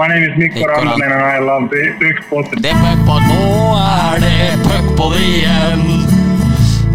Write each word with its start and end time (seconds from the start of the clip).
My 0.00 0.06
name 0.08 0.22
is 0.22 0.30
Rantanen 0.38 0.64
Rantanen. 0.66 1.02
and 1.02 1.12
I 1.12 1.38
love 1.40 1.68
the 1.68 1.92
Puckpot. 2.00 2.50
Det 2.62 2.72
puckpod. 2.72 3.22
Nå 3.28 3.76
er 3.76 4.20
det 4.24 4.56
puckpod 4.64 5.16
igjen. 5.20 5.82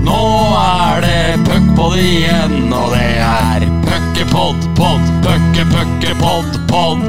Nå 0.08 0.22
er 0.62 1.02
det 1.06 1.38
puckpod 1.46 1.98
igjen, 2.02 2.74
og 2.74 2.96
det 2.96 3.12
er 3.22 3.68
puckepod, 3.86 4.58
pod, 4.80 5.06
pucke, 5.22 5.66
pucke, 5.70 6.16
pod, 6.18 6.50
pod. 6.72 7.06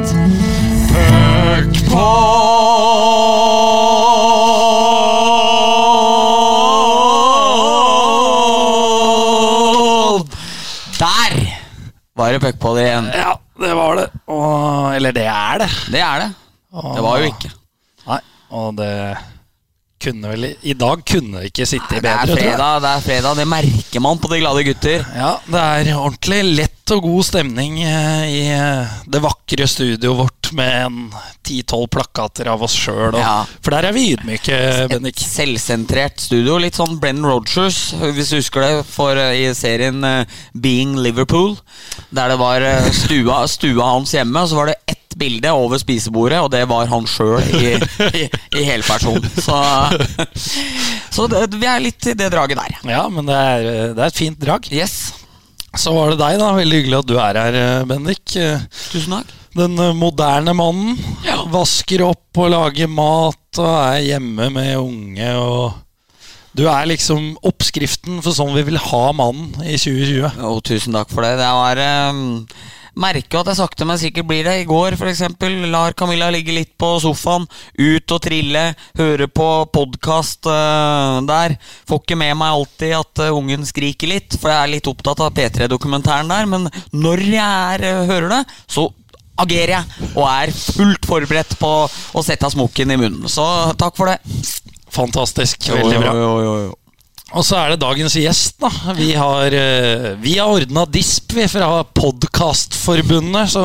Puckpod! 9.56 10.28
Der 11.00 11.32
var 12.14 12.32
det 12.32 12.40
puckpod 12.40 12.84
igjen. 12.84 13.10
Ja, 13.16 13.40
det 13.64 13.74
var 13.74 13.96
det. 13.96 14.08
Eller 14.96 15.14
det 15.16 15.26
er 15.30 15.64
det. 15.64 15.70
Det 15.92 16.02
er 16.02 16.24
det. 16.24 16.28
Det 16.76 17.02
var 17.04 17.22
jo 17.22 17.30
ikke. 17.30 17.50
Nei, 18.06 18.20
og 18.56 18.76
det 18.78 18.92
kunne 20.06 20.28
vel 20.34 20.44
I 20.68 20.74
dag 20.76 21.00
kunne 21.08 21.40
det 21.40 21.50
ikke 21.50 21.66
sitte 21.68 21.96
er 21.96 22.04
bedre, 22.04 22.26
Det 22.28 22.36
er, 22.36 22.42
fredag, 22.42 22.82
det 22.84 22.90
er 22.90 23.04
fredag. 23.06 23.38
Det 23.40 23.46
merker 23.48 24.04
man 24.04 24.20
på 24.20 24.30
de 24.32 24.40
glade 24.42 24.64
gutter. 24.66 25.06
Ja, 25.16 25.30
det 25.48 25.62
er 25.62 25.92
ordentlig 25.96 26.40
lett 26.60 26.94
og 26.94 27.02
god 27.08 27.26
stemning 27.26 27.80
eh, 27.82 28.26
i 28.30 28.42
eh, 28.54 28.96
det 29.10 29.22
vakre 29.24 29.66
studioet 29.70 30.20
vårt 30.20 30.35
med 30.56 30.86
en 30.86 30.98
ti-tolv 31.46 31.88
plakater 31.94 32.48
av 32.50 32.62
oss 32.66 32.74
sjøl. 32.76 33.16
Ja. 33.18 33.44
For 33.64 33.74
der 33.74 33.88
er 33.88 33.96
vi 33.96 34.10
ydmyke, 34.14 34.58
Et 34.86 35.22
Selvsentrert 35.22 36.20
studio. 36.22 36.58
Litt 36.62 36.78
sånn 36.78 36.98
Brenn 37.02 37.24
Rogers, 37.26 37.94
hvis 38.16 38.32
du 38.32 38.38
husker 38.40 38.64
det, 38.64 38.84
for, 38.90 39.18
eh, 39.18 39.46
i 39.46 39.54
serien 39.56 40.02
eh, 40.04 40.38
Being 40.52 40.96
Liverpool. 41.00 41.56
Der 42.14 42.32
det 42.32 42.38
var 42.40 42.64
eh, 42.64 42.90
stua, 42.94 43.44
stua 43.50 43.92
hans 43.94 44.14
hjemme, 44.16 44.42
og 44.42 44.50
så 44.50 44.58
var 44.58 44.72
det 44.72 44.78
ett 44.86 45.16
bilde 45.16 45.52
over 45.56 45.80
spisebordet, 45.80 46.42
og 46.44 46.50
det 46.52 46.64
var 46.68 46.90
han 46.90 47.06
sjøl 47.08 47.40
i, 47.56 47.76
i, 48.20 48.26
i 48.60 48.66
helperson. 48.66 49.22
Så, 49.40 49.60
så 51.16 51.28
det, 51.32 51.46
vi 51.56 51.70
er 51.70 51.86
litt 51.86 52.10
i 52.10 52.16
det 52.18 52.32
draget 52.34 52.60
der. 52.60 52.76
Ja, 52.90 53.06
men 53.12 53.30
det 53.30 53.38
er, 53.38 53.70
det 53.96 54.02
er 54.02 54.10
et 54.10 54.20
fint 54.20 54.40
drag. 54.42 54.68
Yes. 54.74 55.14
Så 55.76 55.92
var 55.92 56.12
det 56.12 56.20
deg, 56.20 56.38
da. 56.40 56.52
Veldig 56.56 56.82
hyggelig 56.82 57.02
at 57.02 57.10
du 57.10 57.18
er 57.20 57.40
her, 57.40 57.58
Bendik. 57.88 58.24
Tusen 58.32 59.18
takk. 59.18 59.34
Den 59.56 59.78
eh, 59.78 59.94
moderne 59.96 60.52
mannen. 60.56 60.98
Ja. 61.24 61.40
Vasker 61.52 62.04
opp 62.04 62.36
og 62.36 62.52
lager 62.52 62.90
mat 62.92 63.60
og 63.62 63.72
er 63.72 64.04
hjemme 64.04 64.50
med 64.52 64.76
unge 64.76 65.32
og 65.40 65.82
Du 66.56 66.64
er 66.72 66.88
liksom 66.88 67.34
oppskriften 67.44 68.22
for 68.24 68.32
sånn 68.32 68.54
vi 68.56 68.62
vil 68.64 68.80
ha 68.80 69.02
mannen 69.12 69.52
i 69.60 69.76
2020. 69.76 70.40
Jo, 70.40 70.54
tusen 70.64 70.96
takk 70.96 71.12
for 71.12 71.24
det. 71.24 71.34
Det 71.36 71.50
var 71.52 71.80
um, 72.08 72.46
Merker 72.96 73.42
at 73.42 73.50
jeg 73.50 73.58
sakte, 73.58 73.84
men 73.84 74.00
sikkert 74.00 74.28
blir 74.30 74.46
det. 74.48 74.54
I 74.62 74.68
går 74.68 74.96
f.eks. 74.96 75.20
lar 75.68 75.92
Camilla 75.92 76.30
ligge 76.32 76.54
litt 76.56 76.72
på 76.80 76.94
sofaen, 77.04 77.44
ut 77.76 78.14
og 78.16 78.22
trille, 78.24 78.62
høre 78.96 79.28
på 79.28 79.48
podkast 79.68 80.48
der. 81.28 81.58
Får 81.84 82.00
ikke 82.00 82.16
med 82.24 82.38
meg 82.40 82.56
alltid 82.56 82.96
at 82.96 83.24
uh, 83.26 83.36
ungen 83.36 83.68
skriker 83.68 84.14
litt, 84.14 84.40
for 84.40 84.48
jeg 84.48 84.62
er 84.62 84.74
litt 84.78 84.88
opptatt 84.88 85.26
av 85.26 85.36
P3-dokumentaren 85.36 86.32
der. 86.32 86.48
Men 86.48 86.70
når 86.96 87.26
jeg 87.28 87.44
er, 87.44 87.90
uh, 88.00 88.06
hører 88.08 88.32
det, 88.38 88.44
så 88.64 88.88
agerer 89.42 89.76
jeg 89.76 90.08
og 90.14 90.24
er 90.30 90.54
fullt 90.56 91.06
forberedt 91.08 91.58
på 91.60 91.74
å 91.86 92.24
sette 92.24 92.50
smokken 92.52 92.94
i 92.94 92.98
munnen. 93.00 93.28
Så 93.30 93.44
takk 93.78 93.98
for 93.98 94.12
det. 94.12 94.18
Fantastisk. 94.96 95.70
Veldig 95.74 96.02
bra. 96.02 96.16
Jo, 96.16 96.34
jo, 96.40 96.58
jo. 96.66 96.74
Og 97.34 97.42
så 97.42 97.56
er 97.58 97.72
det 97.72 97.80
dagens 97.82 98.14
gjest, 98.14 98.54
da. 98.62 98.68
Vi 98.94 99.08
har, 99.18 99.50
eh, 99.50 100.12
vi 100.22 100.36
har 100.38 100.46
ordna 100.46 100.84
disp 100.86 101.32
vi 101.34 101.48
fra 101.50 101.82
Podkastforbundet. 101.82 103.50
Så 103.50 103.62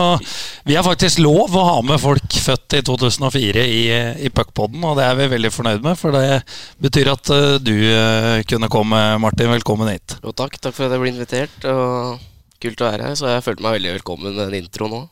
vi 0.66 0.76
har 0.76 0.84
faktisk 0.84 1.22
lov 1.22 1.54
å 1.54 1.68
ha 1.68 1.78
med 1.86 2.02
folk 2.02 2.26
født 2.26 2.80
i 2.80 2.82
2004 2.82 3.64
i, 3.70 3.84
i 4.26 4.34
Puckpodden, 4.34 4.82
og 4.84 4.98
det 4.98 5.06
er 5.06 5.16
vi 5.22 5.30
veldig 5.36 5.54
fornøyd 5.54 5.86
med. 5.86 6.00
For 6.02 6.18
det 6.18 6.42
betyr 6.82 7.14
at 7.14 7.32
eh, 7.38 7.62
du 7.62 7.76
eh, 7.86 8.42
kunne 8.50 8.72
komme, 8.74 9.04
Martin. 9.22 9.54
Velkommen 9.54 9.94
hit. 9.94 10.18
Jo, 10.26 10.34
takk. 10.34 10.58
Takk 10.58 10.76
for 10.76 10.90
at 10.90 10.98
jeg 10.98 11.06
ble 11.06 11.14
invitert. 11.14 11.70
Og 11.70 12.30
kult 12.62 12.82
å 12.82 12.92
være 12.92 13.12
her. 13.12 13.18
Så 13.20 13.30
jeg 13.30 13.46
følte 13.46 13.70
meg 13.70 13.78
veldig 13.78 13.98
velkommen 14.02 14.34
med 14.34 14.48
den 14.48 14.64
intro 14.66 14.90
nå. 14.90 15.06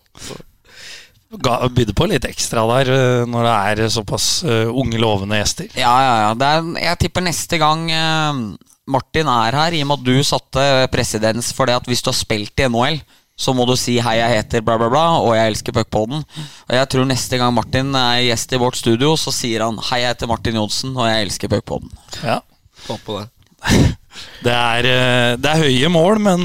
Bydde 1.29 1.93
på 1.93 2.07
litt 2.09 2.25
ekstra 2.25 2.63
der 2.71 2.89
eh, 2.89 3.27
når 3.29 3.45
det 3.45 3.83
er 3.85 3.91
såpass 3.93 4.41
eh, 4.41 4.65
unge, 4.65 4.97
lovende 4.97 5.37
gjester. 5.37 5.67
Ja, 5.77 5.91
ja, 6.01 6.15
ja. 6.23 6.31
Det 6.33 6.47
er, 6.49 6.69
jeg 6.87 6.99
tipper 7.03 7.21
neste 7.21 7.59
gang 7.61 7.83
eh, 7.93 8.39
Martin 8.89 9.29
er 9.29 9.57
her, 9.59 9.77
i 9.77 9.83
og 9.85 9.91
med 9.91 10.01
at 10.01 10.07
du 10.07 10.25
satte 10.25 10.65
presedens 10.89 11.51
for 11.53 11.69
det 11.69 11.77
at 11.77 11.89
hvis 11.89 12.01
du 12.01 12.09
har 12.09 12.17
spilt 12.17 12.57
i 12.57 12.65
NHL, 12.65 12.97
så 13.39 13.53
må 13.55 13.63
du 13.69 13.75
si 13.79 13.99
'hei, 14.01 14.17
jeg 14.17 14.39
heter 14.39 14.63
bla, 14.65 14.75
bla, 14.81 14.89
bla', 14.89 15.21
og 15.21 15.35
'jeg 15.37 15.53
elsker 15.53 15.71
puckpoden'. 15.77 16.25
Og 16.67 16.73
jeg 16.75 16.89
tror 16.89 17.05
neste 17.07 17.37
gang 17.39 17.53
Martin 17.53 17.93
er 17.95 18.25
gjest 18.25 18.51
i 18.51 18.59
vårt 18.59 18.75
studio, 18.81 19.13
så 19.15 19.31
sier 19.31 19.63
han 19.63 19.77
'hei, 19.77 20.01
jeg 20.01 20.15
heter 20.15 20.27
Martin 20.27 20.57
Johnsen, 20.57 20.97
og 20.97 21.07
jeg 21.07 21.27
elsker 21.27 21.47
puckpoden'. 21.47 21.93
Ja. 22.25 22.39
Håper 22.87 23.05
på 23.05 23.21
det. 23.21 23.29
Det 24.43 24.51
er, 24.51 25.37
det 25.37 25.45
er 25.47 25.61
høye 25.61 25.89
mål, 25.91 26.17
men, 26.19 26.41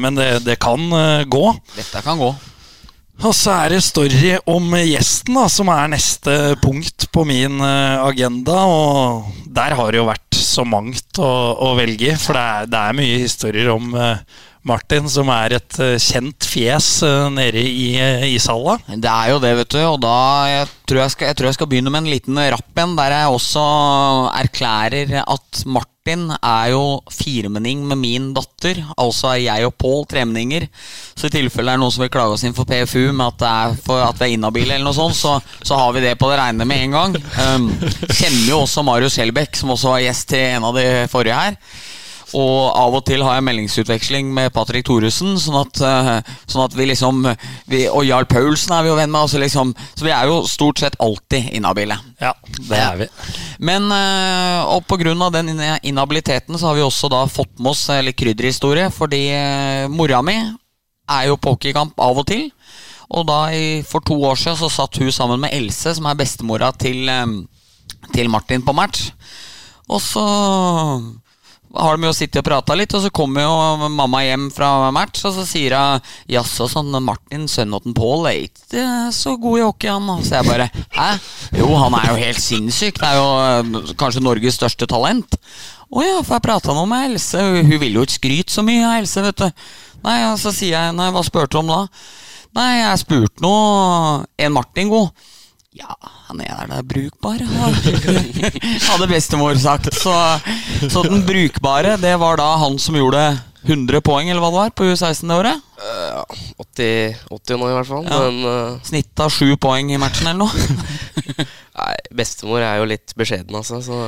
men 0.00 0.16
det, 0.16 0.42
det 0.46 0.56
kan 0.58 0.80
gå. 1.30 1.42
Dette 1.76 2.00
kan 2.02 2.18
gå. 2.18 2.32
Og 3.22 3.32
så 3.36 3.52
er 3.54 3.74
det 3.74 3.84
story 3.84 4.34
om 4.50 4.74
gjesten, 4.80 5.36
da, 5.38 5.44
som 5.52 5.70
er 5.72 5.92
neste 5.92 6.32
punkt 6.62 7.06
på 7.14 7.22
min 7.28 7.60
eh, 7.62 8.02
agenda. 8.02 8.64
Og 8.66 9.44
der 9.54 9.76
har 9.78 9.92
det 9.92 10.00
jo 10.00 10.08
vært 10.08 10.40
så 10.40 10.64
mangt 10.66 11.20
å, 11.22 11.30
å 11.62 11.74
velge 11.78 12.16
for 12.20 12.36
det 12.36 12.42
er, 12.42 12.66
det 12.72 12.80
er 12.80 12.98
mye 12.98 13.22
historier 13.22 13.70
om 13.72 13.94
eh, 13.94 14.42
Martin, 14.66 15.06
som 15.12 15.30
er 15.32 15.56
et 15.60 15.78
eh, 15.84 15.96
kjent 16.02 16.48
fjes 16.48 16.90
nede 17.32 17.62
i 17.62 17.94
ishalla. 18.34 18.76
Det 18.90 19.10
er 19.12 19.32
jo 19.32 19.40
det, 19.46 19.54
vet 19.62 19.72
du. 19.76 19.80
Og 19.94 19.98
da 20.02 20.18
jeg 20.50 20.68
tror 20.84 21.04
jeg, 21.04 21.14
skal, 21.14 21.30
jeg 21.30 21.38
tror 21.38 21.50
jeg 21.50 21.60
skal 21.60 21.70
begynne 21.70 21.94
med 21.94 22.04
en 22.04 22.12
liten 22.16 22.44
rapp 22.56 22.84
en, 22.84 22.98
der 22.98 23.18
jeg 23.20 23.38
også 23.38 23.64
erklærer 24.42 25.18
at 25.22 25.64
Martin 25.64 25.93
er 26.04 26.70
jo 26.74 27.00
firmenning 27.08 27.86
med 27.88 27.96
min 27.96 28.34
datter. 28.36 28.82
Altså 28.98 29.30
er 29.32 29.40
jeg 29.46 29.66
og 29.66 29.74
Pål 29.80 30.04
tremenninger. 30.06 30.66
Så 31.16 31.26
i 31.26 31.32
tilfelle 31.32 31.70
det 31.70 31.78
er 31.78 31.80
noen 31.80 31.94
som 31.94 32.04
vil 32.04 32.12
klage 32.12 32.36
oss 32.36 32.44
inn 32.44 32.56
for 32.56 32.68
PFU 32.68 33.12
med 33.12 33.40
at, 33.40 33.78
for 33.86 34.04
at 34.04 34.20
vi 34.20 34.26
er 34.28 34.36
inhabile, 34.36 34.74
eller 34.74 34.84
noe 34.84 34.94
sånt, 34.96 35.16
så, 35.16 35.38
så 35.64 35.78
har 35.80 35.94
vi 35.96 36.04
det 36.04 36.18
på 36.20 36.28
det 36.28 36.38
reine 36.42 36.68
med 36.68 36.84
en 36.84 36.96
gang. 36.98 37.16
Um, 37.40 37.70
kjenner 38.10 38.48
jo 38.50 38.60
også 38.66 38.84
Marius 38.84 39.16
Helbekk, 39.16 39.56
som 39.56 39.72
også 39.72 39.94
var 39.94 40.04
gjest 40.04 40.28
til 40.34 40.44
en 40.58 40.68
av 40.68 40.76
de 40.76 40.88
forrige 41.08 41.40
her. 41.40 41.56
Og 42.34 42.72
av 42.74 42.94
og 42.98 43.04
til 43.06 43.22
har 43.22 43.36
jeg 43.36 43.44
meldingsutveksling 43.46 44.32
med 44.34 44.50
Patrick 44.56 44.86
Thoresen, 44.88 45.36
sånn 45.38 45.58
at, 45.60 45.78
eh, 45.86 46.32
sånn 46.50 46.64
at 46.64 46.74
vi 46.74 46.88
liksom 46.90 47.20
vi, 47.70 47.84
Og 47.86 48.02
Jarl 48.08 48.26
Paulsen 48.26 48.74
er 48.74 48.82
vi 48.82 48.90
jo 48.90 48.96
venn 48.98 49.12
med, 49.12 49.20
altså 49.20 49.38
liksom, 49.38 49.70
så 49.94 50.02
vi 50.06 50.10
er 50.10 50.26
jo 50.26 50.40
stort 50.50 50.82
sett 50.82 50.96
alltid 50.98 51.52
inhabile. 51.54 51.94
Ja, 52.20 52.32
det 52.68 52.80
er 52.80 52.98
vi. 53.04 53.08
Men 53.70 53.86
eh, 53.94 54.64
og 54.74 54.82
på 54.90 54.98
grunn 54.98 55.22
av 55.22 55.30
den 55.36 55.52
in- 55.54 55.78
inhabiliteten 55.94 56.58
så 56.58 56.72
har 56.72 56.74
vi 56.80 56.82
også 56.82 57.10
da 57.12 57.22
fått 57.30 57.54
med 57.60 57.70
oss 57.70 57.86
eh, 57.94 58.02
litt 58.02 58.18
krydderhistorie, 58.18 58.90
fordi 58.90 59.22
mora 59.94 60.18
mi 60.26 60.34
er 60.40 61.26
jo 61.28 61.36
på 61.38 61.54
hockeykamp 61.54 61.98
av 62.00 62.18
og 62.18 62.26
til. 62.26 62.48
Og 63.14 63.26
da 63.28 63.44
i, 63.54 63.82
for 63.86 64.02
to 64.02 64.16
år 64.26 64.34
siden 64.40 64.56
så 64.58 64.70
satt 64.72 64.96
hun 64.98 65.12
sammen 65.12 65.38
med 65.44 65.52
Else, 65.54 65.92
som 65.94 66.06
er 66.10 66.16
bestemora 66.18 66.72
til, 66.74 67.06
til 68.14 68.30
Martin 68.32 68.64
på 68.64 68.74
match. 68.74 69.10
Og 69.86 70.00
så 70.00 70.24
har 71.74 71.98
de 71.98 72.06
jo 72.06 72.14
sittet 72.14 72.40
og 72.40 72.46
prata 72.46 72.76
litt, 72.78 72.94
og 72.94 73.02
så 73.04 73.10
kommer 73.14 73.44
jo 73.44 73.88
mamma 73.90 74.22
hjem 74.24 74.48
fra 74.54 74.90
match, 74.94 75.24
og 75.26 75.34
så 75.36 75.44
sier 75.48 75.74
hun 75.74 76.04
Jaså, 76.30 76.68
sånn 76.70 76.94
Martin, 77.02 77.48
sønnen 77.50 77.82
til 77.82 77.96
Pål, 77.96 78.28
er 78.30 78.40
ikke 78.46 78.84
så 79.14 79.34
god 79.40 79.58
i 79.58 79.64
hockey, 79.64 79.90
han. 79.90 80.24
Så 80.24 80.38
jeg 80.38 80.48
bare 80.48 80.68
Hæ? 80.94 81.08
Jo, 81.58 81.70
han 81.80 81.96
er 81.98 82.10
jo 82.12 82.18
helt 82.20 82.42
sinnssyk. 82.42 83.00
Det 83.00 83.08
er 83.10 83.18
jo 83.18 83.28
øh, 83.84 83.94
kanskje 84.00 84.22
Norges 84.24 84.58
største 84.60 84.88
talent. 84.90 85.38
Å 85.94 86.02
ja, 86.02 86.18
for 86.22 86.38
jeg 86.38 86.46
prata 86.46 86.74
nå 86.74 86.84
med 86.90 87.10
Else. 87.10 87.42
Hun 87.42 87.78
vil 87.82 87.98
jo 87.98 88.04
ikke 88.06 88.18
skryte 88.18 88.54
så 88.54 88.64
mye 88.66 88.84
av 88.86 88.98
Else, 89.00 89.24
vet 89.26 89.42
du. 89.44 89.64
Nei, 90.04 90.18
så 90.40 90.52
sier 90.54 90.76
jeg 90.76 90.96
Nei, 90.96 91.10
hva 91.14 91.22
spurte 91.26 91.56
du 91.56 91.62
om 91.62 91.72
da? 91.72 91.82
Nei, 92.54 92.70
jeg 92.84 93.02
spurte 93.02 93.42
nå 93.42 93.54
en 94.38 94.54
Martin 94.54 94.90
god. 94.92 95.10
Ja, 95.74 95.96
han 96.28 96.38
er 96.38 96.68
da 96.70 96.82
brukbar, 96.86 97.40
hadde 98.88 99.08
bestemor 99.10 99.56
sagt. 99.58 99.90
Så, 99.98 100.12
så 100.86 101.02
den 101.02 101.24
brukbare, 101.26 101.96
det 101.98 102.12
var 102.22 102.38
da 102.38 102.52
han 102.62 102.78
som 102.78 102.94
gjorde 102.94 103.24
100 103.64 103.98
poeng, 104.06 104.30
eller 104.30 104.38
hva 104.44 104.52
det 104.52 104.60
var, 104.60 104.70
på 104.76 104.86
U16 104.92 105.26
det 105.26 105.38
året. 105.40 105.66
Eh, 105.82 106.06
ja, 106.12 106.22
80, 106.62 107.18
80 107.40 107.58
nå 107.58 107.72
i 107.72 107.74
hvert 107.74 107.90
fall. 107.90 108.06
Ja. 108.06 108.20
Men 108.22 108.46
uh... 108.46 108.86
Snitt 108.86 109.24
av 109.24 109.34
sju 109.34 109.56
poeng 109.58 109.90
i 109.90 109.98
matchen, 109.98 110.30
eller 110.30 110.44
noe. 110.44 110.86
nei, 111.80 111.92
bestemor 112.22 112.62
er 112.62 112.78
jo 112.78 112.88
litt 112.94 113.16
beskjeden, 113.18 113.58
altså. 113.58 113.82
Så 113.82 113.98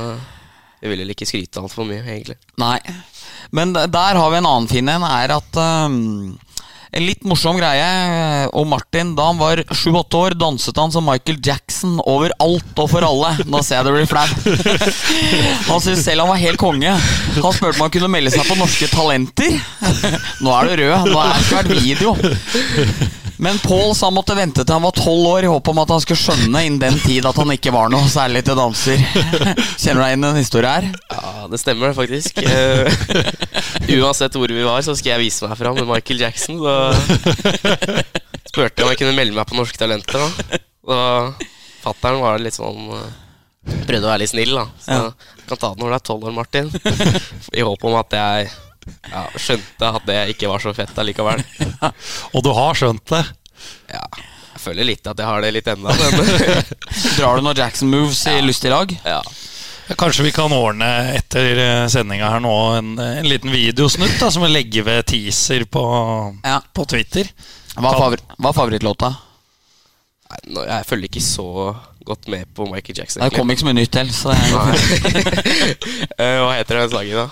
jeg 0.85 0.93
vil 0.93 1.03
vel 1.03 1.15
ikke 1.17 1.27
skryte 1.27 1.65
altfor 1.65 1.89
mye, 1.89 2.05
egentlig. 2.05 2.39
Nei. 2.62 2.79
Men 3.51 3.75
der 3.75 4.21
har 4.21 4.31
vi 4.31 4.39
en 4.39 4.47
annen 4.53 4.71
fin 4.71 4.87
en, 4.93 5.07
er 5.09 5.35
at 5.35 5.59
um, 5.91 6.37
En 6.97 7.05
litt 7.05 7.27
morsom 7.29 7.59
greie. 7.61 7.85
eh, 7.85 8.47
Og 8.57 8.65
Martin, 8.71 9.11
da 9.19 9.27
han 9.29 9.37
var 9.41 9.61
sju-åtte 9.77 10.17
år, 10.17 10.37
danset 10.41 10.79
han 10.81 10.93
som 10.95 11.05
Michael 11.05 11.37
Jackson 11.45 11.99
overalt 12.09 12.79
og 12.81 12.89
for 12.89 13.05
alle. 13.05 13.35
Nå 13.45 13.61
ser 13.67 13.83
jeg 13.83 13.85
det 13.85 13.93
blir 13.99 14.09
flaut. 14.09 14.33
Han 15.69 15.83
syntes 15.83 16.05
selv 16.07 16.23
han 16.25 16.31
var 16.31 16.41
helt 16.41 16.61
konge. 16.61 16.95
Han 17.37 17.53
spurte 17.53 17.77
om 17.77 17.85
han 17.85 17.93
kunne 17.93 18.09
melde 18.13 18.33
seg 18.33 18.47
på 18.49 18.57
Norske 18.57 18.89
Talenter. 18.93 19.59
Nå 20.41 20.55
er 20.57 20.71
du 20.71 20.75
rød. 20.87 21.11
Nå 21.11 21.21
er 21.21 21.33
det 21.35 21.45
ikke 21.45 21.61
vært 21.61 21.73
video. 21.83 22.17
Men 23.43 23.59
Pål 23.61 23.91
sa 23.97 24.06
han 24.06 24.15
måtte 24.17 24.35
vente 24.37 24.65
til 24.65 24.73
han 24.73 24.85
var 24.87 24.94
tolv 24.97 25.27
år 25.29 25.44
i 25.44 25.50
håp 25.50 25.69
om 25.69 25.81
at 25.83 25.91
han 25.93 26.00
skulle 26.00 26.21
skjønne 26.21 26.62
innen 26.65 26.79
den 26.81 26.97
tid 27.03 27.27
at 27.29 27.37
han 27.37 27.50
ikke 27.53 27.73
var 27.75 27.91
noe 27.93 28.09
særlig 28.09 28.43
til 28.47 28.56
danser. 28.56 29.03
Kjenner 29.83 30.00
du 30.00 30.05
deg 30.06 30.15
inn 30.17 30.25
i 30.25 30.29
den 30.31 30.41
historien 30.41 30.73
her? 30.73 30.87
Ja, 31.12 31.35
det 31.53 31.61
stemmer 31.61 31.93
faktisk. 31.97 32.41
Uh, 32.41 32.88
uansett 34.00 34.38
hvor 34.41 34.49
vi 34.56 34.65
var, 34.65 34.81
så 34.87 34.97
skal 34.97 35.17
jeg 35.17 35.27
vise 35.27 35.49
meg 35.50 35.61
fram 35.61 35.77
med 35.77 35.88
Michael 35.91 36.25
Jackson. 36.25 36.62
Så 36.65 36.73
spurte 38.49 38.81
jeg 38.81 38.87
om 38.87 38.93
jeg 38.94 39.00
kunne 39.03 39.17
melde 39.19 39.37
meg 39.37 39.49
på 39.50 39.59
Norske 39.59 39.81
Talenter. 39.81 40.23
Da. 40.23 40.61
da 40.88 41.00
fattern 41.85 42.23
var 42.23 42.41
litt 42.43 42.56
sånn 42.56 42.88
eh, 42.97 43.15
Prøvde 43.67 44.06
å 44.06 44.11
være 44.12 44.21
litt 44.23 44.31
snill, 44.31 44.53
da. 44.55 44.62
Så 44.79 44.94
Ja. 44.94 45.09
kan 45.50 45.59
ta 45.59 45.69
det 45.75 45.81
når 45.83 45.91
du 45.91 45.94
er 45.97 46.03
tolv 46.06 46.25
år, 46.29 46.35
Martin. 46.37 46.69
I 47.53 47.65
håp 47.67 47.83
om 47.87 47.97
at 47.99 48.15
jeg 48.15 48.49
ja, 49.11 49.25
skjønte 49.41 49.91
at 49.99 50.06
det 50.09 50.21
ikke 50.35 50.49
var 50.50 50.62
så 50.62 50.73
fett 50.77 50.97
allikevel. 50.99 51.43
Og 52.33 52.43
du 52.47 52.50
har 52.56 52.75
skjønt 52.79 53.05
det. 53.12 53.25
Ja, 53.93 54.05
jeg 54.56 54.62
føler 54.62 54.88
litt 54.88 55.06
at 55.11 55.19
jeg 55.21 55.27
har 55.29 55.43
det 55.44 55.53
litt 55.56 55.69
ennå, 55.71 55.93
Drar 57.19 57.37
du 57.38 57.44
noen 57.47 57.56
Jackson 57.59 57.91
moves 57.93 58.23
i 58.31 58.38
lystig 58.44 58.73
lag? 58.73 58.97
ja. 59.05 59.21
Kanskje 59.87 60.25
vi 60.27 60.33
kan 60.35 60.50
ordne 60.50 60.87
etter 61.15 61.61
sendinga 61.93 62.27
her 62.33 62.41
nå 62.43 62.50
en, 62.75 62.88
en 62.99 63.29
liten 63.31 63.53
videosnutt 63.55 64.17
da, 64.19 64.33
som 64.35 64.43
vi 64.43 64.49
legger 64.50 64.83
ved 64.83 65.05
teaser 65.06 65.62
på, 65.71 65.83
Ja. 66.43 66.56
på 66.75 66.83
Twitter. 66.91 67.29
Hva 67.77 67.93
er, 67.93 68.00
favor 68.00 68.25
hva 68.35 68.50
er 68.50 68.56
favorittlåta? 68.56 69.12
Nei, 70.27 70.41
nå, 70.56 70.65
jeg 70.67 70.88
følger 70.91 71.06
ikke 71.12 71.23
så 71.23 71.47
godt 72.06 72.27
med 72.35 72.50
på 72.59 72.67
Michael 72.67 72.99
Jackson. 72.99 73.23
Det 73.23 73.31
kom 73.38 73.47
ikke 73.55 73.62
så 73.62 73.69
mye 73.71 73.79
nytt 73.79 73.94
til. 73.94 74.11
Så 74.11 74.35
det 74.35 74.43
er 74.43 75.47
Eh, 76.19 76.38
Hva 76.43 76.50
heter 76.59 76.81
den 76.83 76.91
sangen, 76.91 77.23
da? 77.23 77.29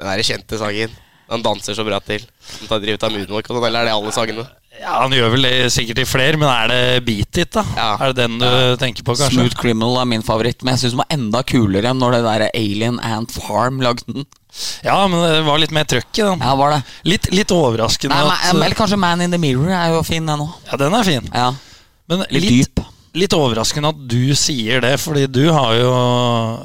Den 0.00 0.08
der 0.08 0.24
kjente 0.24 0.58
sangen. 0.60 0.94
Han 1.30 1.44
danser 1.44 1.76
så 1.78 1.84
bra 1.86 2.00
til. 2.02 2.24
Han 2.58 2.70
tar 2.72 2.80
drivet 2.82 3.04
av 3.06 3.12
moonwalk 3.14 3.50
og 3.52 3.58
sånn, 3.58 3.66
eller 3.68 3.84
er 3.84 3.90
det 3.90 3.92
alle 3.94 4.14
sangene? 4.16 4.46
Ja, 4.80 4.94
Han 5.02 5.12
gjør 5.12 5.34
vel 5.34 5.44
det 5.44 5.52
sikkert 5.74 5.98
i 6.00 6.06
flere, 6.08 6.38
men 6.40 6.48
er 6.48 6.70
det 6.70 7.04
Beat 7.04 7.38
It, 7.42 7.50
da? 7.52 7.62
Ja. 7.76 7.88
Er 8.00 8.14
det 8.14 8.22
den 8.22 8.38
du 8.40 8.76
tenker 8.80 9.04
på, 9.04 9.12
kanskje? 9.18 9.36
Smooth 9.36 9.58
Criminal 9.60 9.98
er 10.00 10.08
min 10.08 10.24
favoritt, 10.24 10.64
men 10.64 10.74
jeg 10.74 10.86
syns 10.86 10.94
den 10.96 11.02
var 11.02 11.10
enda 11.14 11.42
kulere 11.46 11.90
enn 11.92 12.00
når 12.00 12.16
det 12.16 12.20
der 12.24 12.44
Alien 12.48 12.96
Ant 13.04 13.34
Farm 13.34 13.82
lagde 13.84 14.06
den. 14.08 14.24
Ja, 14.82 14.96
men 15.06 15.20
det 15.22 15.42
var 15.46 15.60
litt 15.62 15.74
mer 15.76 15.84
trøkk 15.90 16.10
i 16.16 16.24
den. 16.24 16.40
Ja, 16.42 16.54
var 16.58 16.74
det. 16.74 16.80
Litt, 17.06 17.28
litt 17.34 17.52
overraskende 17.54 18.16
Nei, 18.16 18.32
at 18.34 18.48
eller 18.54 18.74
kanskje 18.78 18.98
Man 18.98 19.20
in 19.22 19.30
the 19.36 19.38
Mirror 19.38 19.70
er 19.76 19.92
jo 19.94 20.00
fin, 20.06 20.26
den 20.26 20.46
òg. 20.46 20.56
Ja, 20.70 20.80
den 20.80 20.96
er 20.96 21.06
fin. 21.06 21.28
Ja, 21.34 21.50
Men 22.10 22.24
litt 22.32 22.48
litt, 22.48 22.72
dyp. 22.74 22.82
Litt 23.18 23.32
overraskende 23.34 23.90
at 23.90 24.02
du 24.10 24.34
sier 24.38 24.82
det, 24.84 24.92
fordi 25.02 25.24
du 25.32 25.44
har 25.52 25.72
jo 25.78 25.92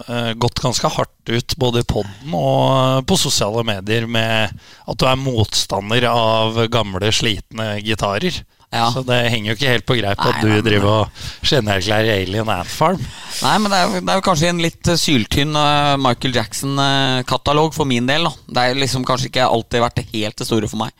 eh, 0.07 0.33
gått 0.37 0.61
ganske 0.61 0.89
hardt 0.93 1.31
ut 1.33 1.55
både 1.57 1.81
i 1.81 1.87
poden 1.89 2.33
og 2.37 2.65
eh, 2.73 2.99
på 3.09 3.17
sosiale 3.17 3.63
medier 3.65 4.05
med 4.05 4.51
at 4.85 4.99
du 5.01 5.05
er 5.09 5.17
motstander 5.17 6.05
av 6.11 6.59
gamle, 6.73 7.09
slitne 7.15 7.79
gitarer. 7.81 8.43
Ja. 8.75 8.89
Så 8.91 9.05
det 9.07 9.21
henger 9.31 9.53
jo 9.53 9.55
ikke 9.55 9.69
helt 9.71 9.85
på 9.87 9.95
greip 9.95 10.19
at 10.19 10.35
Nei, 10.35 10.41
du 10.41 10.47
nei, 10.49 10.55
nei. 10.57 10.63
driver 10.65 10.89
og 11.05 11.19
genererklærer 11.47 12.09
Alien 12.25 12.49
Ant 12.51 12.67
Farm. 12.73 12.99
Nei, 13.39 13.53
men 13.63 13.71
det 13.71 13.77
er, 13.79 13.85
jo- 13.93 14.01
det 14.03 14.11
er 14.11 14.19
jo 14.19 14.25
kanskje 14.25 14.49
en 14.51 14.61
litt 14.65 14.89
eh, 14.91 14.99
syltynn 14.99 15.55
Michael 16.03 16.35
Jackson-katalog 16.35 17.73
for 17.77 17.87
min 17.89 18.09
del. 18.09 18.27
da 18.27 18.33
Det 18.51 18.65
har 18.67 18.79
liksom 18.81 19.05
kanskje 19.07 19.29
ikke 19.31 19.47
alltid 19.47 19.83
vært 19.85 20.01
det 20.01 20.07
helt 20.13 20.37
det 20.41 20.47
store 20.49 20.67
for 20.69 20.81
meg. 20.83 20.91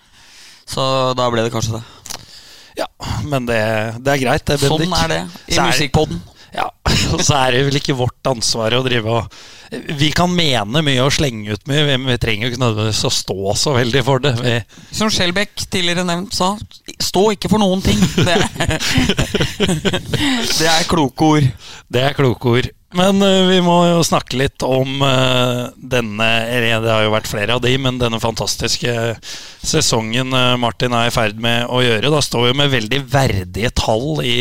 Så 0.65 0.81
da 1.18 1.27
ble 1.30 1.44
det 1.45 1.51
kanskje 1.53 1.75
det. 1.77 1.83
Ja, 2.75 2.88
men 3.24 3.48
det, 3.48 3.60
det 4.04 4.16
er 4.16 4.24
greit, 4.24 4.45
det, 4.48 4.60
Bendik. 4.62 4.89
Sånn 4.89 4.98
er 5.00 5.13
det 5.13 5.19
i 5.54 5.60
musikkpodden. 5.60 6.24
Ja, 6.56 6.69
og 7.16 7.22
så 7.25 7.36
er 7.42 7.56
det 7.56 7.66
vel 7.68 7.80
ikke 7.81 7.98
vårt 8.00 8.30
ansvar 8.30 8.77
å 8.77 8.83
drive 8.86 9.12
og 9.12 9.39
Vi 10.00 10.07
kan 10.16 10.31
mene 10.31 10.80
mye 10.86 11.04
og 11.04 11.12
slenge 11.12 11.56
ut 11.56 11.66
mye, 11.68 11.98
men 11.98 12.06
vi 12.07 12.18
trenger 12.22 12.48
jo 12.48 12.54
ikke 12.54 12.62
nødvendigvis 12.62 13.01
å 13.10 13.12
stå 13.12 13.56
så 13.60 13.74
veldig 13.75 14.04
for 14.07 14.24
det. 14.24 14.31
Vi, 14.39 14.54
Som 14.95 15.12
Skjelbæk 15.12 15.66
tidligere 15.66 16.06
nevnt 16.07 16.38
sa, 16.38 16.54
stå 17.04 17.25
ikke 17.36 17.51
for 17.51 17.60
noen 17.63 17.83
ting. 17.83 18.00
Det 18.16 18.38
er, 18.38 18.45
det 20.62 20.69
er 20.72 20.88
kloke 20.88 21.31
ord. 21.36 21.51
det 21.92 22.06
er 22.07 22.18
kloke 22.18 22.56
ord. 22.60 22.72
Men 22.95 23.21
eh, 23.21 23.44
vi 23.50 23.59
må 23.63 23.75
jo 23.89 24.03
snakke 24.07 24.38
litt 24.39 24.63
om 24.63 25.01
eh, 25.03 25.63
denne 25.75 26.27
Det 26.83 26.92
har 26.92 27.03
jo 27.03 27.13
vært 27.13 27.27
flere 27.27 27.57
av 27.57 27.63
de, 27.63 27.74
men 27.81 28.00
denne 28.00 28.21
fantastiske 28.24 28.94
sesongen 29.65 30.31
eh, 30.36 30.53
Martin 30.62 30.95
er 30.95 31.09
i 31.09 31.13
ferd 31.13 31.42
med 31.42 31.68
å 31.68 31.81
gjøre. 31.83 32.13
Da 32.13 32.21
står 32.24 32.50
vi 32.50 32.53
med 32.62 32.71
veldig 32.71 33.01
verdige 33.12 33.74
tall 33.75 34.24
i 34.24 34.38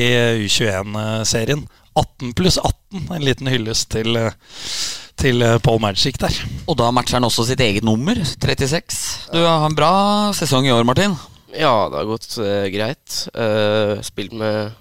U21-serien. 0.46 1.66
18 1.98 2.34
pluss 2.38 2.60
18. 2.62 3.10
En 3.16 3.26
liten 3.26 3.50
hyllest 3.50 3.90
til, 3.94 4.18
til 5.18 5.44
Paul 5.66 5.82
Magic 5.82 6.18
der. 6.22 6.38
Og 6.70 6.78
da 6.78 6.90
matcher 6.94 7.18
han 7.18 7.26
også 7.26 7.46
sitt 7.50 7.62
eget 7.62 7.86
nummer, 7.86 8.18
36. 8.22 9.02
Du 9.34 9.42
har 9.42 9.66
en 9.66 9.78
bra 9.78 9.94
sesong 10.34 10.66
i 10.66 10.74
år, 10.74 10.86
Martin. 10.86 11.14
Ja, 11.54 11.86
det 11.90 12.00
har 12.00 12.08
gått 12.08 12.32
uh, 12.42 12.66
greit. 12.74 13.20
Uh, 13.30 14.02
spilt 14.02 14.34
med 14.34 14.74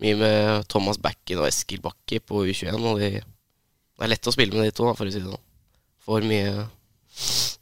mye 0.00 0.16
med 0.18 0.68
Thomas 0.72 1.00
Bakken 1.02 1.42
og 1.42 1.48
Eskil 1.48 1.82
Bakke 1.84 2.20
på 2.24 2.44
U21. 2.46 2.76
Og 2.78 3.00
de, 3.02 3.12
det 3.20 4.06
er 4.06 4.12
lett 4.14 4.30
å 4.30 4.34
spille 4.34 4.56
med 4.56 4.68
de 4.68 4.74
to, 4.76 4.88
da, 4.88 4.96
for 4.96 5.08
å 5.08 5.12
si 5.12 5.20
det 5.20 5.28
sånn. 5.28 5.46
Får 6.06 6.26
mye 6.28 6.66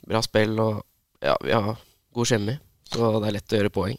bra 0.09 0.23
spill, 0.25 0.55
og 0.63 0.83
ja, 1.25 1.35
vi 1.43 1.55
har 1.55 1.75
god 2.15 2.31
kjemi. 2.31 2.59
Så 2.89 3.13
det 3.19 3.29
er 3.29 3.37
lett 3.37 3.55
å 3.55 3.61
gjøre 3.61 3.75
poeng. 3.75 3.99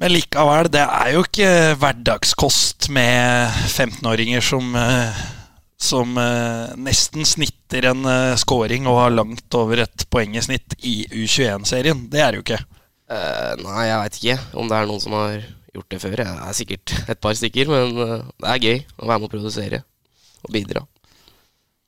Men 0.00 0.10
likevel, 0.10 0.68
det 0.74 0.82
er 0.82 1.12
jo 1.14 1.22
ikke 1.22 1.50
hverdagskost 1.78 2.88
med 2.94 3.50
15-åringer 3.68 4.42
som, 4.42 4.72
eh, 4.74 5.20
som 5.78 6.18
eh, 6.18 6.72
nesten 6.82 7.26
snitter 7.28 7.90
en 7.92 8.02
eh, 8.10 8.34
scoring 8.40 8.88
og 8.90 8.98
har 9.04 9.14
langt 9.14 9.58
over 9.58 9.84
et 9.84 10.06
poeng 10.10 10.34
i 10.34 10.42
snitt 10.42 10.74
i 10.82 10.96
U21-serien. 11.12 12.08
Det 12.10 12.22
er 12.22 12.32
det 12.32 12.40
jo 12.40 12.46
ikke. 12.46 12.62
Uh, 13.04 13.52
nei, 13.60 13.82
jeg 13.84 14.00
veit 14.00 14.14
ikke 14.18 14.58
om 14.58 14.70
det 14.70 14.76
er 14.78 14.86
noen 14.88 15.02
som 15.02 15.14
har 15.14 15.42
gjort 15.74 15.94
det 15.94 16.00
før. 16.02 16.24
Jeg 16.24 16.40
er 16.48 16.56
sikkert 16.56 16.96
et 17.04 17.20
par 17.22 17.36
stykker, 17.38 17.70
men 17.72 18.02
eh, 18.06 18.26
det 18.44 18.50
er 18.54 18.66
gøy 18.68 18.82
å 18.98 19.08
være 19.08 19.22
med 19.22 19.28
å 19.28 19.32
produsere 19.32 19.82
og 20.44 20.52
bidra. 20.54 20.84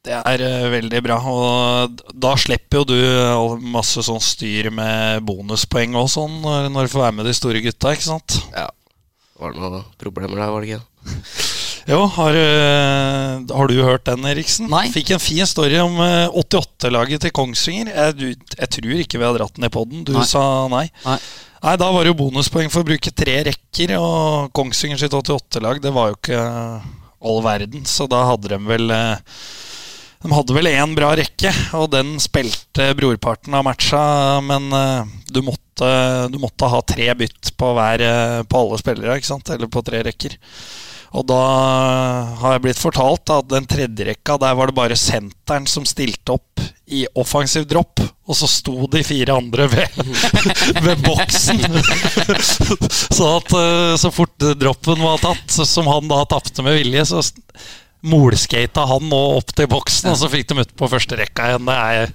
Det 0.07 0.15
er 0.21 0.45
eh, 0.47 0.69
veldig 0.77 1.03
bra. 1.03 1.19
Og 1.33 2.03
da 2.15 2.35
slipper 2.39 2.83
jo 2.83 2.89
du 2.93 3.61
masse 3.75 4.05
sånn 4.07 4.23
styr 4.23 4.71
med 4.75 5.25
bonuspoeng 5.27 5.97
og 5.99 6.11
sånn 6.13 6.41
når, 6.45 6.87
du 6.87 6.95
får 6.95 7.09
være 7.09 7.19
med 7.21 7.31
de 7.31 7.37
store 7.37 7.63
gutta, 7.65 7.95
ikke 7.97 8.11
sant? 8.11 8.41
Ja. 8.55 8.69
Var 9.37 9.53
det 9.53 9.61
noen 9.61 9.83
problemer 10.01 10.41
der, 10.41 10.55
var 10.55 10.65
det 10.65 10.77
ikke? 10.77 11.45
Jo, 11.87 12.01
har, 12.17 12.35
eh, 12.35 13.43
har 13.47 13.69
du 13.71 13.77
hørt 13.87 14.09
den, 14.09 14.25
Eriksen? 14.27 14.67
Nei. 14.73 14.89
Fikk 14.91 15.13
en 15.15 15.23
fin 15.23 15.47
story 15.47 15.77
om 15.79 16.01
eh, 16.03 16.35
88-laget 16.35 17.23
til 17.23 17.31
Kongsvinger. 17.37 17.93
Jeg, 17.95 18.17
du, 18.19 18.25
jeg 18.59 18.71
tror 18.75 19.03
ikke 19.05 19.21
vi 19.21 19.27
har 19.29 19.37
dratt 19.37 19.55
den 19.55 19.69
i 19.69 19.71
poden. 19.71 20.03
Du 20.03 20.17
Nei. 20.17 20.25
sa 20.27 20.43
nei. 20.73 20.89
Nei. 21.05 21.21
Nei, 21.63 21.77
Da 21.81 21.91
var 21.93 22.05
det 22.05 22.13
jo 22.13 22.21
bonuspoeng 22.21 22.71
for 22.73 22.85
å 22.85 22.89
bruke 22.89 23.13
tre 23.17 23.39
rekker, 23.49 23.97
og 24.01 24.53
Kongsvinger 24.57 25.01
sitt 25.01 25.17
88-lag 25.17 25.81
det 25.85 25.93
var 25.95 26.13
jo 26.13 26.19
ikke 26.19 26.43
all 27.27 27.41
verden, 27.45 27.87
så 27.89 28.07
da 28.11 28.27
hadde 28.31 28.53
de 28.53 28.59
vel 28.69 28.93
eh, 28.93 29.37
De 30.23 30.33
hadde 30.33 30.57
vel 30.57 30.69
én 30.71 30.95
bra 30.97 31.15
rekke, 31.19 31.53
og 31.79 31.91
den 31.95 32.17
spilte 32.23 32.91
brorparten 32.99 33.57
av 33.57 33.65
matcha, 33.67 34.03
men 34.45 34.69
eh, 34.77 35.15
du 35.33 35.41
måtte, 35.47 35.91
du 36.33 36.41
måtte 36.43 36.71
ha 36.73 36.83
tre 36.85 37.13
bytt 37.19 37.55
på, 37.57 37.73
hver, 37.79 38.05
eh, 38.05 38.43
på 38.45 38.63
alle 38.63 38.81
spillere, 38.83 39.17
ikke 39.17 39.33
sant? 39.33 39.55
Eller 39.55 39.71
på 39.73 39.85
tre 39.87 40.05
rekker. 40.07 40.37
Og 41.17 41.25
da 41.29 41.41
har 42.43 42.57
jeg 42.57 42.65
blitt 42.67 42.81
fortalt 42.83 43.31
at 43.33 43.49
den 43.49 43.69
tredje 43.71 44.09
rekka, 44.11 44.37
der 44.43 44.57
var 44.59 44.69
det 44.69 44.77
bare 44.77 44.99
senteren 44.99 45.69
som 45.71 45.87
stilte 45.89 46.35
opp 46.37 46.61
i 46.93 47.07
offensiv 47.19 47.65
dropp, 47.71 47.96
og 48.27 48.35
så 48.35 48.49
sto 48.51 48.89
de 48.91 49.03
fire 49.07 49.37
andre 49.39 49.69
ved, 49.71 49.99
ved 50.87 51.03
boksen. 51.07 51.63
så 52.91 53.29
at 53.37 53.53
eh, 53.55 53.93
så 54.03 54.11
fort 54.15 54.49
droppen 54.59 55.03
var 55.03 55.23
tatt, 55.23 55.59
som 55.63 55.87
han 55.91 56.11
da 56.11 56.25
tapte 56.31 56.65
med 56.67 56.81
vilje, 56.81 57.07
så 57.13 57.23
molskata 58.07 58.87
han 58.91 59.07
nå 59.11 59.23
opp 59.39 59.55
til 59.57 59.71
boksen, 59.71 60.11
og 60.13 60.19
så 60.21 60.31
fikk 60.31 60.51
de 60.51 60.63
ut 60.65 60.75
på 60.79 60.91
første 60.91 61.19
rekka 61.19 61.53
igjen. 61.53 61.71
Det 61.71 61.77
er 61.77 62.13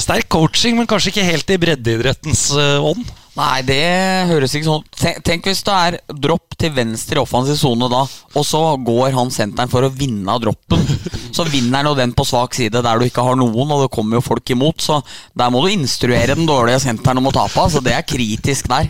sterk 0.00 0.28
coaching, 0.32 0.76
men 0.78 0.88
kanskje 0.88 1.14
ikke 1.14 1.30
helt 1.30 1.52
i 1.52 1.60
breddeidrettens 1.60 2.50
eh, 2.56 2.90
ånd. 2.92 3.08
Nei, 3.36 3.60
det 3.68 3.82
høres 4.30 4.54
ikke 4.56 4.64
sånn 4.64 4.84
Tenk, 4.96 5.18
tenk 5.26 5.48
hvis 5.50 5.60
det 5.66 5.74
er 5.76 5.96
dropp 6.24 6.56
til 6.56 6.72
venstre 6.72 7.18
i 7.18 7.20
offensiv 7.20 7.58
sone 7.60 7.88
da, 7.92 8.00
og 8.32 8.46
så 8.48 8.60
går 8.80 9.12
han 9.12 9.32
senteren 9.34 9.68
for 9.68 9.84
å 9.84 9.92
vinne 9.92 10.32
av 10.32 10.40
droppen. 10.40 10.80
Så 11.36 11.44
vinner 11.44 11.82
han 11.82 11.90
jo 11.90 11.98
den 11.98 12.14
på 12.16 12.24
svak 12.24 12.54
side 12.56 12.80
der 12.80 12.96
du 12.96 13.04
ikke 13.04 13.20
har 13.20 13.36
noen, 13.36 13.72
og 13.74 13.82
det 13.82 13.90
kommer 13.92 14.16
jo 14.16 14.24
folk 14.24 14.52
imot. 14.54 14.80
Så 14.80 15.02
der 15.36 15.50
må 15.52 15.60
du 15.60 15.68
instruere 15.68 16.32
den 16.32 16.48
dårlige 16.48 16.80
senteren 16.86 17.20
om 17.20 17.28
å 17.28 17.34
tape 17.36 17.66
så 17.74 17.82
det 17.84 17.92
er 17.92 18.06
kritisk 18.08 18.70
der. 18.72 18.88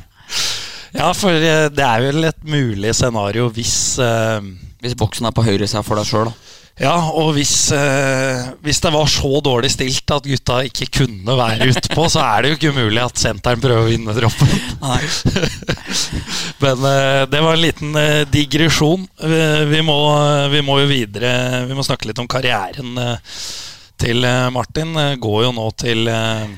Ja, 0.94 1.10
for 1.10 1.34
eh, 1.34 1.66
det 1.74 1.82
er 1.82 2.04
vel 2.06 2.28
et 2.30 2.46
mulig 2.46 2.94
scenario 2.96 3.50
hvis 3.56 3.74
uh... 3.98 4.38
Hvis 4.76 4.92
boksen 4.94 5.26
er 5.26 5.32
på 5.34 5.42
høyre 5.42 5.66
side 5.66 5.80
for 5.82 5.98
deg 5.98 6.06
sjøl, 6.06 6.28
da. 6.28 6.55
Ja, 6.76 6.92
og 7.16 7.30
hvis, 7.32 7.70
eh, 7.72 8.50
hvis 8.60 8.82
det 8.84 8.90
var 8.92 9.06
så 9.08 9.38
dårlig 9.40 9.70
stilt 9.72 10.12
at 10.12 10.26
gutta 10.28 10.58
ikke 10.68 10.90
kunne 10.98 11.36
være 11.38 11.70
utpå, 11.72 12.04
så 12.12 12.20
er 12.20 12.42
det 12.42 12.50
jo 12.50 12.56
ikke 12.58 12.72
umulig 12.76 13.00
at 13.00 13.20
senteren 13.22 13.62
prøver 13.62 13.86
å 13.86 13.88
vinne 13.88 14.12
droppen. 14.12 14.50
Men 16.62 16.84
eh, 16.90 17.22
det 17.32 17.40
var 17.40 17.56
en 17.56 17.62
liten 17.64 17.96
eh, 17.96 18.26
digresjon. 18.28 19.06
Vi, 19.22 19.38
vi, 19.70 19.80
må, 19.88 19.96
vi 20.52 20.60
må 20.64 20.76
jo 20.82 20.90
videre 20.90 21.64
Vi 21.64 21.76
må 21.76 21.84
snakke 21.84 22.10
litt 22.10 22.20
om 22.20 22.28
karrieren 22.28 22.92
eh, 23.00 23.38
til 23.96 24.26
eh, 24.28 24.48
Martin. 24.52 24.92
Eh, 25.00 25.14
går 25.16 25.46
jo 25.46 25.52
nå 25.56 25.70
til, 25.80 26.10
eh, 26.12 26.50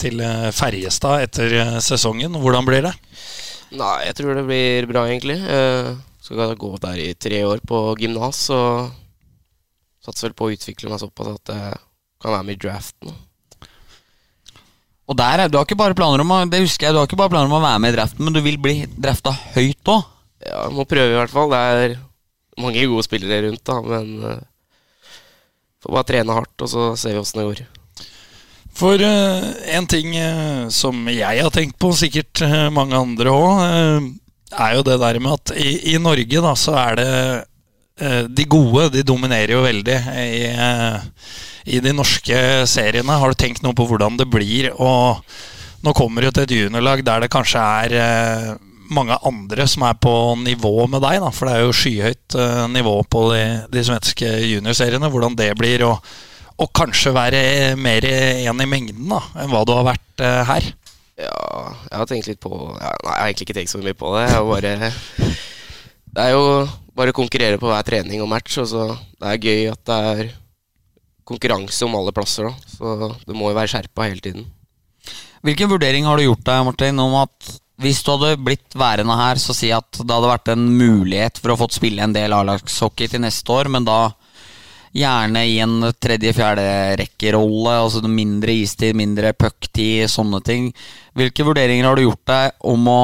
til 0.00 0.20
eh, 0.20 0.50
Ferjestad 0.52 1.24
etter 1.24 1.56
eh, 1.62 1.78
sesongen. 1.84 2.36
Hvordan 2.42 2.68
blir 2.68 2.84
det? 2.90 2.92
Nei, 3.74 3.94
jeg 4.10 4.18
tror 4.20 4.36
det 4.36 4.44
blir 4.44 4.90
bra, 4.92 5.06
egentlig. 5.08 5.38
Eh, 5.40 5.94
skal 6.24 6.52
gå 6.60 6.74
der 6.84 7.00
i 7.00 7.08
tre 7.16 7.40
år 7.48 7.64
på 7.64 7.80
gymnas, 8.00 8.44
og 8.52 8.92
satser 10.04 10.30
vel 10.30 10.38
på 10.38 10.48
å 10.48 10.54
utvikle 10.54 10.92
meg 10.92 11.00
såpass 11.02 11.36
at 11.38 11.54
jeg 11.54 11.78
kan 12.22 12.36
være 12.36 12.46
med 12.48 12.58
i 12.58 12.62
draften. 12.66 13.14
Og 15.04 15.16
der 15.18 15.44
er, 15.44 15.52
du 15.52 15.58
har 15.58 15.66
ikke 15.66 15.76
bare 15.76 15.96
planer 15.96 16.22
om 16.24 16.32
å 16.32 16.40
Det 16.48 16.62
husker 16.62 16.88
jeg, 16.88 16.96
du 16.96 17.02
har 17.02 17.08
ikke 17.08 17.20
bare 17.20 17.32
planer 17.32 17.50
om 17.50 17.58
å 17.58 17.64
være 17.64 17.82
med 17.82 17.92
i 17.92 17.96
draften, 17.98 18.24
men 18.24 18.36
du 18.36 18.40
vil 18.44 18.58
bli 18.60 18.76
drafta 18.88 19.34
høyt 19.54 19.92
òg. 19.92 20.10
Ja, 20.44 20.66
må 20.72 20.86
prøve 20.88 21.12
i 21.12 21.18
hvert 21.18 21.32
fall. 21.32 21.52
Det 21.52 21.60
er 21.60 21.96
mange 22.60 22.84
gode 22.88 23.04
spillere 23.06 23.48
rundt, 23.48 23.64
da, 23.68 23.78
men 23.84 24.10
uh, 24.24 24.42
får 25.84 25.96
bare 25.98 26.08
trene 26.08 26.36
hardt, 26.36 26.54
og 26.64 26.70
så 26.72 26.90
ser 27.00 27.16
vi 27.16 27.20
åssen 27.20 27.40
det 27.40 27.46
går. 27.50 27.62
For 28.74 29.00
uh, 29.00 29.48
en 29.76 29.88
ting 29.90 30.16
uh, 30.16 30.72
som 30.72 31.04
jeg 31.12 31.44
har 31.44 31.52
tenkt 31.54 31.78
på, 31.80 31.92
sikkert 31.96 32.44
mange 32.72 32.96
andre 32.96 33.32
òg, 33.32 33.64
er 34.54 34.76
jo 34.78 34.84
det 34.86 35.00
der 35.02 35.18
med 35.20 35.36
at 35.36 35.52
i, 35.58 35.94
i 35.94 35.98
Norge 36.00 36.44
da, 36.44 36.54
så 36.56 36.76
er 36.78 37.00
det 37.00 37.12
De 37.94 38.44
gode 38.50 38.88
de 38.90 39.04
dominerer 39.06 39.52
jo 39.54 39.62
veldig 39.62 39.96
i, 40.18 40.44
eh, 40.50 41.28
i 41.76 41.80
de 41.80 41.92
norske 41.94 42.38
seriene. 42.66 43.18
Har 43.20 43.30
du 43.30 43.38
tenkt 43.38 43.62
noe 43.62 43.76
på 43.76 43.86
hvordan 43.86 44.18
det 44.18 44.26
blir? 44.30 44.72
Og 44.74 45.22
nå 45.84 45.92
kommer 45.94 46.24
du 46.24 46.32
til 46.32 46.46
et 46.46 46.54
juniorlag 46.58 47.04
der 47.06 47.24
det 47.24 47.32
kanskje 47.32 47.62
er 47.62 47.96
eh, 48.00 48.50
mange 48.94 49.16
andre 49.24 49.66
som 49.70 49.84
er 49.86 49.96
på 50.00 50.12
nivå 50.42 50.86
med 50.90 51.02
deg, 51.04 51.20
da, 51.22 51.30
for 51.32 51.48
det 51.48 51.56
er 51.56 51.64
jo 51.64 51.74
skyhøyt 51.76 52.36
eh, 52.40 52.62
nivå 52.72 52.98
på 53.10 53.26
de, 53.32 53.42
de 53.72 53.84
svenske 53.86 54.30
juniorseriene. 54.50 55.10
Hvordan 55.12 55.36
det 55.38 55.52
blir, 55.60 55.86
og 55.88 56.70
kanskje 56.76 57.14
være 57.14 57.42
mer 57.80 58.06
en 58.10 58.64
i 58.64 58.70
mengden 58.70 59.10
da, 59.12 59.20
enn 59.42 59.52
hva 59.52 59.64
du 59.66 59.74
har 59.76 59.86
vært 59.92 60.24
eh, 60.24 60.42
her. 60.50 60.70
Ja, 61.20 61.34
jeg 61.90 61.98
har 62.00 62.08
tenkt 62.10 62.26
litt 62.26 62.40
på 62.42 62.50
ja, 62.58 62.90
Nei, 63.06 63.12
jeg 63.12 63.20
har 63.20 63.28
egentlig 63.28 63.46
ikke 63.46 63.58
tenkt 63.60 63.70
så 63.70 63.78
mye 63.78 63.94
på 63.98 64.16
det. 64.16 64.24
Jeg 64.26 64.34
har 64.34 64.48
bare 64.48 64.72
Det 66.14 66.22
er 66.22 66.34
jo 66.36 66.44
bare 66.94 67.10
å 67.10 67.16
konkurrere 67.16 67.58
på 67.58 67.66
hver 67.66 67.86
trening 67.86 68.22
og 68.22 68.30
match, 68.30 68.54
og 68.62 68.68
så 68.70 68.86
det 68.94 69.32
er 69.32 69.46
gøy 69.48 69.64
at 69.72 69.80
det 69.88 69.96
er 70.12 70.28
konkurranse 71.26 71.86
om 71.86 71.96
alle 71.98 72.12
plasser, 72.14 72.46
da. 72.46 72.70
Så 72.70 73.10
det 73.24 73.34
må 73.34 73.50
jo 73.50 73.56
være 73.58 73.72
skjerpa 73.72 74.06
hele 74.06 74.22
tiden. 74.22 74.46
Hvilken 75.44 75.68
vurdering 75.72 76.06
har 76.06 76.16
du 76.16 76.28
gjort 76.28 76.44
deg, 76.46 76.66
Martin, 76.68 77.00
om 77.02 77.16
at 77.24 77.54
hvis 77.82 78.04
du 78.06 78.12
hadde 78.12 78.38
blitt 78.46 78.76
værende 78.78 79.16
her, 79.18 79.40
så 79.42 79.56
si 79.56 79.72
at 79.74 79.98
det 79.98 80.06
hadde 80.06 80.30
vært 80.30 80.52
en 80.52 80.68
mulighet 80.78 81.40
for 81.42 81.52
å 81.52 81.58
fått 81.64 81.74
spille 81.80 82.04
en 82.04 82.14
del 82.14 82.32
A-lagshockey 82.36 83.10
til 83.10 83.24
neste 83.24 83.50
år, 83.50 83.72
men 83.74 83.88
da 83.88 84.14
gjerne 84.94 85.42
i 85.50 85.58
en 85.64 85.90
tredje-fjerde-rekkerolle, 85.98 87.74
altså 87.80 88.04
mindre 88.06 88.54
istid, 88.62 88.94
mindre 88.94 89.34
pucktid, 89.34 90.06
sånne 90.12 90.38
ting. 90.46 90.70
Hvilke 91.18 91.46
vurderinger 91.50 91.90
har 91.90 91.98
du 91.98 92.06
gjort 92.06 92.22
deg 92.30 92.66
om 92.70 92.86
å 92.92 93.00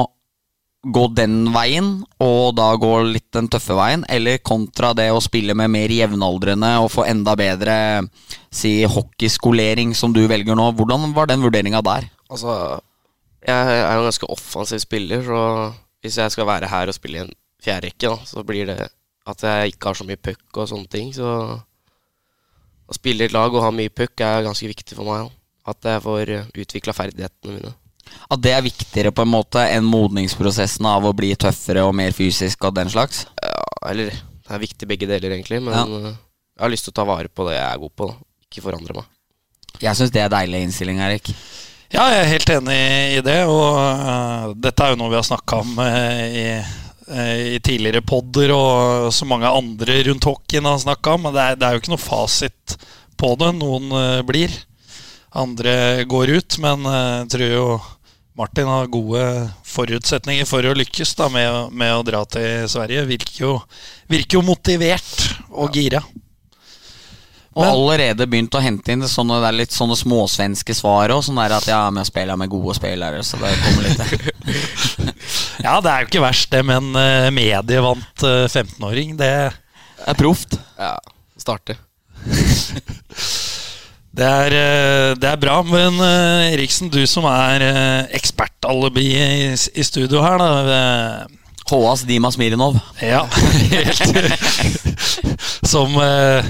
gå 0.81 1.03
den 1.13 1.51
veien, 1.53 1.89
og 2.23 2.55
da 2.57 2.71
gå 2.79 2.91
litt 3.05 3.27
den 3.35 3.49
tøffe 3.51 3.75
veien, 3.77 4.05
eller 4.09 4.41
kontra 4.41 4.93
det 4.97 5.11
å 5.13 5.21
spille 5.21 5.53
med 5.57 5.69
mer 5.73 5.93
jevnaldrende 5.93 6.71
og 6.81 6.89
få 6.93 7.05
enda 7.09 7.35
bedre 7.37 7.75
si 8.49 8.79
hockeyskolering, 8.89 9.93
som 9.97 10.15
du 10.15 10.23
velger 10.29 10.57
nå? 10.57 10.71
Hvordan 10.77 11.13
var 11.13 11.29
den 11.29 11.43
vurderinga 11.45 11.83
der? 11.85 12.09
Altså, 12.31 12.55
jeg 13.45 13.75
er 13.75 13.93
jo 13.93 14.01
en 14.01 14.09
ganske 14.09 14.31
offensiv 14.33 14.81
spiller, 14.81 15.21
så 15.25 15.41
hvis 16.01 16.17
jeg 16.17 16.33
skal 16.33 16.49
være 16.49 16.71
her 16.71 16.89
og 16.89 16.97
spille 16.97 17.19
i 17.19 17.23
en 17.27 17.35
fjerderekke, 17.61 18.15
så 18.25 18.41
blir 18.45 18.71
det 18.71 18.79
at 19.29 19.43
jeg 19.45 19.75
ikke 19.75 19.91
har 19.91 19.99
så 19.99 20.07
mye 20.07 20.17
puck 20.17 20.57
og 20.57 20.69
sånne 20.71 20.89
ting. 20.89 21.11
Så 21.13 21.27
å 22.89 22.97
spille 22.97 23.25
i 23.25 23.29
et 23.29 23.35
lag 23.35 23.53
og 23.53 23.63
ha 23.63 23.69
mye 23.75 23.93
puck 23.93 24.23
er 24.25 24.47
ganske 24.47 24.71
viktig 24.71 24.97
for 24.97 25.05
meg. 25.05 25.29
Da. 25.29 25.37
At 25.71 25.89
jeg 25.91 26.01
får 26.07 26.33
utvikla 26.63 26.95
ferdighetene 26.97 27.59
mine. 27.59 27.73
At 28.31 28.41
det 28.43 28.53
er 28.55 28.63
viktigere 28.63 29.11
på 29.11 29.25
en 29.25 29.31
måte 29.33 29.63
enn 29.67 29.87
modningsprosessen 29.87 30.85
av 30.87 31.03
å 31.03 31.13
bli 31.15 31.33
tøffere 31.35 31.83
og 31.83 31.95
mer 31.97 32.15
fysisk 32.15 32.63
og 32.67 32.75
den 32.77 32.91
slags? 32.91 33.25
Ja, 33.43 33.89
eller 33.91 34.11
det 34.11 34.55
er 34.55 34.61
viktig 34.63 34.87
begge 34.87 35.07
deler, 35.09 35.35
egentlig. 35.35 35.61
Men 35.63 35.73
Ja. 35.75 35.83
eh, 35.83 36.13
jeg 36.57 36.63
har 36.63 36.71
lyst 36.71 36.85
til 36.87 36.93
å 36.93 36.99
ta 37.01 37.07
vare 37.07 37.27
på 37.27 37.47
det 37.49 37.57
jeg 37.57 37.65
er 37.67 37.81
god 37.81 37.95
på. 37.95 38.07
Da. 38.07 38.15
Ikke 38.47 38.63
forandre 38.69 38.95
meg. 38.95 39.05
Jeg 39.81 39.95
syns 39.97 40.11
det 40.11 40.21
er 40.21 40.29
deilig 40.29 40.61
innstilling, 40.67 40.99
Erik. 40.99 41.31
Ja, 41.91 42.05
jeg 42.07 42.21
er 42.21 42.31
helt 42.31 42.49
enig 42.53 42.75
i 43.17 43.21
det, 43.25 43.39
og 43.51 43.75
uh, 43.75 44.53
dette 44.55 44.83
er 44.83 44.93
jo 44.93 44.99
noe 45.01 45.09
vi 45.11 45.17
har 45.19 45.25
snakka 45.27 45.57
om 45.59 45.79
uh, 45.79 46.23
i, 46.31 46.45
i 47.55 47.59
tidligere 47.59 48.03
podder, 48.07 48.53
og 48.55 49.09
så 49.11 49.27
mange 49.27 49.49
andre 49.49 49.97
rundt 50.07 50.23
hockeyen 50.23 50.69
har 50.69 50.79
snakka 50.79 51.17
om. 51.17 51.25
Men 51.27 51.35
det 51.35 51.41
er, 51.41 51.57
det 51.59 51.67
er 51.67 51.75
jo 51.75 51.81
ikke 51.81 51.91
noe 51.95 52.03
fasit 52.03 52.77
på 53.19 53.33
det. 53.41 53.49
Noen 53.59 53.91
uh, 53.91 54.21
blir, 54.27 54.53
andre 55.35 56.05
går 56.07 56.35
ut. 56.37 56.59
Men 56.63 56.87
jeg 56.87 57.27
tror 57.35 57.51
jo 57.57 57.65
Martin 58.37 58.67
har 58.71 58.87
gode 58.87 59.21
forutsetninger 59.67 60.47
for 60.47 60.63
å 60.63 60.73
lykkes 60.77 61.15
da, 61.19 61.27
med, 61.29 61.49
å- 61.51 61.69
med 61.71 61.91
å 61.97 62.03
dra 62.07 62.23
til 62.25 62.67
Sverige. 62.71 63.03
Virker 63.09 63.39
jo, 63.43 63.53
virker 64.09 64.39
jo 64.39 64.41
motivert 64.47 65.35
og 65.51 65.73
gira. 65.75 65.99
Og 67.51 67.65
Men- 67.65 67.73
allerede 67.73 68.25
begynt 68.31 68.55
å 68.55 68.61
hente 68.63 68.93
inn 68.93 69.01
sånne, 69.03 69.41
det 69.43 69.47
er 69.49 69.57
litt 69.59 69.71
sånne 69.75 69.97
småsvenske 69.99 70.71
svar 70.73 71.09
òg. 71.11 71.19
Sånn 71.27 71.35
der 71.35 71.51
at 71.57 71.67
ja, 71.67 71.81
men 71.91 71.99
jeg 72.05 72.13
spiller 72.13 72.37
med 72.39 72.49
gode 72.49 72.75
spillere, 72.77 73.19
så 73.27 73.35
det 73.41 73.51
kommer 73.59 73.83
litt 73.83 73.99
Ja, 75.65 75.75
det 75.83 75.91
er 75.91 75.99
jo 76.05 76.07
ikke 76.07 76.23
verst, 76.23 76.49
det 76.55 76.63
med 76.65 76.77
en 76.79 76.95
øh, 76.95 77.27
medievant 77.35 78.23
øh, 78.23 78.47
15-åring. 78.47 79.17
Det 79.19 79.51
Det 79.51 80.07
er 80.07 80.13
proft. 80.17 80.55
Ja, 80.79 80.95
starte. 81.37 81.75
Det 84.11 84.27
er, 84.27 84.51
eh, 84.51 85.09
det 85.15 85.27
er 85.29 85.39
bra, 85.39 85.61
men 85.63 85.95
eh, 86.03 86.51
Eriksen, 86.51 86.89
du 86.91 86.99
som 87.07 87.23
er 87.31 87.63
eh, 87.63 88.09
ekspertalibi 88.17 89.05
i, 89.15 89.83
studio 89.87 90.19
her, 90.25 90.41
da. 90.41 90.81
Håas 91.71 92.01
Dima 92.03 92.31
Smirinov. 92.31 92.75
Ja, 92.99 93.23
helt 93.71 94.01
Som, 95.63 95.95
eh, 95.95 96.45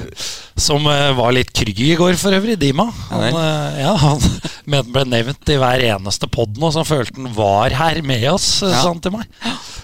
som 0.55 0.87
eh, 0.89 1.11
var 1.13 1.33
litt 1.35 1.51
krygg 1.53 1.79
i 1.79 1.95
går, 1.99 2.15
for 2.17 2.33
øvrig. 2.33 2.57
Dima. 2.59 2.87
Han, 3.11 3.27
Ja 3.77 3.93
eh, 3.93 4.05
han 4.05 4.87
ble 4.93 5.03
nevnt 5.09 5.51
i 5.51 5.59
hver 5.61 5.83
eneste 5.91 6.29
pod 6.31 6.57
nå, 6.57 6.71
så 6.71 6.81
han 6.81 6.89
følte 6.89 7.19
han 7.19 7.29
var 7.37 7.75
her 7.77 8.01
med 8.05 8.25
oss, 8.31 8.49
Ja. 8.65 8.81
Sånn 8.81 9.01
til 9.03 9.13
meg. 9.13 9.29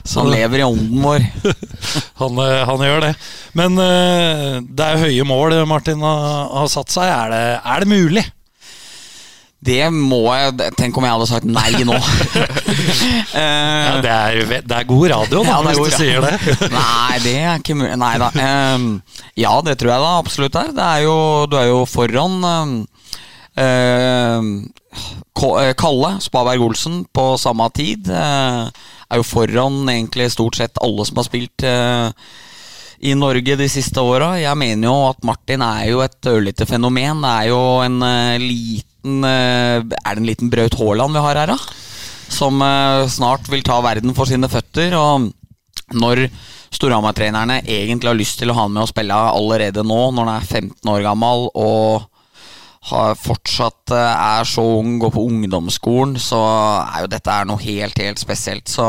Så 0.08 0.24
Han 0.24 0.32
lever 0.32 0.62
i 0.62 0.66
ånden 0.66 1.04
vår. 1.04 1.26
han, 2.22 2.42
han 2.70 2.86
gjør 2.88 3.02
det. 3.10 3.14
Men 3.60 3.76
det 3.76 4.86
er 4.86 5.02
høye 5.04 5.26
mål 5.28 5.58
Martin 5.68 6.00
har, 6.06 6.48
har 6.62 6.72
satt 6.72 6.94
seg. 6.94 7.12
Er 7.12 7.34
det, 7.34 7.44
er 7.60 7.84
det 7.84 7.92
mulig? 7.92 8.24
Det 9.60 9.88
må 9.90 10.20
jeg 10.38 10.72
Tenk 10.78 10.98
om 11.00 11.06
jeg 11.08 11.16
hadde 11.16 11.28
sagt 11.30 11.48
nei 11.50 11.84
nå. 11.88 11.98
Eh, 13.38 13.86
Ja, 13.88 13.96
det, 14.02 14.12
er, 14.12 14.62
det 14.66 14.76
er 14.78 14.88
god 14.88 15.08
radio, 15.12 15.42
da, 15.44 15.50
Ja, 15.50 15.58
hvis 15.66 15.80
god 15.80 15.90
du 15.90 15.96
sier 15.98 16.24
det. 16.24 16.36
Nei, 16.74 17.18
det 17.24 17.34
er 17.42 17.60
ikke 17.60 17.76
mulig. 17.78 17.94
Nei 18.00 18.14
da. 18.22 18.30
Ja, 19.38 19.54
det 19.66 19.78
tror 19.80 19.92
jeg 19.94 20.04
da 20.06 20.12
absolutt 20.18 20.58
er. 20.60 20.72
Det 20.78 20.88
er 20.88 21.04
jo, 21.06 21.18
du 21.52 21.58
er 21.60 21.68
jo 21.70 21.82
foran 21.90 22.36
eh, 23.58 24.50
Kalle 25.78 26.12
Spaberg 26.24 26.66
Olsen 26.66 27.04
på 27.14 27.30
samme 27.42 27.70
tid. 27.78 28.10
eh, 28.10 28.70
er 29.08 29.22
jo 29.22 29.24
foran 29.28 29.88
egentlig 29.90 30.32
stort 30.34 30.58
sett 30.60 30.82
alle 30.84 31.06
som 31.08 31.20
har 31.22 31.28
spilt 31.28 31.64
eh, 31.64 32.10
i 33.08 33.14
Norge 33.16 33.56
de 33.60 33.70
siste 33.70 34.02
åra. 34.02 34.34
Jeg 34.42 34.58
mener 34.58 34.90
jo 34.90 34.96
at 35.12 35.24
Martin 35.28 35.62
er 35.62 35.92
jo 35.92 36.02
et 36.04 36.18
ørlite 36.28 36.66
fenomen. 36.66 37.22
Det 37.24 37.34
er 37.44 37.50
jo 37.52 37.60
en 37.86 38.02
uh, 38.02 38.38
liten 38.42 38.97
eh, 39.26 39.80
Er 39.82 40.16
det 40.16 40.22
en 40.22 40.28
liten 40.28 40.52
Braut 40.52 40.78
Haaland 40.80 41.16
vi 41.16 41.24
har 41.24 41.40
her, 41.42 41.54
da? 41.54 41.58
Som 42.34 42.62
eh, 42.62 43.08
snart 43.12 43.48
vil 43.52 43.64
ta 43.66 43.80
verden 43.84 44.16
for 44.18 44.30
sine 44.30 44.50
føtter. 44.52 44.96
Og 44.98 45.30
når 45.98 46.28
Storhamar-trenerne 46.76 47.62
egentlig 47.64 48.12
har 48.12 48.20
lyst 48.20 48.42
til 48.42 48.52
å 48.52 48.58
ha 48.58 48.66
han 48.66 48.76
med 48.76 48.84
å 48.84 48.92
spille 48.92 49.16
allerede 49.16 49.86
nå, 49.88 50.02
når 50.12 50.28
han 50.28 50.36
er 50.36 50.48
15 50.48 50.94
år 50.94 51.06
gammel 51.08 51.48
og 51.56 52.08
fortsatt 53.20 53.96
eh, 53.96 54.26
er 54.38 54.48
så 54.48 54.66
ung, 54.78 54.98
går 55.02 55.16
på 55.16 55.26
ungdomsskolen, 55.28 56.18
så 56.22 56.42
er 56.84 57.04
jo 57.06 57.12
dette 57.16 57.34
er 57.34 57.48
noe 57.50 57.64
helt, 57.64 58.00
helt 58.04 58.22
spesielt. 58.22 58.68
Så 58.72 58.86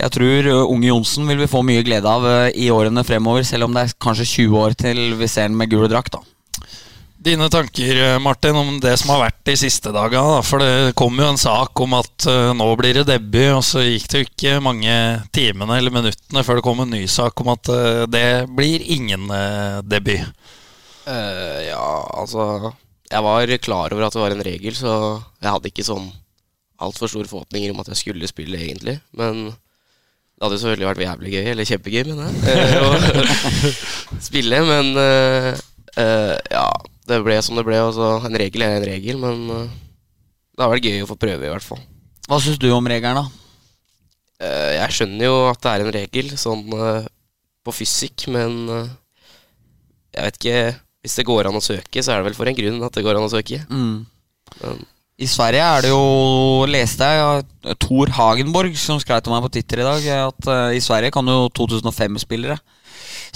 jeg 0.00 0.10
tror 0.16 0.50
unge 0.64 0.90
Johnsen 0.90 1.28
vil 1.30 1.44
vi 1.44 1.50
få 1.50 1.62
mye 1.62 1.84
glede 1.86 2.10
av 2.10 2.26
i 2.50 2.70
årene 2.74 3.06
fremover, 3.06 3.46
selv 3.46 3.68
om 3.68 3.76
det 3.76 3.84
er 3.84 3.98
kanskje 4.02 4.30
20 4.48 4.62
år 4.64 4.78
til 4.80 5.04
vi 5.20 5.30
ser 5.30 5.48
han 5.48 5.58
med 5.60 5.70
gul 5.72 5.86
drakt. 5.88 6.16
da. 6.16 6.33
Dine 7.24 7.46
tanker 7.48 7.96
eh, 7.96 8.18
Martin, 8.18 8.56
om 8.56 8.74
det 8.80 8.98
som 9.00 9.14
har 9.14 9.22
vært 9.22 9.38
de 9.48 9.54
siste 9.56 9.88
dagene. 9.94 10.34
da, 10.34 10.40
For 10.44 10.60
det 10.60 10.96
kom 10.98 11.16
jo 11.16 11.28
en 11.30 11.40
sak 11.40 11.80
om 11.80 11.96
at 11.96 12.26
uh, 12.28 12.50
nå 12.56 12.66
blir 12.76 12.98
det 12.98 13.06
debut, 13.08 13.54
og 13.54 13.62
så 13.64 13.80
gikk 13.80 14.10
det 14.12 14.20
jo 14.20 14.26
ikke 14.28 14.52
mange 14.64 14.96
timene 15.32 15.78
eller 15.80 15.94
minuttene 15.94 16.44
før 16.44 16.60
det 16.60 16.66
kom 16.66 16.84
en 16.84 16.92
ny 16.92 17.06
sak 17.08 17.40
om 17.40 17.54
at 17.54 17.72
uh, 17.72 18.04
det 18.12 18.44
blir 18.52 18.84
ingen 18.92 19.24
uh, 19.32 19.80
debut. 19.80 20.26
Ja, 21.04 21.88
altså 22.16 22.72
Jeg 23.10 23.20
var 23.20 23.50
klar 23.60 23.92
over 23.92 24.06
at 24.06 24.14
det 24.16 24.20
var 24.22 24.32
en 24.32 24.44
regel, 24.44 24.76
så 24.76 24.92
jeg 25.40 25.50
hadde 25.52 25.68
ikke 25.68 25.84
sånn 25.84 26.06
altfor 26.80 27.08
store 27.12 27.28
forhåpninger 27.28 27.72
om 27.72 27.80
at 27.80 27.92
jeg 27.92 28.00
skulle 28.00 28.28
spille, 28.28 28.60
egentlig. 28.60 28.98
Men 29.16 29.46
det 29.48 30.44
hadde 30.44 30.56
jo 30.56 30.62
selvfølgelig 30.64 30.90
vært 30.92 31.04
jævlig 31.04 31.36
gøy, 31.36 31.44
eller 31.52 31.68
kjempegøy, 31.68 32.08
mener 32.08 32.32
jeg, 32.32 32.80
å 32.80 32.88
spille. 34.28 34.64
Men 34.68 34.98
ja, 36.50 36.66
det 37.08 37.20
ble 37.24 37.38
som 37.44 37.58
det 37.58 37.64
ble. 37.66 37.80
Og 37.84 37.94
så 37.96 38.10
en 38.24 38.38
regel 38.40 38.64
er 38.64 38.78
en 38.78 38.86
regel, 38.88 39.20
men 39.20 39.42
eh, 39.54 39.72
det 40.54 40.64
har 40.64 40.72
vært 40.72 40.88
gøy 40.88 41.04
å 41.04 41.10
få 41.10 41.18
prøve, 41.20 41.46
i 41.46 41.52
hvert 41.52 41.66
fall. 41.66 41.82
Hva 42.28 42.40
syns 42.40 42.60
du 42.60 42.70
om 42.72 42.88
regelen, 42.88 43.20
da? 43.20 43.26
Eh, 44.44 44.70
jeg 44.78 44.98
skjønner 44.98 45.28
jo 45.28 45.36
at 45.50 45.60
det 45.64 45.74
er 45.74 45.84
en 45.84 45.94
regel 45.98 46.32
sånn 46.40 46.64
eh, 46.78 47.10
på 47.64 47.74
fysikk, 47.74 48.26
men 48.32 48.64
jeg 50.14 50.26
vet 50.26 50.36
ikke 50.36 50.58
Hvis 51.04 51.14
det 51.16 51.24
går 51.26 51.48
an 51.48 51.56
å 51.58 51.62
søke, 51.64 52.00
så 52.00 52.12
er 52.12 52.20
det 52.20 52.28
vel 52.30 52.36
for 52.36 52.48
en 52.48 52.56
grunn 52.56 52.84
at 52.86 52.94
det 52.96 53.02
går 53.04 53.18
an 53.18 53.26
å 53.26 53.32
søke. 53.32 53.58
Mm. 53.68 54.06
I 55.20 55.26
Sverige 55.28 55.64
er 55.64 55.84
det 55.84 55.90
jo, 55.90 56.04
leste 56.64 57.08
jeg, 57.12 57.74
Tor 57.80 58.12
Hagenborg 58.16 58.76
som 58.80 58.96
skrev 59.02 59.20
til 59.20 59.34
meg 59.34 59.44
på 59.44 59.50
Twitter 59.52 59.82
i 59.82 59.84
dag, 59.84 60.06
at 60.30 60.48
i 60.76 60.80
Sverige 60.80 61.12
kan 61.12 61.28
jo 61.28 61.50
2005-spillere 61.60 62.56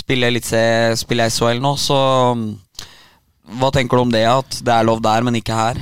spille, 0.01 0.33
spille 0.97 1.29
SHL 1.29 1.61
nå, 1.61 1.75
så 1.77 1.99
hva 3.57 3.71
tenker 3.73 3.97
du 3.97 4.05
om 4.05 4.13
det, 4.13 4.27
at 4.29 4.61
det 4.65 4.75
er 4.75 4.85
lov 4.85 5.01
der, 5.05 5.25
men 5.25 5.39
ikke 5.41 5.57
her? 5.57 5.81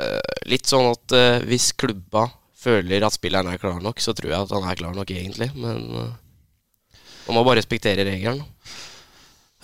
eh, 0.00 0.34
litt 0.50 0.68
sånn 0.68 0.90
at 0.92 1.16
eh, 1.16 1.44
hvis 1.48 1.72
klubba 1.78 2.28
føler 2.56 3.04
at 3.06 3.16
spilleren 3.16 3.50
er 3.52 3.60
klar 3.62 3.80
nok, 3.82 4.00
så 4.02 4.14
tror 4.16 4.32
jeg 4.32 4.46
at 4.46 4.54
han 4.56 4.68
er 4.68 4.78
klar 4.78 4.96
nok 4.96 5.12
egentlig, 5.12 5.50
men 5.56 5.86
eh, 6.02 6.14
man 7.26 7.38
må 7.38 7.44
bare 7.46 7.60
respektere 7.60 8.06
regelen. 8.06 8.44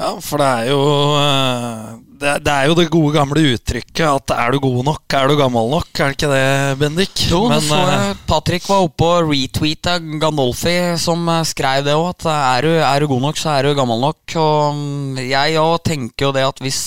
Ja, 0.02 0.16
for 0.18 0.42
det 0.42 0.48
er 0.48 0.70
jo 0.72 0.80
eh, 1.14 1.92
det, 2.22 2.50
er- 2.50 2.66
jo 2.68 2.74
det 2.78 2.88
gode 2.92 3.12
gamle 3.16 3.42
uttrykket 3.52 4.02
at 4.06 4.32
er 4.34 4.54
du 4.54 4.60
god 4.62 4.84
nok, 4.86 5.14
er 5.18 5.30
du 5.30 5.34
gammel 5.38 5.70
nok. 5.72 5.88
Er 5.98 6.10
det 6.12 6.16
ikke 6.16 6.30
det, 6.30 6.78
Bendik? 6.80 7.22
Jo, 7.30 7.40
Men, 7.50 7.62
så 7.66 7.78
eh, 7.82 7.92
jeg 7.92 8.18
Patrick 8.30 8.66
var 8.70 8.84
oppe 8.86 9.08
og 9.08 9.30
retweeta 9.30 9.96
Gandolfi, 10.22 10.74
som 11.02 11.22
eh, 11.30 11.42
skrev 11.48 11.86
det 11.86 11.96
òg, 11.98 12.08
at 12.12 12.28
er 12.32 12.66
du, 12.66 12.72
er 12.82 13.02
du 13.04 13.08
god 13.10 13.24
nok, 13.28 13.40
så 13.42 13.54
er 13.56 13.66
du 13.68 13.74
gammel 13.78 14.02
nok. 14.02 14.36
Og 14.42 14.78
mm, 14.78 15.22
jeg 15.26 15.58
òg 15.62 15.76
tenker 15.86 16.28
jo 16.28 16.34
det 16.36 16.46
at 16.46 16.62
hvis 16.62 16.80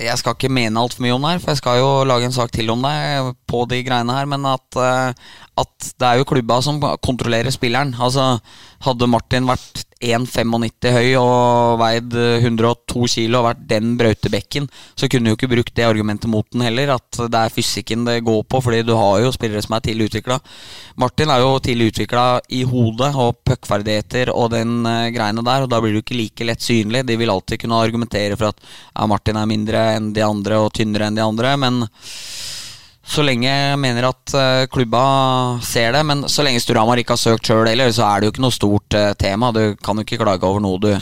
Jeg 0.00 0.20
skal 0.20 0.36
ikke 0.36 0.50
mene 0.52 0.76
altfor 0.80 1.02
mye 1.04 1.14
om 1.16 1.24
det 1.24 1.30
her, 1.34 1.40
for 1.42 1.54
jeg 1.54 1.60
skal 1.62 1.78
jo 1.80 1.90
lage 2.08 2.28
en 2.28 2.36
sak 2.36 2.52
til 2.52 2.68
om 2.72 2.84
det 2.84 2.96
på 3.50 3.64
de 3.70 3.80
greiene 3.86 4.16
her, 4.16 4.28
men 4.28 4.44
at, 4.48 4.80
eh, 4.80 5.30
at 5.60 5.92
det 6.00 6.08
er 6.08 6.20
jo 6.20 6.28
klubba 6.28 6.60
som 6.64 6.80
kontrollerer 7.04 7.52
spilleren. 7.54 7.94
Altså, 8.00 8.36
hadde 8.84 9.08
Martin 9.10 9.48
vært 9.48 9.84
1,95 10.00 10.94
høy 10.94 11.08
og 11.20 11.74
veid 11.82 12.14
102 12.16 13.02
kilo 13.12 13.42
og 13.42 13.46
vært 13.50 13.66
den 13.68 13.90
brautebekken, 14.00 14.68
så 14.96 15.10
kunne 15.10 15.28
du 15.28 15.34
jo 15.34 15.36
ikke 15.36 15.50
brukt 15.50 15.74
det 15.76 15.84
argumentet 15.84 16.30
mot 16.32 16.46
den 16.48 16.64
heller, 16.64 16.94
at 16.94 17.18
det 17.20 17.42
er 17.42 17.52
fysikken 17.52 18.06
det 18.08 18.22
går 18.24 18.40
på, 18.48 18.62
fordi 18.64 18.80
du 18.88 18.94
har 18.96 19.18
jo 19.20 19.32
spillere 19.34 19.60
som 19.64 19.76
er 19.76 19.84
tidlig 19.84 20.08
utvikla. 20.08 20.38
Martin 21.00 21.32
er 21.32 21.44
jo 21.44 21.50
tidlig 21.60 21.90
utvikla 21.92 22.24
i 22.56 22.62
hodet 22.70 23.10
og 23.12 23.42
puckferdigheter 23.44 24.32
og 24.32 24.54
den 24.54 24.88
eh, 24.88 25.10
greiene 25.12 25.44
der, 25.44 25.66
og 25.66 25.72
da 25.72 25.82
blir 25.84 25.92
du 25.92 26.00
ikke 26.00 26.16
like 26.16 26.48
lett 26.48 26.64
synlig. 26.64 27.04
De 27.04 27.18
vil 27.20 27.32
alltid 27.32 27.60
kunne 27.60 27.82
argumentere 27.84 28.40
for 28.40 28.54
at 28.54 28.64
ja, 28.64 29.04
Martin 29.10 29.36
er 29.36 29.52
mindre 29.52 29.84
enn 29.98 30.14
de 30.16 30.24
andre 30.24 30.64
og 30.64 30.72
tynnere 30.80 31.10
enn 31.10 31.20
de 31.20 31.26
andre, 31.26 31.52
men 31.60 31.82
så 33.10 33.24
lenge 33.26 33.48
jeg 33.48 33.78
mener 33.82 34.06
at 34.10 34.34
eh, 34.38 34.66
klubba 34.70 35.02
ser 35.66 35.94
det, 35.96 36.02
men 36.06 36.22
så 36.30 36.44
lenge 36.46 36.62
Storhamar 36.62 37.00
ikke 37.00 37.16
har 37.16 37.22
søkt 37.22 37.48
sjøl 37.48 37.66
heller, 37.66 37.90
så 37.94 38.06
er 38.06 38.20
det 38.20 38.28
jo 38.28 38.34
ikke 38.36 38.44
noe 38.44 38.54
stort 38.54 38.96
eh, 38.98 39.14
tema. 39.18 39.50
Du 39.54 39.74
kan 39.82 39.98
jo 39.98 40.06
ikke 40.06 40.20
klage 40.20 40.46
over 40.46 40.62
noe 40.62 40.78
du 40.78 40.92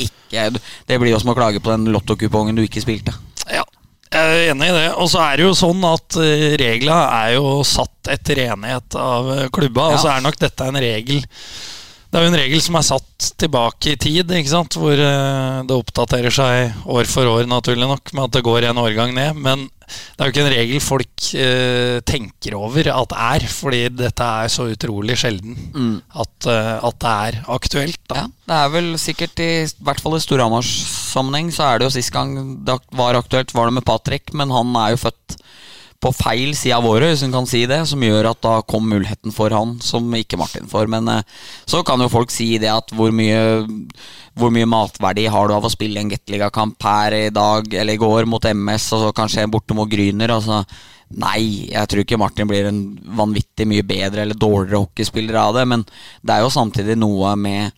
ikke 0.00 0.46
Det 0.88 0.96
blir 0.96 1.12
jo 1.12 1.18
som 1.20 1.34
å 1.34 1.36
klage 1.36 1.60
på 1.60 1.72
den 1.74 1.90
lottokupongen 1.92 2.56
du 2.56 2.62
ikke 2.64 2.80
spilte. 2.80 3.12
Ja, 3.52 3.66
jeg 4.08 4.20
er 4.20 4.52
enig 4.54 4.70
i 4.70 4.76
det. 4.78 4.86
Og 4.96 5.10
så 5.12 5.20
er 5.26 5.36
det 5.36 5.44
jo 5.44 5.58
sånn 5.58 5.84
at 5.84 6.16
uh, 6.16 6.46
regla 6.60 7.02
er 7.18 7.34
jo 7.34 7.58
satt 7.68 8.08
etter 8.14 8.40
enighet 8.46 8.96
av 8.96 9.28
klubba, 9.28 9.50
klubba. 9.58 9.90
Og 9.92 10.00
så 10.00 10.14
er 10.14 10.24
nok 10.24 10.40
dette 10.40 10.70
en 10.70 10.80
regel 10.80 11.20
Det 12.10 12.18
er 12.18 12.24
jo 12.24 12.30
en 12.32 12.40
regel 12.40 12.62
som 12.62 12.74
er 12.74 12.86
satt 12.88 13.26
tilbake 13.38 13.92
i 13.92 13.98
tid, 14.00 14.32
ikke 14.34 14.50
sant? 14.50 14.74
hvor 14.74 14.98
eh, 14.98 15.60
det 15.62 15.76
oppdaterer 15.76 16.34
seg 16.34 16.88
år 16.90 17.06
for 17.06 17.28
år, 17.30 17.44
naturlig 17.46 17.86
nok, 17.86 18.10
med 18.16 18.24
at 18.24 18.34
det 18.34 18.42
går 18.48 18.66
en 18.66 18.80
årgang 18.82 19.14
ned. 19.14 19.38
Men 19.38 19.68
det 19.70 20.18
er 20.18 20.26
jo 20.26 20.34
ikke 20.34 20.42
en 20.42 20.52
regel 20.52 20.82
folk 20.82 21.28
eh, 21.38 22.00
tenker 22.06 22.56
over 22.58 22.90
at 22.96 23.14
er, 23.14 23.46
fordi 23.50 23.84
dette 23.94 24.26
er 24.42 24.50
så 24.50 24.66
utrolig 24.72 25.20
sjelden 25.22 25.54
at, 26.10 26.50
eh, 26.50 26.72
at 26.90 26.98
det 27.06 27.14
er 27.30 27.40
aktuelt. 27.58 28.02
Da. 28.10 28.24
Ja, 28.24 28.28
det 28.50 28.58
er 28.58 28.74
vel 28.74 28.90
sikkert 28.98 29.44
i, 29.46 29.50
i 29.62 29.86
hvert 29.86 30.02
fall 30.02 30.18
i 30.18 30.22
Storhamars 30.24 30.70
sammenheng 31.12 31.54
så 31.54 31.68
er 31.68 31.78
det 31.78 31.88
jo 31.88 31.94
sist 31.94 32.14
gang 32.14 32.34
det 32.66 32.78
var 32.98 33.18
aktuelt, 33.18 33.54
var 33.54 33.70
det 33.70 33.78
med 33.78 33.86
Patrick, 33.86 34.34
men 34.34 34.50
han 34.54 34.74
er 34.82 34.96
jo 34.96 35.04
født 35.06 35.38
på 36.00 36.12
feil 36.16 36.54
side 36.56 36.76
av 36.78 36.86
året, 36.88 37.12
hvis 37.12 37.22
hun 37.26 37.34
kan 37.34 37.48
si 37.48 37.66
det, 37.68 37.82
som 37.88 38.00
gjør 38.00 38.30
at 38.30 38.40
da 38.44 38.54
kom 38.64 38.86
muligheten 38.88 39.34
for 39.36 39.52
han, 39.52 39.76
som 39.84 40.06
ikke 40.16 40.38
Martin 40.40 40.68
får. 40.70 40.88
Men 40.92 41.08
eh, 41.12 41.26
så 41.68 41.82
kan 41.84 42.00
jo 42.00 42.08
folk 42.12 42.32
si 42.32 42.54
det 42.60 42.70
at 42.72 42.94
hvor 42.96 43.12
mye, 43.12 43.66
hvor 44.38 44.52
mye 44.54 44.68
matverdi 44.68 45.26
har 45.28 45.48
du 45.48 45.56
av 45.58 45.68
å 45.68 45.72
spille 45.72 46.00
en 46.00 46.12
Gateliga-kamp 46.12 46.80
her 46.88 47.18
i 47.18 47.26
dag 47.34 47.68
eller 47.82 47.98
i 47.98 48.00
går 48.00 48.28
mot 48.30 48.48
MS, 48.48 48.88
og 48.96 49.04
så 49.04 49.12
kanskje 49.16 49.48
borte 49.52 49.76
mot 49.76 49.90
Gryner? 49.92 50.32
Altså, 50.38 50.62
nei, 51.20 51.68
jeg 51.68 51.92
tror 51.92 52.04
ikke 52.06 52.20
Martin 52.22 52.48
blir 52.48 52.70
en 52.70 52.80
vanvittig 53.20 53.68
mye 53.68 53.84
bedre 53.84 54.24
eller 54.24 54.40
dårligere 54.40 54.80
hockeyspiller 54.86 55.36
av 55.42 55.58
det, 55.58 55.66
men 55.68 55.84
det 55.84 56.36
er 56.36 56.46
jo 56.46 56.54
samtidig 56.54 56.96
noe 56.96 57.34
med 57.36 57.76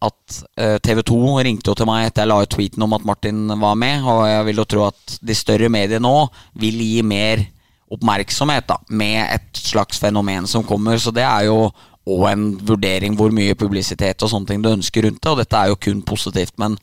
at 0.00 0.42
TV 0.80 1.02
2 1.04 1.16
ringte 1.44 1.68
jo 1.68 1.76
til 1.76 1.84
meg 1.84 2.06
etter 2.06 2.24
jeg 2.24 2.30
la 2.30 2.38
ut 2.40 2.50
tweeten 2.50 2.86
om 2.86 2.94
at 2.96 3.04
Martin 3.04 3.42
var 3.60 3.74
med, 3.78 4.00
og 4.08 4.24
jeg 4.26 4.46
vil 4.48 4.62
jo 4.62 4.68
tro 4.72 4.84
at 4.88 5.18
de 5.20 5.36
større 5.36 5.68
mediene 5.70 6.00
nå 6.06 6.24
vil 6.58 6.80
gi 6.80 7.02
mer 7.04 7.44
oppmerksomhet 7.90 8.68
da, 8.70 8.78
med 8.88 9.22
et 9.26 9.60
slags 9.60 9.98
fenomen 10.02 10.46
som 10.50 10.64
kommer. 10.66 10.98
Så 11.02 11.12
det 11.14 11.24
er 11.26 11.48
jo 11.48 11.70
òg 12.10 12.24
en 12.30 12.46
vurdering 12.66 13.16
hvor 13.18 13.32
mye 13.34 13.56
publisitet 13.58 14.22
og 14.24 14.30
sånne 14.32 14.48
ting 14.48 14.62
du 14.64 14.70
ønsker 14.72 15.04
rundt 15.06 15.20
det, 15.20 15.30
og 15.30 15.42
dette 15.42 15.58
er 15.58 15.70
jo 15.70 15.78
kun 15.80 16.00
positivt. 16.06 16.56
Men 16.58 16.78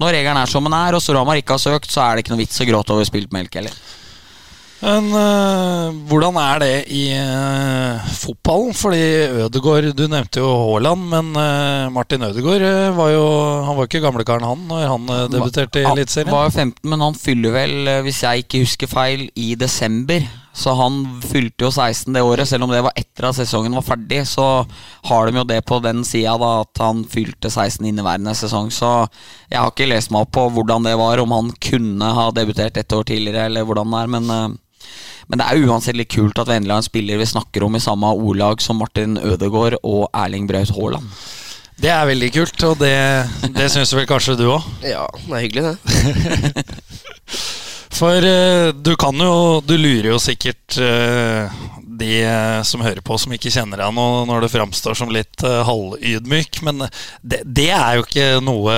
når 0.00 0.18
regelen 0.18 0.40
er 0.40 0.50
som 0.50 0.66
den 0.66 0.76
er, 0.76 0.96
og 0.96 1.04
Storhamar 1.04 1.40
ikke 1.40 1.56
har 1.56 1.62
søkt, 1.62 1.90
så 1.92 2.04
er 2.04 2.16
det 2.16 2.24
ikke 2.24 2.34
noe 2.34 2.42
vits 2.42 2.60
å 2.62 2.68
gråte 2.68 2.96
over 2.96 3.08
spilt 3.08 3.32
melk 3.34 3.60
heller. 3.60 3.76
Men 4.78 5.08
uh, 5.10 5.90
hvordan 6.06 6.36
er 6.38 6.60
det 6.62 6.74
i 6.94 7.02
uh, 7.18 8.10
fotballen? 8.14 8.76
Fordi 8.78 9.02
Ødegaard 9.42 9.90
Du 9.98 10.04
nevnte 10.06 10.38
jo 10.38 10.52
Haaland, 10.54 11.08
men 11.10 11.32
uh, 11.34 11.90
Martin 11.90 12.22
Ødegaard 12.28 12.94
var 12.94 13.10
jo 13.10 13.24
Han 13.66 13.78
var 13.78 13.88
ikke 13.88 14.04
gamlekaren, 14.04 14.46
han, 14.46 14.66
når 14.70 14.84
han 14.86 15.08
debuterte 15.32 15.82
i 15.82 15.88
Han 15.88 16.30
var 16.30 16.46
jo 16.46 16.54
15, 16.54 16.90
men 16.90 17.02
han 17.02 17.18
fyller 17.18 17.56
vel, 17.56 17.90
hvis 18.06 18.22
jeg 18.22 18.44
ikke 18.44 18.62
husker 18.62 18.90
feil, 18.90 19.26
i 19.34 19.54
desember. 19.58 20.22
Så 20.58 20.72
han 20.74 21.00
fylte 21.22 21.66
jo 21.66 21.70
16 21.70 22.14
det 22.14 22.22
året, 22.26 22.48
selv 22.50 22.66
om 22.66 22.72
det 22.72 22.80
var 22.82 22.94
etter 22.98 23.28
at 23.28 23.36
sesongen 23.36 23.74
var 23.78 23.86
ferdig. 23.86 24.24
Så 24.30 24.46
har 25.10 25.26
de 25.26 25.38
jo 25.38 25.46
det 25.46 25.58
på 25.66 25.78
den 25.82 26.04
sida, 26.06 26.36
da, 26.38 26.52
at 26.62 26.82
han 26.82 27.02
fylte 27.10 27.50
16 27.50 27.86
inneværende 27.86 28.34
sesong. 28.38 28.70
Så 28.74 28.90
jeg 29.50 29.58
har 29.58 29.70
ikke 29.70 29.90
lest 29.90 30.14
meg 30.14 30.26
opp 30.26 30.32
på 30.38 30.48
hvordan 30.54 30.86
det 30.86 30.96
var, 30.98 31.22
om 31.22 31.34
han 31.34 31.52
kunne 31.62 32.14
ha 32.14 32.30
debutert 32.34 32.78
et 32.78 32.94
år 32.94 33.06
tidligere, 33.10 33.46
eller 33.50 33.66
hvordan 33.66 33.94
det 33.94 34.02
er, 34.02 34.16
men 34.18 34.58
men 35.28 35.40
det 35.40 35.46
er 35.46 35.66
uansett 35.68 35.96
litt 35.98 36.12
kult 36.12 36.38
at 36.40 36.48
vi 36.48 36.56
endelig 36.56 36.74
har 36.74 36.82
en 36.82 36.86
spiller 36.86 37.20
vi 37.20 37.28
snakker 37.28 37.66
om 37.66 37.76
i 37.76 37.82
samme 37.84 38.14
O-lag 38.16 38.62
som 38.64 38.80
Martin 38.80 39.18
Ødegaard 39.20 39.76
og 39.82 40.08
Erling 40.16 40.48
Braut 40.48 40.72
Haaland. 40.76 41.10
Det 41.78 41.90
er 41.94 42.08
veldig 42.08 42.30
kult, 42.34 42.62
og 42.66 42.80
det, 42.80 42.94
det 43.54 43.68
syns 43.70 43.92
vel 43.94 44.08
kanskje 44.10 44.38
du 44.40 44.48
òg? 44.50 44.64
Ja, 44.94 45.04
det 45.28 45.36
er 45.36 45.44
hyggelig, 45.44 45.64
det. 45.68 46.64
For 47.98 48.22
øh, 48.22 48.72
du 48.74 48.92
kan 49.00 49.16
jo 49.18 49.60
Du 49.66 49.74
lurer 49.78 50.12
jo 50.12 50.18
sikkert 50.22 50.76
øh, 50.78 51.50
de 51.98 52.10
øh, 52.22 52.60
som 52.66 52.82
hører 52.84 53.02
på, 53.04 53.18
som 53.20 53.34
ikke 53.34 53.52
kjenner 53.52 53.82
deg 53.82 53.94
nå, 53.94 54.06
når 54.28 54.44
det 54.44 54.52
framstår 54.52 54.96
som 54.98 55.12
litt 55.12 55.44
øh, 55.46 55.60
halvydmyk. 55.66 56.60
Men 56.66 56.86
det, 57.22 57.42
det 57.44 57.68
er 57.74 57.98
jo 57.98 58.06
ikke 58.06 58.28
noe 58.44 58.74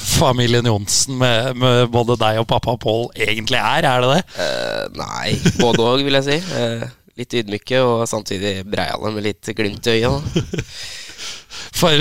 familien 0.00 0.68
Johnsen 0.68 1.18
med, 1.20 1.52
med 1.58 1.92
både 1.92 2.18
deg 2.20 2.42
og 2.42 2.48
pappa 2.50 2.76
Pål 2.82 3.10
egentlig 3.14 3.60
er, 3.60 3.86
er 3.86 4.02
det 4.02 4.16
det? 4.16 4.22
Uh, 4.38 4.84
nei, 4.96 5.34
både 5.60 5.84
òg, 5.84 6.02
vil 6.06 6.16
jeg 6.18 6.26
si. 6.26 6.38
Uh, 6.56 6.86
litt 7.20 7.36
ydmyke 7.42 7.82
og 7.84 8.06
samtidig 8.10 8.62
breiale 8.66 9.12
med 9.14 9.26
litt 9.26 9.52
glimt 9.56 9.86
i 9.90 10.00
øyet. 10.00 10.26
For 11.82 11.92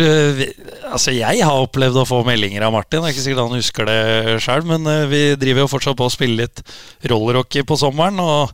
altså 0.88 1.14
jeg 1.14 1.42
har 1.44 1.64
opplevd 1.64 2.00
å 2.02 2.08
få 2.08 2.22
meldinger 2.28 2.64
av 2.66 2.74
Martin. 2.76 3.02
Det 3.02 3.10
er 3.10 3.16
ikke 3.16 3.24
sikkert 3.26 3.44
han 3.44 3.58
husker 3.60 3.90
det 3.90 4.38
sjøl, 4.44 4.64
men 4.68 4.88
vi 5.12 5.22
driver 5.40 5.66
jo 5.66 5.72
fortsatt 5.72 5.98
på 6.00 6.08
å 6.08 6.14
spille 6.14 6.46
litt 6.46 6.64
rollerhockey 7.10 7.66
på 7.68 7.78
sommeren. 7.80 8.20
Og 8.22 8.54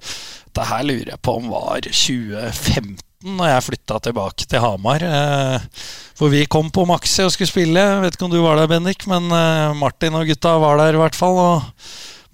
det 0.58 0.66
her 0.72 0.84
lurer 0.88 1.12
jeg 1.14 1.22
på 1.24 1.36
om 1.40 1.50
var 1.54 1.82
2015, 1.86 3.04
når 3.38 3.50
jeg 3.52 3.66
flytta 3.68 4.00
tilbake 4.08 4.46
til 4.50 4.62
Hamar. 4.64 5.04
eh, 5.04 5.86
For 6.18 6.34
vi 6.34 6.46
kom 6.50 6.70
på 6.74 6.86
Maxi 6.90 7.24
og 7.26 7.32
skulle 7.34 7.50
spille. 7.50 7.84
Vet 8.04 8.18
ikke 8.18 8.26
om 8.28 8.34
du 8.34 8.42
var 8.44 8.58
der, 8.60 8.70
Bendik, 8.72 9.06
men 9.10 9.30
øh, 9.32 9.76
Martin 9.78 10.18
og 10.18 10.26
gutta 10.30 10.56
var 10.62 10.78
der 10.82 10.98
i 10.98 11.02
hvert 11.02 11.18
fall. 11.18 11.38
Og 11.38 11.62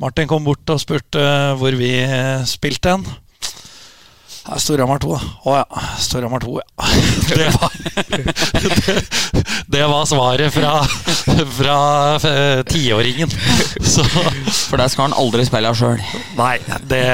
Martin 0.01 0.27
kom 0.27 0.43
bort 0.47 0.69
og 0.73 0.79
spurte 0.83 1.19
øh, 1.19 1.53
hvor 1.59 1.75
vi 1.79 1.91
spilte 2.49 2.95
hen. 2.97 3.05
Ja, 4.43 4.57
Storhamar 4.59 4.99
2, 4.99 5.07
da. 5.15 5.27
Å 5.47 5.53
ja. 5.55 5.83
Storhamar 6.03 6.41
2, 6.43 6.57
ja. 6.59 6.67
Det 7.33 7.45
var, 7.55 7.75
det, 8.11 9.03
det 9.71 9.83
var 9.87 10.03
svaret 10.09 10.51
fra, 10.51 10.73
fra 11.55 11.77
eh, 12.27 12.59
tiåringen. 12.67 13.31
For 13.31 14.75
der 14.81 14.91
skal 14.91 15.07
han 15.07 15.15
aldri 15.15 15.45
spille 15.47 15.71
sjøl. 15.79 16.03
nei, 16.35 16.57
det 16.91 17.05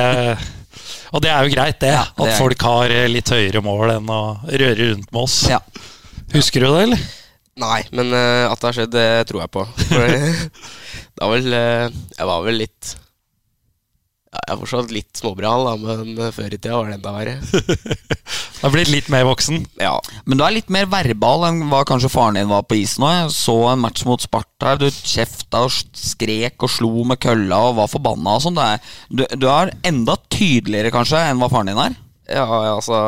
Og 1.09 1.23
det 1.23 1.31
er 1.33 1.45
jo 1.45 1.53
greit, 1.53 1.79
det. 1.81 1.93
Ja, 1.95 2.03
det 2.13 2.27
at 2.27 2.37
folk 2.37 2.65
har 2.67 2.93
eh, 2.93 3.07
litt 3.09 3.31
høyere 3.33 3.63
mål 3.65 3.95
enn 3.95 4.11
å 4.13 4.21
røre 4.45 4.91
rundt 4.91 5.09
med 5.09 5.21
oss. 5.23 5.39
Ja. 5.49 5.61
Husker 6.35 6.65
du 6.65 6.69
det, 6.69 6.83
eller? 6.87 7.05
Nei, 7.59 7.81
men 7.91 8.13
uh, 8.15 8.47
at 8.47 8.61
det 8.61 8.69
har 8.69 8.75
skjedd, 8.77 8.93
det 8.93 9.07
tror 9.27 9.43
jeg 9.43 9.51
på. 9.51 9.65
For 9.89 10.05
det 11.17 11.19
var 11.19 11.33
vel 11.33 11.49
uh, 11.51 11.97
Jeg 12.15 12.27
var 12.29 12.45
vel 12.45 12.61
litt 12.61 12.91
Ja, 14.29 14.41
jeg 14.45 14.53
er 14.53 14.59
fortsatt 14.59 14.91
litt 14.93 15.17
småbral, 15.17 15.63
da, 15.65 15.71
men 15.81 16.19
eh, 16.21 16.33
før 16.35 16.53
i 16.53 16.57
tida 16.59 16.75
var 16.77 16.91
det 16.91 16.99
enda 16.99 17.13
verre. 17.15 17.37
Du 18.59 18.65
har 18.65 18.73
blitt 18.73 18.89
litt 18.91 19.07
mer 19.07 19.23
voksen. 19.23 19.61
Ja, 19.79 19.93
Men 20.27 20.37
du 20.37 20.43
er 20.43 20.51
litt 20.51 20.67
mer 20.73 20.89
verbal 20.91 21.45
enn 21.47 21.61
hva 21.71 21.79
kanskje 21.87 22.09
faren 22.11 22.35
din 22.35 22.49
var 22.49 22.65
på 22.67 22.75
isen 22.75 23.05
òg. 23.07 23.13
Jeg 23.15 23.31
så 23.37 23.55
en 23.71 23.79
match 23.79 24.03
mot 24.03 24.19
Sparta. 24.19 24.73
Du 24.75 24.83
kjefta 24.91 25.61
og 25.63 25.71
skrek 25.95 26.65
og 26.67 26.73
slo 26.73 27.05
med 27.07 27.21
kølla 27.23 27.61
og 27.69 27.77
var 27.77 27.87
forbanna 27.87 28.35
og 28.35 28.43
sånn. 28.43 28.59
Du, 29.07 29.23
du 29.39 29.47
er 29.47 29.71
enda 29.87 30.17
tydeligere 30.27 30.91
kanskje 30.91 31.23
enn 31.29 31.39
hva 31.39 31.47
faren 31.53 31.71
din 31.71 31.81
er. 31.85 31.95
ja, 32.27 32.43
ja 32.43 32.75
altså 32.75 32.99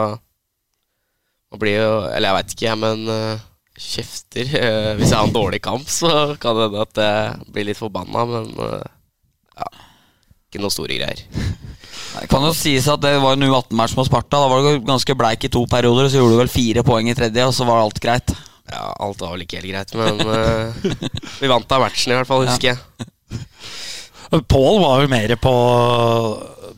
Man 1.52 1.60
blir 1.62 1.76
jo 1.82 1.92
Eller 2.08 2.30
jeg 2.30 2.38
veit 2.38 2.56
ikke, 2.56 2.66
jeg, 2.70 2.82
men 2.88 3.06
uh, 3.12 3.46
kjefter 3.92 4.56
Uh, 4.56 4.92
Hvis 5.02 5.12
jeg 5.12 5.20
har 5.20 5.28
en 5.28 5.36
dårlig 5.36 5.62
kamp, 5.68 5.84
så 5.92 6.38
kan 6.40 6.56
det 6.56 6.70
hende 6.70 6.88
at 6.88 7.04
jeg 7.04 7.52
blir 7.52 7.68
litt 7.74 7.84
forbanna, 7.84 8.24
men 8.32 8.54
uh, 8.56 8.80
ja. 9.60 9.68
Ikke 10.52 10.60
noe 10.60 10.74
store 10.74 10.98
greier. 11.00 11.22
Det 12.12 12.28
kan 12.28 12.44
jo 12.44 12.52
sies 12.52 12.90
at 12.92 13.00
det 13.00 13.14
var 13.24 13.38
en 13.38 13.46
U18-match 13.48 13.96
mot 13.96 14.04
Sparta. 14.04 14.36
Da 14.36 14.50
var 14.52 14.66
du 14.66 14.84
ganske 14.84 15.16
bleik 15.16 15.46
i 15.48 15.52
to 15.54 15.62
perioder, 15.72 16.10
så 16.12 16.20
gjorde 16.20 16.36
du 16.36 16.42
vel 16.42 16.52
fire 16.52 16.84
poeng 16.84 17.08
i 17.08 17.16
tredje, 17.16 17.46
og 17.48 17.56
så 17.56 17.68
var 17.70 17.80
alt 17.80 18.02
greit. 18.04 18.34
Ja, 18.68 18.90
alt 19.00 19.24
var 19.24 19.32
vel 19.38 19.46
ikke 19.46 19.62
helt 19.62 19.72
greit, 19.72 19.96
men 19.96 20.20
uh, 20.28 21.00
vi 21.40 21.52
vant 21.52 21.72
av 21.72 21.86
matchen 21.86 22.12
i 22.12 22.18
hvert 22.20 22.28
fall, 22.28 22.44
husker 22.50 22.74
jeg. 22.74 23.08
Pål 24.52 24.82
var 24.84 25.06
jo 25.06 25.12
mer 25.12 25.36
på 25.40 25.56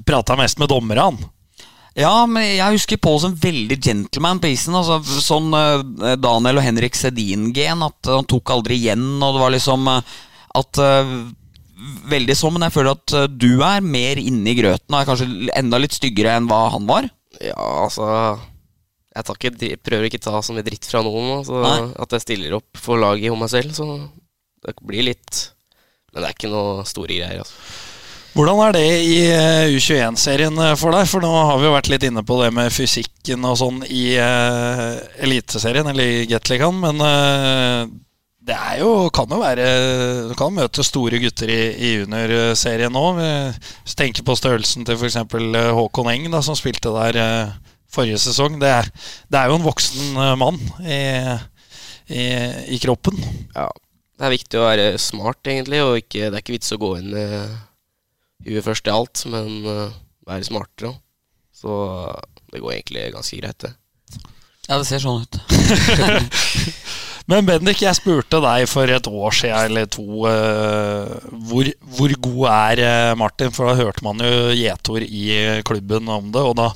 Prata 0.05 0.37
mest 0.37 0.61
med 0.61 0.69
dommerne, 0.69 1.09
han. 1.09 1.19
Ja, 1.97 2.13
men 2.29 2.45
jeg 2.45 2.77
husker 2.77 3.01
Pål 3.01 3.19
som 3.25 3.35
veldig 3.37 3.77
gentleman 3.81 4.41
på 4.41 4.53
isen. 4.53 4.77
Altså, 4.77 5.01
sånn 5.01 5.49
uh, 5.49 5.81
Daniel 6.21 6.61
og 6.61 6.65
Henrik 6.65 6.97
Sedin-gen. 6.97 7.85
At 7.89 8.09
han 8.09 8.29
tok 8.29 8.53
aldri 8.53 8.77
igjen, 8.81 9.05
og 9.17 9.33
det 9.33 9.43
var 9.47 9.53
liksom 9.57 9.89
uh, 9.89 10.19
at 10.61 10.85
Veldig 12.11 12.35
sånn, 12.37 12.55
men 12.55 12.67
jeg 12.67 12.75
føler 12.77 12.95
at 12.95 13.13
eh, 13.17 13.29
du 13.29 13.63
er 13.65 13.85
mer 13.85 14.21
inne 14.21 14.51
i 14.51 14.57
grøten 14.57 14.93
og 14.93 14.99
er 15.01 15.07
kanskje 15.09 15.29
enda 15.57 15.79
litt 15.81 15.95
styggere 15.97 16.37
enn 16.37 16.49
hva 16.49 16.65
han 16.75 16.89
var. 16.89 17.09
Ja, 17.41 17.55
altså 17.83 18.05
Jeg 19.13 19.25
tar 19.25 19.39
ikke, 19.39 19.77
prøver 19.81 20.07
ikke 20.07 20.21
å 20.21 20.25
ta 20.27 20.43
så 20.45 20.55
mye 20.55 20.65
dritt 20.65 20.85
fra 20.89 21.01
noen. 21.05 21.39
Altså, 21.39 21.63
at 22.05 22.15
jeg 22.17 22.25
stiller 22.27 22.59
opp 22.59 22.79
for 22.79 23.01
laget 23.01 23.33
og 23.33 23.41
meg 23.41 23.51
selv, 23.53 23.73
så 23.77 23.87
det 24.63 24.77
blir 24.79 25.09
litt 25.09 25.49
Men 26.13 26.21
det 26.21 26.29
er 26.29 26.37
ikke 26.37 26.53
noe 26.53 26.85
store 26.87 27.17
greier. 27.17 27.41
altså 27.43 27.91
Hvordan 28.33 28.59
er 28.65 28.71
det 28.73 28.85
i 29.05 29.17
eh, 29.29 29.75
U21-serien 29.75 30.55
for 30.81 30.95
deg? 30.95 31.05
For 31.09 31.21
nå 31.21 31.29
har 31.29 31.59
vi 31.61 31.67
jo 31.67 31.75
vært 31.75 31.89
litt 31.91 32.05
inne 32.07 32.23
på 32.25 32.39
det 32.39 32.49
med 32.55 32.73
fysikken 32.73 33.45
og 33.45 33.59
sånn 33.59 33.83
i 33.85 34.15
uh, 34.17 34.97
Eliteserien, 35.21 35.85
eller 35.91 36.23
i 36.23 36.25
Gateligaen, 36.31 36.79
men 36.81 37.03
eh, 37.05 37.83
det 38.43 38.55
er 38.55 38.79
jo, 38.81 39.07
kan 39.13 39.31
jo 39.31 39.39
være 39.39 39.65
Du 40.29 40.33
kan 40.39 40.55
møte 40.55 40.83
store 40.83 41.19
gutter 41.23 41.51
i, 41.51 41.61
i 41.79 41.91
juniorserien 42.01 42.91
nå. 42.91 43.03
Hvis 43.15 43.95
du 43.95 43.99
tenker 44.01 44.25
på 44.27 44.35
størrelsen 44.35 44.87
til 44.87 44.99
f.eks. 44.99 45.19
Håkon 45.77 46.09
Eng, 46.11 46.27
da, 46.33 46.41
som 46.43 46.57
spilte 46.59 46.91
der 46.91 47.19
eh, 47.21 47.53
forrige 47.93 48.19
sesong. 48.21 48.59
Det 48.61 48.71
er, 48.71 48.89
det 49.31 49.39
er 49.39 49.51
jo 49.51 49.59
en 49.59 49.67
voksen 49.67 50.19
eh, 50.25 50.33
mann 50.39 50.59
i, 50.83 50.99
i, 52.11 52.25
i 52.75 52.81
kroppen. 52.83 53.21
Ja, 53.55 53.69
Det 54.19 54.27
er 54.27 54.35
viktig 54.35 54.59
å 54.59 54.67
være 54.67 54.89
smart, 55.01 55.39
egentlig, 55.47 55.79
og 55.85 56.01
ikke, 56.01 56.27
det 56.27 56.35
er 56.35 56.43
ikke 56.43 56.57
vits 56.57 56.75
å 56.75 56.81
gå 56.81 56.97
inn 56.99 57.13
med 57.15 57.37
huet 58.43 58.67
først 58.67 58.91
i 58.91 58.95
alt, 58.97 59.23
men 59.31 59.63
eh, 59.63 59.95
være 60.27 60.49
smartere. 60.49 60.93
Så 61.55 61.79
det 62.51 62.59
går 62.59 62.75
egentlig 62.75 63.07
ganske 63.15 63.39
greit, 63.39 63.63
det. 63.63 63.73
Ja, 64.67 64.77
det 64.79 64.85
ser 64.87 64.99
sånn 65.03 65.23
ut. 65.23 65.39
Men 67.31 67.45
Bendik, 67.47 67.79
jeg 67.85 67.95
spurte 67.95 68.41
deg 68.43 68.65
for 68.67 68.91
et 68.91 69.07
år 69.07 69.35
siden 69.37 69.69
eller 69.69 69.87
to 69.91 70.25
eh, 70.27 71.13
hvor, 71.47 71.69
hvor 71.95 72.15
god 72.25 72.43
er 72.51 72.81
eh, 72.83 73.13
Martin? 73.19 73.53
For 73.55 73.69
da 73.69 73.77
hørte 73.79 74.03
man 74.03 74.19
jo 74.19 74.51
gjetor 74.51 75.05
i 75.07 75.23
klubben 75.63 76.11
om 76.11 76.33
det, 76.35 76.43
og 76.43 76.57
da, 76.59 76.67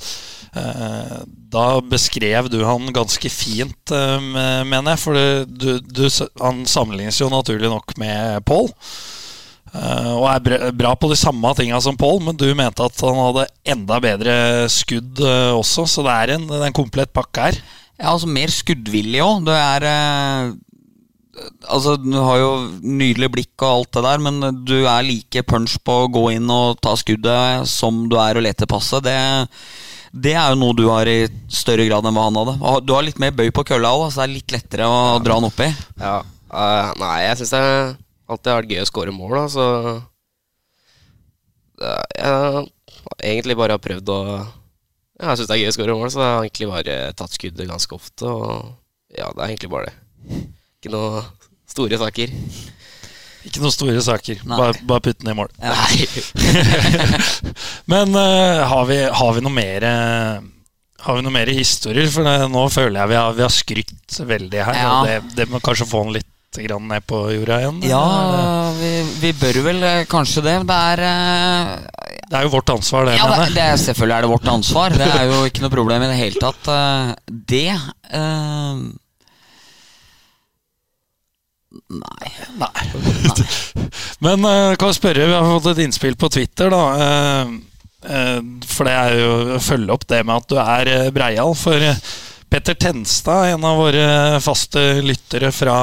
eh, 0.56 1.18
da 1.52 1.66
beskrev 1.84 2.48
du 2.52 2.62
han 2.64 2.88
ganske 2.96 3.32
fint, 3.32 3.92
mener 3.92 4.94
jeg. 4.94 5.02
For 5.04 5.44
du, 5.44 5.70
du, 5.84 6.04
han 6.40 6.64
sammenlignes 6.68 7.20
jo 7.20 7.28
naturlig 7.32 7.68
nok 7.68 7.96
med 8.00 8.40
Pål. 8.48 8.72
Uh, 9.68 10.14
og 10.16 10.26
er 10.32 10.70
bra- 10.72 10.94
på 10.96 11.10
de 11.10 11.16
samme 11.20 11.50
tinga 11.56 11.76
som 11.84 11.96
Pål, 11.98 12.22
men 12.24 12.36
du 12.40 12.46
mente 12.56 12.80
at 12.80 13.02
han 13.04 13.18
hadde 13.20 13.42
enda 13.68 13.98
bedre 14.00 14.36
skudd 14.72 15.20
uh, 15.20 15.52
også, 15.58 15.84
så 15.84 16.04
det 16.06 16.14
er 16.14 16.32
en, 16.38 16.46
det 16.48 16.56
er 16.62 16.70
en 16.70 16.76
komplett 16.78 17.12
pakke 17.12 17.50
her. 17.50 17.58
Ja, 17.98 18.12
altså 18.14 18.30
mer 18.30 18.52
skuddvillig 18.52 19.20
òg. 19.24 19.44
Du 19.48 19.52
er 19.54 19.86
eh, 19.90 20.56
Altså, 21.70 21.92
du 22.02 22.16
har 22.18 22.40
jo 22.40 22.48
nydelig 22.82 23.28
blikk 23.30 23.62
og 23.62 23.68
alt 23.68 23.92
det 23.94 24.00
der, 24.02 24.22
men 24.24 24.40
du 24.66 24.78
er 24.80 25.04
like 25.06 25.44
punch 25.46 25.76
på 25.86 26.00
å 26.00 26.08
gå 26.10 26.24
inn 26.34 26.50
og 26.50 26.80
ta 26.82 26.96
skuddet 26.98 27.68
som 27.70 28.08
du 28.10 28.16
er 28.18 28.34
å 28.34 28.42
lete 28.42 28.66
passet. 28.66 29.06
Det, 29.06 29.14
det 30.10 30.32
er 30.34 30.50
jo 30.50 30.58
noe 30.58 30.74
du 30.74 30.88
har 30.90 31.06
i 31.06 31.28
større 31.46 31.86
grad 31.86 32.08
enn 32.10 32.18
hva 32.18 32.26
han 32.26 32.40
hadde. 32.40 32.56
Du 32.82 32.90
har 32.96 33.06
litt 33.06 33.22
mer 33.22 33.36
bøy 33.38 33.52
på 33.54 33.62
kølla 33.70 33.94
òg, 33.94 34.08
så 34.10 34.24
det 34.24 34.26
er 34.26 34.34
litt 34.34 34.56
lettere 34.56 34.90
å 34.90 34.98
dra 35.22 35.38
den 35.38 35.46
oppi. 35.52 35.70
Ja, 36.02 36.16
Uh, 36.48 36.94
Nei, 36.96 37.16
jeg 37.26 37.42
syns 37.42 37.50
det 37.52 37.62
alltid 38.28 38.50
har 38.50 38.62
vært 38.62 38.70
gøy 38.72 38.80
å 38.80 38.88
score 38.88 39.12
mål, 39.12 39.34
da, 39.36 39.42
så 39.52 39.64
uh, 41.84 42.04
Jeg 42.16 42.24
har 42.24 42.62
egentlig 43.20 43.58
bare 43.58 43.76
prøvd 43.84 44.12
å 44.14 44.20
ja, 45.18 45.32
Jeg 45.32 45.40
syns 45.40 45.50
det 45.50 45.56
er 45.56 45.62
gøy 45.64 45.70
å 45.72 45.76
score 45.76 45.98
mål, 45.98 46.10
så 46.14 46.20
jeg 46.22 46.30
har 46.30 46.46
egentlig 46.46 46.70
bare 46.70 46.98
tatt 47.18 47.34
skuddet 47.34 47.70
ganske 47.70 47.96
ofte. 47.96 48.28
Og 48.30 49.16
ja, 49.18 49.30
det 49.32 49.40
er 49.42 49.48
egentlig 49.48 49.72
bare 49.72 49.90
det. 49.90 50.42
Ikke 50.78 50.92
noe 50.94 51.24
store 51.68 51.98
saker. 51.98 52.34
Ikke 53.48 53.62
noen 53.62 53.74
store 53.74 54.02
saker. 54.04 54.44
Nei. 54.46 54.58
Bare, 54.60 54.78
bare 54.86 55.04
putte 55.08 55.24
den 55.24 55.32
i 55.32 55.36
mål. 55.38 55.50
Nei 55.62 56.06
Men 57.92 58.14
uh, 58.14 58.66
har, 58.68 58.86
vi, 58.90 58.98
har 59.20 59.36
vi 59.36 59.44
noe 59.44 59.54
mer 59.54 59.86
eh, 59.88 60.40
Har 61.06 61.16
vi 61.16 61.24
noe 61.24 61.34
mer 61.34 61.50
historier? 61.54 62.10
For 62.12 62.26
det, 62.26 62.34
nå 62.52 62.64
føler 62.72 63.00
jeg 63.00 63.12
vi 63.14 63.18
har, 63.20 63.36
vi 63.38 63.46
har 63.46 63.54
skrytt 63.54 64.18
veldig 64.28 64.64
her. 64.70 64.80
Ja. 64.82 64.96
Det, 65.06 65.36
det 65.38 65.48
må 65.52 65.62
kanskje 65.64 65.88
få 65.88 66.04
den 66.06 66.18
litt 66.18 66.34
grann 66.58 66.88
ned 66.90 67.04
på 67.06 67.20
jorda 67.30 67.60
igjen. 67.62 67.80
Ja, 67.86 68.02
vi, 68.78 68.92
vi 69.22 69.32
bør 69.36 69.60
vel 69.68 69.82
eh, 69.86 70.04
kanskje 70.10 70.42
det. 70.46 70.56
Det 70.68 70.78
er 70.92 71.04
Det 72.28 72.36
er 72.36 72.44
jo 72.44 72.52
vårt 72.52 72.70
ansvar, 72.74 73.08
det, 73.08 73.16
Ja, 73.16 73.28
det, 73.40 73.52
det 73.56 73.66
selvfølgelig 73.80 74.16
er 74.16 74.24
det 74.24 74.30
vårt 74.34 74.48
ansvar. 74.52 74.96
Det 75.00 75.08
er 75.08 75.30
jo 75.30 75.44
ikke 75.48 75.64
noe 75.64 75.72
problem 75.72 76.04
i 76.04 76.10
det 76.10 76.18
hele 76.18 76.42
tatt. 76.42 76.68
eh, 76.74 77.12
det 77.48 77.68
uh, 77.72 78.82
Nei. 81.88 82.30
Nei. 82.60 82.84
Men 84.24 84.44
uh, 84.44 84.76
kan 84.76 84.90
jeg 84.90 84.98
spørre, 84.98 85.28
vi 85.30 85.36
har 85.36 85.48
fått 85.54 85.70
et 85.72 85.82
innspill 85.86 86.18
på 86.20 86.28
Twitter, 86.36 86.72
da. 86.74 86.84
Uh, 88.04 88.52
for 88.68 88.88
det 88.88 88.94
er 88.94 89.16
jo 89.18 89.30
å 89.56 89.60
følge 89.62 89.94
opp 89.94 90.04
det 90.10 90.20
med 90.26 90.36
at 90.36 90.52
du 90.52 90.58
er 90.60 91.10
breial. 91.14 91.56
For 91.58 91.82
Petter 92.52 92.76
Tenstad, 92.76 93.54
en 93.54 93.64
av 93.68 93.80
våre 93.80 94.06
faste 94.44 94.84
lyttere 95.04 95.50
fra, 95.52 95.80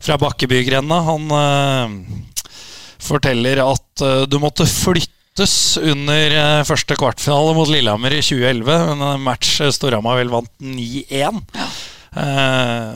fra 0.00 0.16
Bakkebygrenda, 0.20 1.00
han 1.08 1.26
forteller 3.02 3.60
at 3.64 4.04
du 4.30 4.38
måtte 4.40 4.64
flyttes 5.36 5.76
under 5.76 6.32
eh, 6.32 6.64
første 6.64 6.96
kvartfinale 6.96 7.52
mot 7.56 7.68
Lillehammer 7.68 8.14
i 8.16 8.22
2011. 8.24 8.72
En 8.72 9.20
match 9.20 9.60
eh, 9.60 9.70
Storhamar 9.70 10.16
vel 10.16 10.32
vant 10.32 10.48
9-1. 10.60 11.42
Ja. 11.52 11.66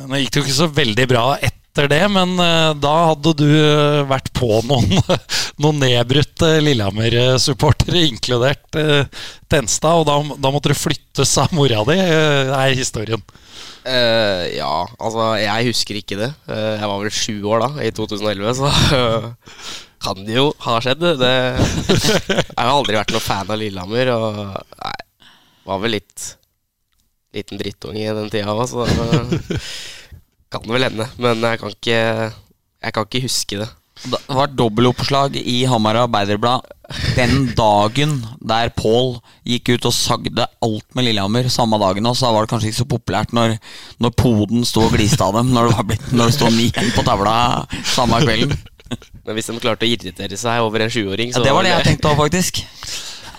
nå 0.09 0.17
gikk 0.17 0.33
det 0.33 0.41
jo 0.41 0.45
ikke 0.47 0.57
så 0.57 0.69
veldig 0.73 1.07
bra 1.11 1.25
etter 1.37 1.91
det, 1.91 2.01
men 2.09 2.33
eh, 2.41 2.73
da 2.81 2.95
hadde 3.11 3.35
du 3.37 3.45
eh, 3.45 4.01
vært 4.09 4.33
på 4.33 4.63
noen, 4.65 4.89
noen 5.63 5.83
nedbrutte 5.85 6.55
Lillehammer-supportere, 6.65 8.07
inkludert 8.09 8.81
Tenstad, 9.51 10.01
og 10.01 10.09
da, 10.09 10.17
da 10.41 10.55
måtte 10.55 10.73
du 10.73 10.79
flyttes 10.81 11.37
av 11.45 11.53
mora 11.53 11.85
di, 11.93 11.99
eh, 12.01 12.57
er 12.57 12.79
historien. 12.79 13.21
Uh, 13.81 14.45
ja, 14.53 14.85
altså, 15.01 15.31
jeg 15.41 15.71
husker 15.71 15.97
ikke 15.97 16.19
det. 16.21 16.29
Eh, 16.53 16.75
jeg 16.77 16.89
var 16.91 16.99
vel 17.01 17.15
sju 17.15 17.37
år 17.49 17.63
da, 17.65 17.71
i 17.87 17.93
2011, 17.97 18.51
så 18.59 18.69
eh, 18.97 19.31
kan 20.01 20.21
det 20.27 20.37
jo 20.37 20.51
ha 20.65 20.77
skjedd. 20.83 21.05
Det, 21.21 21.33
jeg 22.31 22.57
har 22.57 22.73
aldri 22.73 22.99
vært 22.99 23.15
noen 23.15 23.25
fan 23.25 23.51
av 23.51 23.61
Lillehammer, 23.61 24.13
og 24.17 24.41
nei, 24.81 24.99
var 25.69 25.83
vel 25.85 25.99
litt 25.99 26.31
liten 27.37 27.61
drittunge 27.61 28.03
i 28.03 28.15
den 28.17 28.31
tida 28.33 28.55
òg, 28.57 28.65
så 28.71 28.87
kan 30.51 30.65
det 30.65 30.75
vel 30.75 30.89
hende. 30.89 31.07
Men 31.21 31.45
jeg 31.47 31.63
kan 31.63 31.77
ikke, 31.77 32.01
jeg 32.81 32.97
kan 32.97 33.07
ikke 33.07 33.27
huske 33.29 33.61
det. 33.63 33.71
Det 34.01 34.19
var 34.33 34.49
dobbeltoppslag 34.57 35.35
i 35.37 35.61
Hamar 35.69 35.99
Arbeiderblad 36.07 36.65
den 37.15 37.51
dagen 37.55 38.15
der 38.41 38.71
Pål 38.75 39.19
gikk 39.47 39.75
ut 39.75 39.87
og 39.91 39.95
sagde 39.95 40.47
alt 40.65 40.97
med 40.97 41.07
Lillehammer 41.07 41.51
samme 41.53 41.79
dagen. 41.79 42.09
Og 42.09 42.17
så 42.17 42.33
var 42.33 42.47
det 42.47 42.51
kanskje 42.51 42.71
ikke 42.71 42.81
så 42.81 42.89
populært 42.89 43.35
når, 43.37 43.59
når 44.01 44.15
poden 44.17 44.65
sto 44.67 44.87
og 44.87 44.97
gliste 44.97 45.23
av 45.27 45.37
dem 45.37 45.53
når 45.55 45.69
det, 45.69 45.77
var 45.77 45.89
blitt, 45.93 46.09
når 46.17 46.31
det 46.31 46.37
sto 46.39 46.51
ni 46.55 46.71
igjen 46.71 46.91
på 46.97 47.05
tavla 47.07 47.35
samme 47.93 48.23
kvelden. 48.25 48.57
Men 49.27 49.37
hvis 49.37 49.47
de 49.51 49.59
klarte 49.63 49.87
å 49.87 49.91
irritere 49.91 50.37
seg 50.41 50.65
over 50.65 50.83
en 50.87 50.91
sjuåring, 50.93 51.31
Ja, 51.31 51.39
så 51.39 51.45
det 51.45 51.53
var 51.55 51.67
det 51.67 51.73
jeg 51.77 51.87
tenkte 51.93 52.11
òg, 52.11 52.19
faktisk. 52.25 52.63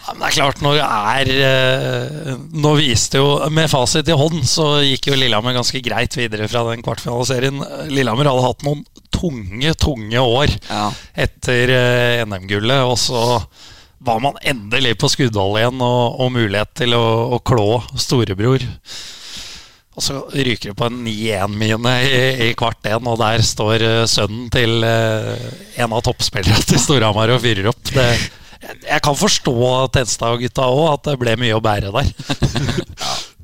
Ja, 0.01 0.13
men 0.15 0.21
det 0.23 0.29
er 0.31 0.35
klart, 0.37 0.61
når 0.65 0.77
det 0.79 0.85
er 0.89 1.29
eh, 1.45 2.31
Nå 2.57 2.71
viste 2.79 3.19
jo 3.21 3.27
Med 3.53 3.69
fasit 3.69 4.07
i 4.09 4.15
hånd 4.17 4.39
så 4.49 4.65
gikk 4.81 5.11
jo 5.11 5.17
Lillehammer 5.19 5.53
ganske 5.53 5.77
greit 5.85 6.15
videre 6.17 6.47
fra 6.49 6.63
den 6.71 6.81
kvartfinaliserien. 6.83 7.61
Lillehammer 7.93 8.31
hadde 8.31 8.47
hatt 8.47 8.65
noen 8.65 8.81
tunge, 9.13 9.75
tunge 9.77 10.23
år 10.23 10.55
Ja. 10.71 10.87
etter 11.27 11.75
eh, 11.75 12.23
NM-gullet, 12.25 12.81
og 12.87 12.97
så 12.97 13.21
var 14.01 14.17
man 14.23 14.39
endelig 14.41 14.95
på 14.97 15.11
skuddhold 15.13 15.59
igjen 15.61 15.81
og, 15.85 16.15
og 16.25 16.31
mulighet 16.33 16.71
til 16.81 16.95
å, 16.97 17.03
å 17.37 17.41
klå 17.45 17.67
storebror. 18.01 18.63
Og 20.01 20.05
så 20.07 20.15
ryker 20.33 20.71
det 20.71 20.77
på 20.79 20.87
en 20.89 20.95
9-1-mine 21.05 21.91
i, 22.01 22.21
i 22.47 22.53
kvart 22.57 22.87
én, 22.89 23.05
og 23.05 23.19
der 23.21 23.43
står 23.45 23.83
uh, 23.85 24.05
sønnen 24.09 24.47
til 24.49 24.81
uh, 24.81 25.35
en 25.77 25.93
av 25.93 26.01
toppspillerne 26.07 26.65
til 26.65 26.81
Storhamar 26.81 27.29
og 27.35 27.43
fyrer 27.43 27.69
opp. 27.69 27.83
Det, 27.93 28.07
jeg, 28.81 29.01
kan 29.05 29.19
forstå 29.19 29.53
Tenstad-gutta 29.93 30.65
òg, 30.73 30.87
at 30.95 31.05
det 31.11 31.15
ble 31.21 31.35
mye 31.37 31.53
å 31.53 31.61
bære 31.61 31.93
der. 31.93 32.09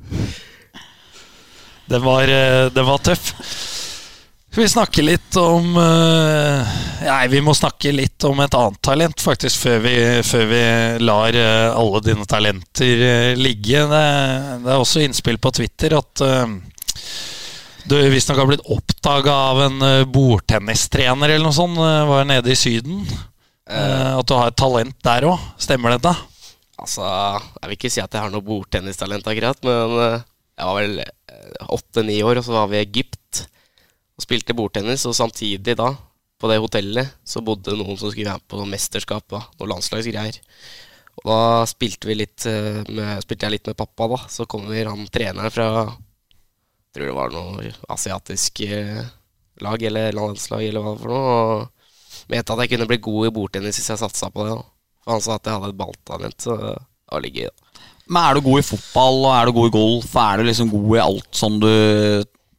den, 1.94 2.02
var, 2.02 2.34
den 2.74 2.90
var 2.90 3.06
tøff. 3.06 3.30
Skal 4.58 4.64
vi 4.64 4.72
snakke 4.72 5.02
litt 5.04 5.36
om 5.38 5.76
uh, 5.78 6.70
Nei, 7.04 7.26
vi 7.30 7.38
må 7.46 7.52
snakke 7.54 7.92
litt 7.94 8.24
om 8.26 8.40
et 8.42 8.54
annet 8.58 8.80
talent, 8.82 9.20
faktisk, 9.22 9.54
før 9.62 9.76
vi, 9.84 9.92
før 10.26 10.48
vi 10.50 10.62
lar 10.98 11.36
uh, 11.38 11.76
alle 11.78 12.00
dine 12.02 12.24
talenter 12.26 13.02
uh, 13.04 13.38
ligge. 13.38 13.84
Det, 13.86 14.00
det, 14.64 14.72
er 14.72 14.80
også 14.82 15.04
innspill 15.04 15.36
på 15.38 15.52
Twitter 15.60 15.94
at 15.94 16.24
du 17.86 17.94
visstnok 18.10 18.40
har 18.42 18.48
blitt 18.50 18.64
oppdaga 18.66 19.36
av 19.52 19.60
en 19.68 19.84
bordtennistrener 20.10 21.36
eller 21.36 21.46
noe 21.46 21.54
sånt. 21.54 21.78
var 21.78 22.26
nede 22.26 22.50
i 22.50 22.58
Syden. 22.58 23.04
at 23.70 24.26
du 24.26 24.34
har 24.34 24.50
et 24.50 24.58
talent 24.58 24.96
der 25.06 25.28
òg. 25.28 25.44
Stemmer 25.54 25.94
dette? 25.94 26.16
Altså, 26.82 27.06
jeg 27.60 27.70
vil 27.70 27.78
ikke 27.78 27.92
si 27.94 28.02
at 28.02 28.10
jeg 28.10 28.24
har 28.26 28.34
noe 28.34 28.42
bordtennistalent, 28.42 29.30
akkurat, 29.30 29.62
men 29.62 30.18
jeg 30.58 30.66
var 30.66 30.80
vel 30.80 30.98
åtte-ni 31.78 32.18
år, 32.26 32.42
og 32.42 32.48
så 32.48 32.56
var 32.58 32.74
vi 32.74 32.80
i 32.80 32.82
Egypt 32.88 33.46
og 34.18 34.24
spilte 34.26 34.56
bordtennis, 34.58 35.06
og 35.06 35.14
samtidig 35.14 35.76
da, 35.78 35.92
på 36.38 36.50
det 36.50 36.58
hotellet, 36.62 37.14
så 37.26 37.42
bodde 37.44 37.76
noen 37.78 37.98
som 37.98 38.10
skulle 38.10 38.26
være 38.26 38.42
med 38.42 38.50
på 38.50 38.58
noen 38.58 38.72
mesterskap, 38.72 39.26
da, 39.30 39.44
noe 39.58 39.70
landslagsgreier. 39.70 40.40
Og 41.18 41.26
da 41.26 41.38
spilte, 41.70 42.14
litt 42.14 42.46
eh, 42.46 42.82
med, 42.94 43.22
spilte 43.24 43.46
jeg 43.46 43.56
litt 43.56 43.70
med 43.70 43.78
pappa, 43.78 44.06
da. 44.10 44.20
Så 44.30 44.46
kommer 44.50 44.90
han 44.90 45.06
treneren 45.10 45.54
fra 45.54 45.68
Jeg 45.86 46.94
tror 46.94 47.08
det 47.08 47.16
var 47.16 47.34
noe 47.34 47.72
asiatisk 47.94 48.62
eh, 48.66 49.02
lag 49.62 49.82
eller 49.82 50.14
landslag 50.14 50.62
eller 50.66 50.84
hva 50.84 50.94
for 50.98 51.14
noe. 51.14 51.32
Og 51.34 52.30
mente 52.30 52.54
at 52.54 52.62
jeg 52.64 52.74
kunne 52.74 52.88
bli 52.90 53.00
god 53.02 53.30
i 53.30 53.34
bordtennis 53.34 53.80
hvis 53.80 53.90
jeg 53.94 54.02
satsa 54.02 54.30
på 54.30 54.46
det. 54.46 54.54
Da. 54.54 54.66
For 55.02 55.16
han 55.16 55.24
sa 55.26 55.38
at 55.38 55.50
jeg 55.50 55.58
hadde 55.58 55.72
et 55.74 55.80
balltalent, 55.82 56.38
så 56.46 56.58
var 56.58 57.24
litt 57.24 57.38
gøy. 57.38 57.50
da. 57.50 57.86
Men 58.08 58.22
er 58.22 58.38
du 58.38 58.46
god 58.46 58.62
i 58.62 58.68
fotball 58.70 59.18
og 59.26 59.32
er 59.34 59.48
du 59.48 59.56
god 59.58 59.68
i 59.68 59.74
golf? 59.74 60.12
Er 60.22 60.38
du 60.38 60.48
liksom 60.48 60.70
god 60.72 60.92
i 60.94 61.02
alt 61.02 61.42
som 61.42 61.58
du 61.60 61.72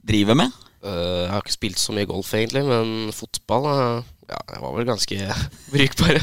driver 0.06 0.38
med? 0.38 0.65
Uh, 0.80 1.26
jeg 1.26 1.32
har 1.34 1.44
ikke 1.44 1.58
spilt 1.58 1.82
så 1.82 1.92
mye 1.96 2.08
golf, 2.08 2.30
egentlig, 2.38 2.62
men 2.63 3.12
fotball 3.12 3.65
uh, 3.68 4.06
Ja, 4.30 4.38
jeg 4.54 4.62
var 4.63 4.76
vel 4.78 4.86
ganske 4.88 5.18
brukbar. 5.74 6.20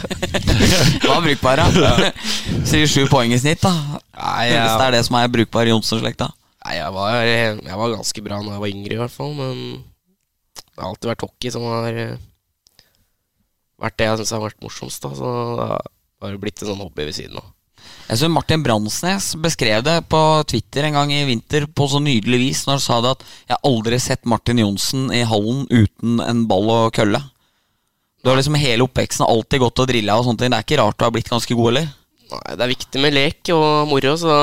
var 1.10 1.26
brukbar, 1.26 1.60
ja. 1.60 2.12
Sier 2.64 2.88
sju 2.88 3.04
poeng 3.10 3.34
i 3.36 3.40
snitt, 3.42 3.60
da. 3.64 3.74
Nei, 4.16 4.46
ja. 4.52 4.62
Hvis 4.62 4.78
det 4.78 4.86
er 4.86 4.96
det 4.96 5.02
som 5.08 5.18
er 5.20 5.32
brukbar 5.32 5.68
i 5.68 5.74
Johnsen-slekta. 5.74 6.30
Nei, 6.64 6.78
jeg 6.78 6.94
var, 6.96 7.18
jeg 7.26 7.58
var, 7.82 7.92
ganske 7.92 8.24
bra 8.24 8.40
når 8.40 8.56
jeg 8.56 8.62
var 8.64 8.72
yngre, 8.72 8.96
i 8.96 9.02
hvert 9.02 9.14
fall. 9.14 9.36
Men 9.36 9.60
det 10.56 10.80
har 10.80 10.88
alltid 10.88 11.12
vært 11.12 11.26
hockey 11.26 11.52
som 11.52 11.66
har 11.68 12.00
uh, 12.00 12.16
vært 13.82 14.00
det 14.00 14.08
jeg 14.08 14.22
syns 14.22 14.34
har 14.38 14.46
vært 14.46 14.64
morsomst. 14.64 15.04
Da, 15.04 15.12
så 15.18 15.34
det 15.76 16.30
har 16.30 16.40
blitt 16.40 16.64
en 16.64 16.72
sånn 16.72 16.82
hobby 16.84 17.10
ved 17.10 17.18
siden 17.18 17.42
av. 17.42 17.52
Jeg 18.06 18.20
synes 18.20 18.36
Martin 18.36 18.62
Bransnes 18.62 19.32
beskrev 19.42 19.80
det 19.82 19.96
på 20.06 20.18
Twitter 20.46 20.86
en 20.86 20.94
gang 20.94 21.10
i 21.10 21.24
vinter 21.26 21.64
på 21.66 21.88
så 21.90 21.98
nydelig 21.98 22.38
vis 22.38 22.60
når 22.66 22.76
han 22.76 22.84
sa 22.84 23.00
det 23.02 23.14
at 23.16 23.24
'jeg 23.26 23.56
har 23.56 23.70
aldri 23.70 23.98
sett 23.98 24.24
Martin 24.24 24.62
Johnsen 24.62 25.10
i 25.10 25.24
hallen 25.26 25.66
uten 25.70 26.20
en 26.20 26.46
ball 26.46 26.70
og 26.70 26.94
kølle'. 26.94 27.22
Du 28.22 28.30
har 28.30 28.36
liksom 28.36 28.54
hele 28.54 28.86
oppveksten 28.86 29.26
alltid 29.26 29.60
gått 29.60 29.78
og 29.82 29.88
drilla 29.88 30.18
og 30.18 30.24
sånne 30.24 30.38
ting. 30.38 30.50
Det 30.50 30.58
er 30.58 30.66
ikke 30.66 30.78
rart 30.82 30.98
du 30.98 31.04
har 31.04 31.10
blitt 31.10 31.28
ganske 31.30 31.54
god, 31.54 31.68
eller? 31.68 31.86
Nei, 32.30 32.56
det 32.56 32.62
er 32.62 32.74
viktig 32.74 33.02
med 33.02 33.14
lek 33.14 33.50
og 33.54 33.88
moro, 33.90 34.16
så 34.18 34.34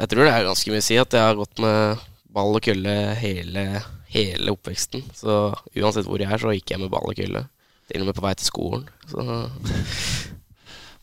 jeg 0.00 0.08
tror 0.08 0.24
det 0.24 0.32
er 0.32 0.48
ganske 0.48 0.70
mye 0.70 0.82
å 0.82 0.88
si 0.88 0.96
at 0.96 1.12
jeg 1.12 1.24
har 1.24 1.34
gått 1.36 1.58
med 1.58 1.98
ball 2.32 2.56
og 2.56 2.62
kølle 2.62 3.14
hele, 3.20 3.82
hele 4.08 4.52
oppveksten. 4.52 5.04
Så 5.12 5.52
uansett 5.76 6.08
hvor 6.08 6.20
jeg 6.20 6.32
er, 6.32 6.40
så 6.40 6.52
gikk 6.56 6.72
jeg 6.72 6.80
med 6.80 6.92
ball 6.92 7.08
og 7.08 7.16
kølle. 7.16 7.48
Til 7.88 8.00
og 8.00 8.06
med 8.08 8.16
på 8.16 8.24
vei 8.24 8.34
til 8.34 8.48
skolen. 8.48 8.88
Så 9.08 9.24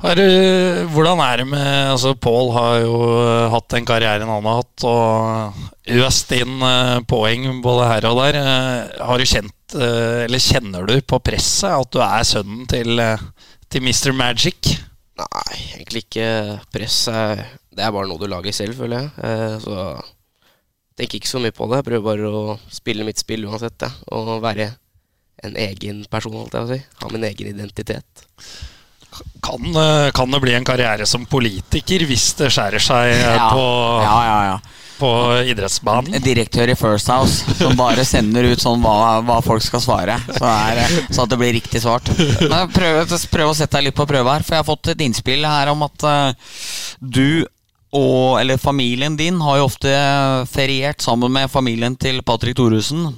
har, 0.01 0.19
hvordan 0.93 1.19
er 1.21 1.41
det 1.41 1.45
med 1.51 1.91
altså 1.93 2.13
Pål 2.17 2.51
har 2.55 2.75
jo 2.81 2.95
eh, 3.21 3.51
hatt 3.53 3.67
den 3.73 3.87
karrieren 3.87 4.29
han 4.29 4.47
har 4.49 4.61
hatt, 4.61 4.85
og 4.89 5.91
øst 6.07 6.33
inn 6.35 6.61
eh, 6.65 7.01
poeng 7.09 7.45
både 7.63 7.89
her 7.89 8.07
og 8.09 8.21
der. 8.21 8.39
Eh, 8.39 9.03
har 9.05 9.21
du 9.21 9.29
kjent, 9.29 9.75
eller 9.77 10.41
kjenner 10.41 10.89
du 10.89 10.95
på 11.05 11.21
presset 11.23 11.71
at 11.71 11.91
du 11.93 12.01
er 12.03 12.25
sønnen 12.27 12.65
til, 12.71 12.97
til 13.71 13.85
Mr. 13.85 14.11
Magic? 14.17 14.73
Nei, 15.21 15.59
egentlig 15.77 16.05
ikke. 16.07 16.27
Press 16.73 17.05
det 17.05 17.85
er 17.85 17.93
bare 17.93 18.09
noe 18.09 18.19
du 18.19 18.27
lager 18.27 18.55
selv, 18.55 18.75
føler 18.81 19.05
jeg. 19.05 19.61
Så 19.63 19.77
jeg 19.77 20.97
tenker 20.99 21.21
ikke 21.21 21.31
så 21.31 21.39
mye 21.39 21.55
på 21.55 21.69
det. 21.69 21.79
Jeg 21.79 21.87
prøver 21.87 22.07
bare 22.09 22.33
å 22.35 22.57
spille 22.73 23.07
mitt 23.07 23.21
spill 23.21 23.47
uansett. 23.47 23.85
Og 24.11 24.33
være 24.43 24.73
en 25.45 25.55
egen 25.61 26.03
person, 26.11 26.35
holdt 26.35 26.57
jeg 26.57 26.65
på 26.65 26.67
å 26.67 26.73
si. 26.73 26.83
Ha 26.99 27.13
min 27.13 27.29
egen 27.29 27.53
identitet. 27.53 28.25
Kan, 29.41 29.75
eh, 29.75 30.11
kan, 30.13 30.31
det 30.31 30.39
bli 30.43 30.53
en 30.53 30.65
karriere 30.65 31.05
som 31.09 31.25
politiker 31.25 32.05
hvis 32.05 32.31
det 32.39 32.51
skjærer 32.53 32.83
seg 32.83 33.13
eh, 33.15 33.23
ja. 33.25 33.47
På, 33.49 33.63
ja, 34.03 34.17
ja, 34.51 34.57
på, 35.01 35.11
idrettsbanen? 35.49 36.19
Direktør 36.21 36.69
i 36.69 36.75
First 36.77 37.09
House 37.09 37.55
som 37.57 37.73
bare 37.79 38.05
sender 38.05 38.51
ut 38.51 38.61
sånn 38.61 38.83
hva, 38.83 39.17
hva 39.25 39.39
folk 39.45 39.65
skal 39.65 39.81
svare. 39.81 40.19
Så, 40.29 40.45
er, 40.45 40.83
så, 41.09 41.23
at 41.23 41.33
det 41.33 41.39
blir 41.41 41.55
riktig 41.57 41.81
svart. 41.81 42.11
Men 42.41 42.69
prøv, 42.73 43.01
prøv, 43.33 43.49
å 43.49 43.57
sette 43.57 43.79
deg 43.79 43.89
litt 43.89 43.97
på 43.97 44.09
prøve 44.09 44.37
her, 44.37 44.45
for 44.45 44.57
jeg 44.57 44.63
har 44.63 44.69
fått 44.69 44.93
et 44.93 45.07
innspill 45.07 45.47
her 45.47 45.73
om 45.73 45.87
at 45.87 46.05
uh, 46.05 46.53
du 47.01 47.41
og, 47.91 48.39
eller 48.39 48.57
familien 48.57 49.17
din 49.19 49.41
har 49.43 49.57
jo 49.59 49.67
ofte 49.67 49.91
feriert 50.47 51.03
sammen 51.03 51.33
med 51.33 51.51
familien 51.51 51.97
til 51.99 52.21
Patrick 52.23 52.55
Thoresen. 52.55 53.09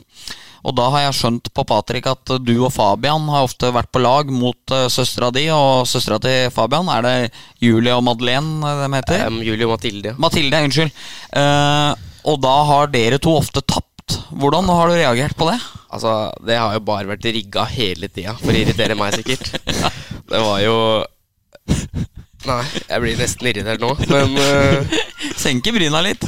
Og 0.63 0.75
da 0.77 0.87
har 0.93 1.05
jeg 1.05 1.15
skjønt 1.17 1.49
på 1.51 1.65
Patrick 1.67 2.07
at 2.07 2.33
du 2.39 2.53
og 2.63 2.71
Fabian 2.73 3.27
har 3.31 3.47
ofte 3.47 3.71
vært 3.75 3.91
på 3.91 4.01
lag 4.03 4.31
mot 4.31 4.73
uh, 4.73 4.87
søstera 4.91 5.29
di 5.35 5.49
og 5.51 5.87
søstera 5.89 6.19
til 6.23 6.51
Fabian. 6.55 6.91
Er 6.91 7.03
det 7.03 7.15
Julie 7.63 7.95
og 7.95 8.05
Madeleine 8.07 8.63
eh, 8.69 8.83
de 8.85 8.89
heter? 8.95 9.25
Um, 9.27 9.41
Julie 9.43 9.67
og 9.67 9.75
Mathilde. 9.75 10.15
Mathilde, 10.23 10.61
unnskyld. 10.69 10.93
Uh, 11.35 11.91
og 12.31 12.39
da 12.43 12.55
har 12.69 12.93
dere 12.93 13.19
to 13.21 13.35
ofte 13.41 13.63
tapt. 13.67 13.89
Hvordan 14.31 14.67
har 14.71 14.89
du 14.89 14.95
reagert 14.95 15.35
på 15.39 15.49
det? 15.51 15.59
Altså, 15.93 16.31
Det 16.45 16.57
har 16.59 16.73
jo 16.75 16.85
bare 16.87 17.11
vært 17.11 17.27
rigga 17.27 17.67
hele 17.69 18.09
tida 18.11 18.35
for 18.39 18.55
å 18.55 18.61
irritere 18.63 18.97
meg, 18.99 19.19
sikkert. 19.19 19.51
Det 20.31 20.39
var 20.39 20.63
jo 20.63 20.77
Nei, 22.43 22.63
jeg 22.89 23.03
blir 23.03 23.19
nesten 23.19 23.47
irritert 23.47 23.83
nå, 23.83 23.93
men 24.11 24.33
uh, 24.35 24.95
Senker 25.43 25.75
bryna 25.75 26.01
litt. 26.03 26.25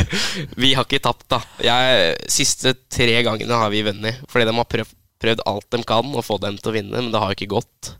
vi 0.62 0.74
har 0.76 0.86
ikke 0.86 1.02
tapt, 1.02 1.26
da. 1.32 1.40
Jeg, 1.64 2.12
siste 2.30 2.76
tre 2.92 3.16
gangene 3.26 3.58
har 3.58 3.72
vi 3.72 3.82
vunnet. 3.86 4.20
Fordi 4.30 4.46
de 4.46 4.54
har 4.54 4.68
prøvd, 4.70 4.94
prøvd, 5.22 5.42
alt 5.50 5.66
de 5.74 5.80
kan 5.88 6.12
å 6.14 6.24
få 6.24 6.38
dem 6.42 6.58
til 6.60 6.70
å 6.70 6.76
vinne, 6.76 6.94
men 6.94 7.10
det 7.14 7.22
har 7.22 7.34
ikke 7.34 7.50
gått. 7.56 7.92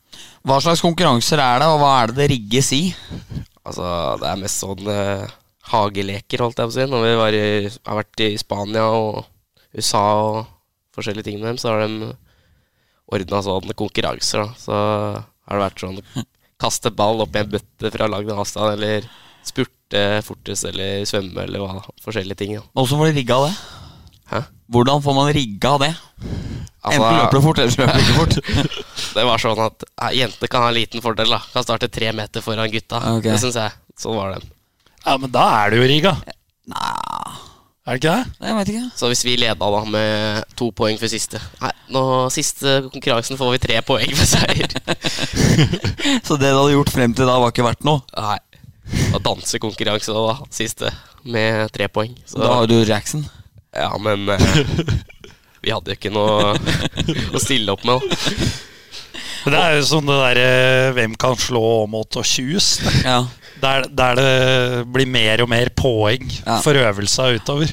Hva 0.46 0.61
slags 0.62 0.85
konkurranser 0.85 1.42
er 1.42 1.62
det, 1.62 1.70
og 1.72 1.83
hva 1.83 1.92
er 2.02 2.12
det 2.12 2.20
det 2.20 2.29
rigges 2.37 2.70
i? 2.76 2.85
Altså, 3.66 3.88
Det 4.22 4.31
er 4.31 4.42
mest 4.44 4.62
sånn 4.62 4.87
uh, 4.87 5.26
hageleker, 5.72 6.44
holdt 6.46 6.62
jeg 6.62 6.70
på 6.70 6.74
å 6.74 6.76
si. 6.76 6.87
Når 6.92 7.07
vi 7.07 7.40
i, 7.40 7.72
har 7.88 8.00
vært 8.02 8.24
i 8.29 8.31
Spania 8.38 8.87
og 8.94 9.24
USA 9.74 10.07
og 10.22 10.38
forskjellige 10.96 11.26
ting 11.33 11.42
med 11.42 11.50
dem, 11.50 11.61
så 11.61 11.74
har 11.74 11.85
de 11.85 12.14
ordna 13.11 13.42
sånne 13.42 13.74
konkurranser. 13.79 14.46
da 14.46 14.55
Så 14.61 14.79
har 14.79 15.59
det 15.59 15.66
vært 15.66 15.83
sånn 15.83 16.00
kaste 16.61 16.92
ball 16.95 17.23
opp 17.25 17.37
i 17.37 17.42
en 17.42 17.53
bøtte 17.53 17.92
fra 17.95 18.09
lang 18.11 18.31
avstand, 18.33 18.77
eller 18.77 19.07
spurte 19.47 20.03
fortest, 20.27 20.66
eller 20.71 21.05
svømme, 21.09 21.45
eller 21.47 21.62
hva, 21.62 21.83
forskjellige 22.05 22.40
ting. 22.42 22.57
Hvordan 22.75 23.01
får 23.01 23.12
du 23.12 23.21
rigga 23.21 23.40
det? 23.47 23.55
Hæ? 24.33 24.42
Hvordan 24.75 25.03
får 25.05 25.14
man 25.14 25.33
rigga 25.37 25.73
det? 25.85 25.92
Altså, 26.87 27.03
Enten 27.03 27.16
løper 27.19 27.38
du 27.38 27.45
fort, 27.45 27.61
eller 27.62 27.75
så 27.75 27.83
løper 27.83 27.97
du 27.97 28.05
ikke 28.05 28.19
fort. 28.21 28.77
det 29.16 29.27
var 29.29 29.42
sånn 29.42 29.62
at 29.66 29.87
ja, 29.87 30.11
jenter 30.23 30.51
kan 30.51 30.66
ha 30.66 30.71
en 30.73 30.79
liten 30.79 31.05
fordel. 31.05 31.33
da 31.35 31.40
Kan 31.53 31.66
starte 31.66 31.90
tre 31.92 32.12
meter 32.14 32.45
foran 32.45 32.71
gutta. 32.73 33.03
Okay. 33.16 33.33
Det 33.33 33.40
syns 33.42 33.59
jeg. 33.62 33.75
Sånn 33.99 34.19
var 34.19 34.37
det. 34.37 34.47
Ja, 35.05 35.16
Men 35.23 35.31
da 35.35 35.47
er 35.62 35.75
du 35.75 35.81
jo 35.81 35.90
rigga. 35.90 36.16
Nei 36.66 37.46
er 37.87 37.94
det 37.94 38.01
ikke 38.01 38.12
det? 38.16 38.35
Nei, 38.40 38.49
jeg 38.51 38.57
vet 38.59 38.70
ikke. 38.72 38.87
Så 38.99 39.09
hvis 39.12 39.22
vi 39.22 39.37
leda 39.38 39.68
da 39.70 39.83
med 39.87 40.57
to 40.59 40.72
poeng 40.75 40.99
for 40.99 41.11
siste 41.12 41.38
Nei, 41.62 41.70
nå 41.94 42.03
siste 42.35 42.81
konkurransen 42.90 43.38
får 43.38 43.53
vi 43.55 43.61
tre 43.62 43.77
poeng 43.87 44.11
for 44.18 44.27
seier. 44.27 44.75
så 46.27 46.35
det 46.35 46.51
du 46.51 46.59
hadde 46.59 46.75
gjort 46.75 46.90
frem 46.90 47.14
til 47.14 47.31
da, 47.31 47.38
var 47.38 47.55
ikke 47.55 47.68
verdt 47.68 47.87
noe? 47.87 48.03
Nei. 48.18 48.40
Og 49.14 49.20
dansekonkurranse 49.22 50.14
da, 50.14 50.37
siste, 50.55 50.90
med 51.27 51.70
tre 51.75 51.87
poeng. 51.90 52.14
Så, 52.27 52.40
da 52.42 52.53
har 52.59 52.70
du 52.70 52.77
Jackson? 52.83 53.22
Ja, 53.77 53.90
men 54.03 54.29
eh, 54.35 54.46
vi 55.62 55.75
hadde 55.75 55.92
jo 55.92 55.99
ikke 55.99 56.14
noe 56.14 56.55
å 57.35 57.42
stille 57.42 57.75
opp 57.75 57.87
med. 57.87 58.03
Det 59.47 59.59
er 59.61 59.77
jo 59.77 59.85
sånn 59.87 60.09
det 60.09 60.17
derre 60.19 60.47
eh, 60.47 60.93
Hvem 60.97 61.15
kan 61.21 61.37
slå 61.39 61.63
Aamodt 61.83 62.19
og 62.19 62.27
Kjus? 62.27 62.77
Ja. 63.07 63.21
Der, 63.63 63.87
der, 63.89 64.19
det 64.19 64.81
blir 64.93 65.09
mer 65.09 65.41
og 65.45 65.49
mer 65.49 65.71
poeng 65.73 66.27
ja. 66.29 66.59
for 66.65 66.77
øvelsa 66.77 67.31
utover. 67.33 67.71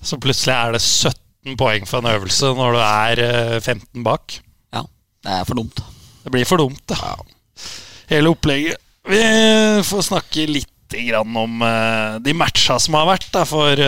Så 0.00 0.16
plutselig 0.22 0.54
er 0.54 0.76
det 0.76 0.80
17 0.80 1.58
poeng 1.60 1.84
for 1.88 2.00
en 2.00 2.12
øvelse 2.14 2.52
når 2.56 2.76
du 2.76 2.80
er 2.80 3.22
15 3.58 3.82
eh, 3.82 4.04
bak. 4.06 4.38
Ja, 4.72 4.84
det 5.26 5.34
er 5.40 5.48
for 5.48 5.60
dumt. 5.60 5.82
Det 6.24 6.32
blir 6.32 6.48
for 6.48 6.62
dumt, 6.62 6.80
da. 6.88 6.96
Ja. 7.02 7.66
Hele 8.14 8.32
opplegget. 8.32 8.80
Vi 9.10 9.20
får 9.86 10.06
snakke 10.08 10.46
litt 10.48 10.70
grann 10.90 11.36
om 11.38 11.60
de 12.24 12.32
matcha 12.34 12.78
som 12.82 12.96
har 12.98 13.06
vært. 13.08 13.28
Da, 13.34 13.44
for, 13.48 13.78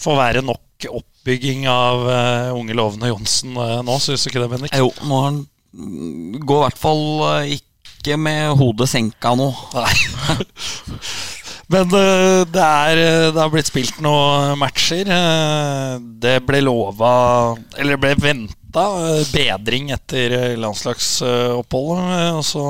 for 0.00 0.14
å 0.14 0.18
være 0.18 0.42
nok 0.44 0.88
oppbygging 0.88 1.68
av 1.70 2.08
unge 2.56 2.76
lovende 2.76 3.08
Johnsen 3.12 3.54
nå, 3.54 3.98
syns 4.02 4.24
du 4.26 4.32
ikke 4.32 4.42
det, 4.42 4.50
Bendik? 4.52 4.74
Jo, 4.80 4.90
må 5.08 5.22
han 5.28 5.44
gå 5.74 6.58
i 6.58 6.64
hvert 6.64 6.80
fall 6.80 7.04
ikke 7.56 8.18
med 8.20 8.54
hodet 8.60 8.88
senka 8.90 9.34
nå. 9.38 9.48
Nei. 9.74 9.94
Men 11.72 11.88
det, 11.88 12.60
er, 12.60 12.98
det 13.32 13.40
har 13.40 13.50
blitt 13.50 13.70
spilt 13.70 13.98
noen 14.04 14.58
matcher. 14.60 15.08
Det 16.20 16.34
ble 16.44 16.60
lova 16.60 17.12
Eller 17.80 17.96
det 17.96 18.02
ble 18.02 18.12
venta 18.20 18.84
bedring 19.32 19.88
etter 19.96 20.58
landslagsoppholdet. 20.60 22.36
Og 22.36 22.44
så 22.44 22.66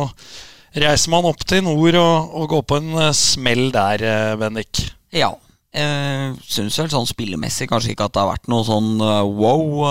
reiser 0.80 1.12
man 1.12 1.26
opp 1.28 1.44
til 1.46 1.64
nord 1.64 1.98
og, 1.98 2.34
og 2.34 2.50
går 2.50 2.66
på 2.68 2.78
en 2.80 2.92
eh, 3.06 3.16
smell 3.16 3.68
der, 3.74 4.04
eh, 4.04 4.36
Bendik. 4.40 4.84
Ja. 5.14 5.34
Jeg 5.74 6.36
syns 6.46 6.76
vel 6.78 6.90
sånn 6.92 7.08
spillemessig 7.08 7.66
kanskje 7.66 7.94
ikke 7.94 8.06
at 8.06 8.14
det 8.14 8.22
har 8.22 8.30
vært 8.30 8.50
noe 8.50 8.62
sånn 8.66 8.92
eh, 9.02 9.30
wow 9.40 9.88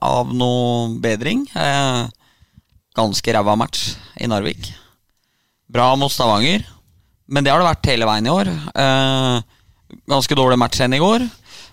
av 0.00 0.32
noe 0.32 0.94
bedring. 1.02 1.44
Ganske 2.96 3.34
ræva 3.36 3.56
match 3.58 3.94
i 4.20 4.28
Narvik. 4.30 4.70
Bra 5.72 5.90
mot 5.98 6.12
Stavanger, 6.12 6.64
men 7.26 7.44
det 7.44 7.52
har 7.52 7.60
det 7.60 7.68
vært 7.68 7.90
hele 7.90 8.08
veien 8.08 8.28
i 8.28 8.32
år. 8.32 8.50
Ganske 10.10 10.38
dårlig 10.38 10.58
match 10.60 10.80
enn 10.84 10.94
i 10.96 11.02
går. 11.02 11.26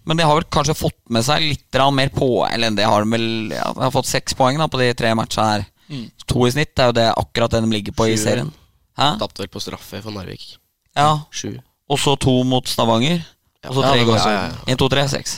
Men 0.03 0.19
de 0.19 0.25
har 0.27 0.35
vel 0.35 0.47
kanskje 0.51 0.75
fått 0.75 0.97
med 1.13 1.23
seg 1.23 1.45
litt 1.45 1.77
mer 1.95 2.09
på 2.11 2.27
Eller 2.43 2.73
det 2.75 2.83
har 2.83 3.05
de 3.05 3.13
vel 3.13 3.53
ja, 3.53 3.69
De 3.71 3.85
har 3.85 3.93
fått 3.93 4.09
seks 4.09 4.35
poeng 4.35 4.57
da 4.59 4.67
på 4.67 4.81
de 4.81 4.89
tre 4.99 5.13
matchene 5.15 5.45
her. 5.47 5.63
Mm. 5.87 6.09
To 6.27 6.47
i 6.47 6.51
snitt 6.51 6.79
er 6.79 6.89
jo 6.89 6.95
det 6.97 7.05
akkurat 7.11 7.53
det 7.53 7.61
de 7.63 7.71
ligger 7.71 7.95
på 7.95 8.09
Sju. 8.09 8.15
i 8.15 8.19
serien. 8.19 8.51
Tapte 8.97 9.45
vel 9.45 9.51
på 9.53 9.61
straffe 9.63 10.01
for 10.03 10.11
Narvik. 10.11 10.57
Ja. 10.97 11.23
Sju. 11.31 11.55
Og 11.87 11.99
så 11.99 12.17
to 12.19 12.35
mot 12.47 12.67
Stavanger. 12.67 13.23
Og 13.69 13.77
så 13.77 13.85
tre 13.85 14.01
i 14.01 14.07
går. 14.07 14.19
Én, 14.67 14.75
to, 14.75 14.89
tre, 14.91 15.05
seks. 15.07 15.37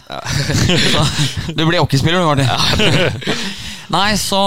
du 1.58 1.62
blir 1.62 1.78
hockeyspiller 1.78 2.24
du, 2.24 2.26
Martin. 2.26 2.50
Nei, 3.95 4.17
så 4.19 4.39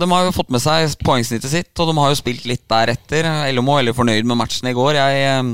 de 0.00 0.06
har 0.08 0.24
jo 0.24 0.32
fått 0.32 0.52
med 0.54 0.62
seg 0.64 0.94
poengsnittet 1.04 1.52
sitt, 1.52 1.72
og 1.76 1.90
de 1.90 1.96
har 1.98 2.12
jo 2.12 2.20
spilt 2.22 2.46
litt 2.48 2.64
deretter. 2.70 3.26
LMO 3.52 3.74
er 3.74 3.82
veldig 3.82 3.96
fornøyd 3.98 4.28
med 4.30 4.40
matchen 4.40 4.70
i 4.70 4.76
går. 4.76 4.96
Jeg 4.96 5.26
eh, 5.28 5.50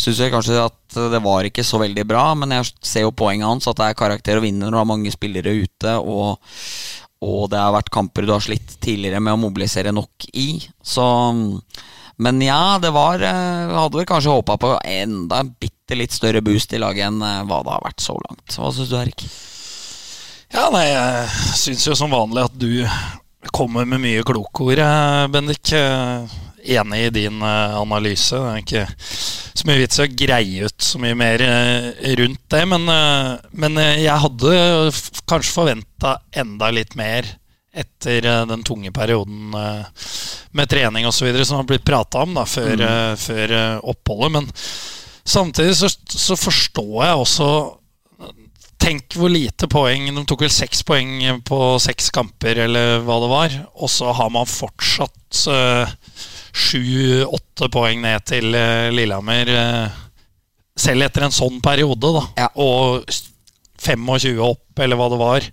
syns 0.00 0.22
kanskje 0.32 0.62
at 0.62 0.98
det 1.12 1.20
var 1.26 1.44
ikke 1.44 1.66
så 1.66 1.82
veldig 1.82 2.06
bra, 2.08 2.30
men 2.38 2.54
jeg 2.56 2.70
ser 2.80 3.04
jo 3.04 3.12
poenget 3.12 3.50
hans, 3.50 3.68
at 3.68 3.76
det 3.80 3.90
er 3.90 3.98
karakter 3.98 4.40
å 4.40 4.44
vinne 4.46 4.64
når 4.64 4.76
du 4.76 4.80
har 4.80 4.88
mange 4.94 5.12
spillere 5.12 5.58
ute. 5.60 5.98
Og 6.00 6.38
og 7.24 7.48
det 7.52 7.60
har 7.60 7.72
vært 7.72 7.92
kamper 7.94 8.26
du 8.26 8.34
har 8.34 8.44
slitt 8.44 8.76
tidligere 8.84 9.22
med 9.22 9.36
å 9.36 9.40
mobilisere 9.40 9.94
nok 9.94 10.26
i. 10.36 10.58
Så 10.82 11.04
Men 12.16 12.42
ja, 12.42 12.78
det 12.78 12.92
var 12.94 13.18
Vi 13.18 13.74
Hadde 13.74 13.98
vel 13.98 14.06
kanskje 14.06 14.34
håpa 14.36 14.58
på 14.60 14.76
enda 14.84 15.40
en 15.42 15.54
bitte 15.58 15.96
litt 15.98 16.12
større 16.12 16.42
boost 16.44 16.72
i 16.72 16.80
laget 16.80 17.08
enn 17.08 17.22
eh, 17.24 17.42
hva 17.48 17.62
det 17.64 17.74
har 17.74 17.84
vært 17.84 18.04
så 18.04 18.16
langt. 18.20 18.56
Hva 18.56 18.70
syns 18.72 18.92
du, 18.92 18.96
Erik? 19.00 19.26
Ja, 20.54 20.68
nei, 20.70 20.84
jeg 20.86 21.54
syns 21.58 21.84
jo 21.88 21.96
som 21.98 22.12
vanlig 22.14 22.44
at 22.46 22.54
du 22.54 22.84
kommer 23.50 23.82
med 23.90 23.98
mye 24.04 24.22
klokord, 24.22 24.78
eh, 24.78 25.22
Bendik 25.34 25.72
enig 25.74 27.00
i 27.08 27.10
din 27.10 27.42
uh, 27.42 27.74
analyse. 27.80 28.38
Det 28.38 28.52
er 28.52 28.60
ikke 28.62 28.84
så 28.94 29.66
mye 29.66 29.80
vits 29.82 29.98
i 29.98 30.04
å 30.04 30.12
greie 30.14 30.68
ut 30.70 30.86
så 30.86 31.00
mye 31.02 31.16
mer 31.18 31.42
rundt 32.20 32.44
det. 32.54 32.62
Men, 32.70 32.86
men 33.50 33.82
jeg 33.82 34.22
hadde 34.22 34.54
kanskje 35.26 35.56
forventa 35.58 36.14
enda 36.32 36.70
litt 36.72 36.94
mer 36.98 37.28
etter 37.74 38.24
den 38.46 38.62
tunge 38.64 38.94
perioden 38.94 39.50
med 39.54 40.70
trening 40.70 41.10
osv. 41.10 41.28
som 41.42 41.60
har 41.60 41.68
blitt 41.68 41.86
prata 41.86 42.22
om 42.22 42.34
da, 42.38 42.46
før, 42.46 42.74
mm. 42.78 43.20
før 43.20 43.54
oppholdet. 43.82 44.34
Men 44.38 44.50
samtidig 45.24 45.76
så, 45.82 45.90
så 46.14 46.38
forstår 46.38 47.00
jeg 47.04 47.24
også 47.26 47.48
Tenk 48.84 49.16
hvor 49.16 49.32
lite 49.32 49.68
poeng 49.70 50.10
De 50.12 50.22
tok 50.28 50.44
vel 50.44 50.52
seks 50.52 50.82
poeng 50.84 51.40
på 51.46 51.58
seks 51.82 52.10
kamper, 52.14 52.60
eller 52.66 53.00
hva 53.04 53.18
det 53.22 53.30
var. 53.32 53.58
Og 53.80 53.90
så 53.90 54.12
har 54.12 54.32
man 54.34 54.48
fortsatt 54.48 55.44
uh, 55.48 55.88
sju-åtte 56.52 57.70
poeng 57.72 58.02
ned 58.04 58.26
til 58.28 58.50
uh, 58.52 58.92
Lillehammer. 58.92 59.48
Uh, 59.48 60.02
selv 60.76 61.06
etter 61.06 61.24
en 61.24 61.34
sånn 61.34 61.60
periode, 61.64 62.12
da. 62.18 62.24
Ja. 62.44 62.50
Og 62.60 63.08
25 63.80 64.42
opp, 64.44 64.66
eller 64.80 65.00
hva 65.00 65.08
det 65.12 65.20
var, 65.20 65.48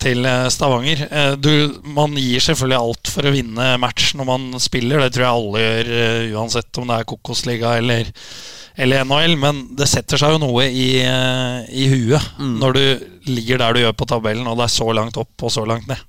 til 0.00 0.26
Stavanger. 0.54 1.02
Du, 1.42 1.50
man 1.92 2.14
gir 2.16 2.42
selvfølgelig 2.42 2.78
alt 2.78 3.10
for 3.10 3.26
å 3.26 3.32
vinne 3.34 3.72
match 3.82 4.14
når 4.16 4.28
man 4.28 4.46
spiller. 4.62 5.02
Det 5.02 5.16
tror 5.16 5.26
jeg 5.26 5.40
alle 5.42 5.64
gjør, 5.64 5.90
uansett 6.38 6.80
om 6.80 6.88
det 6.88 6.98
er 7.00 7.08
Kokosliga 7.10 7.74
eller, 7.82 8.12
eller 8.76 9.06
NHL. 9.06 9.36
Men 9.40 9.64
det 9.78 9.88
setter 9.90 10.20
seg 10.20 10.36
jo 10.36 10.42
noe 10.42 10.68
i, 10.68 10.90
i 11.00 11.88
huet 11.90 12.38
mm. 12.38 12.54
når 12.60 12.78
du 12.78 12.84
ligger 13.30 13.60
der 13.62 13.74
du 13.74 13.84
gjør 13.84 13.98
på 13.98 14.08
tabellen, 14.10 14.48
og 14.48 14.58
det 14.58 14.68
er 14.68 14.78
så 14.78 14.88
langt 14.96 15.18
opp 15.20 15.46
og 15.46 15.52
så 15.54 15.66
langt 15.68 15.88
ned. 15.90 16.00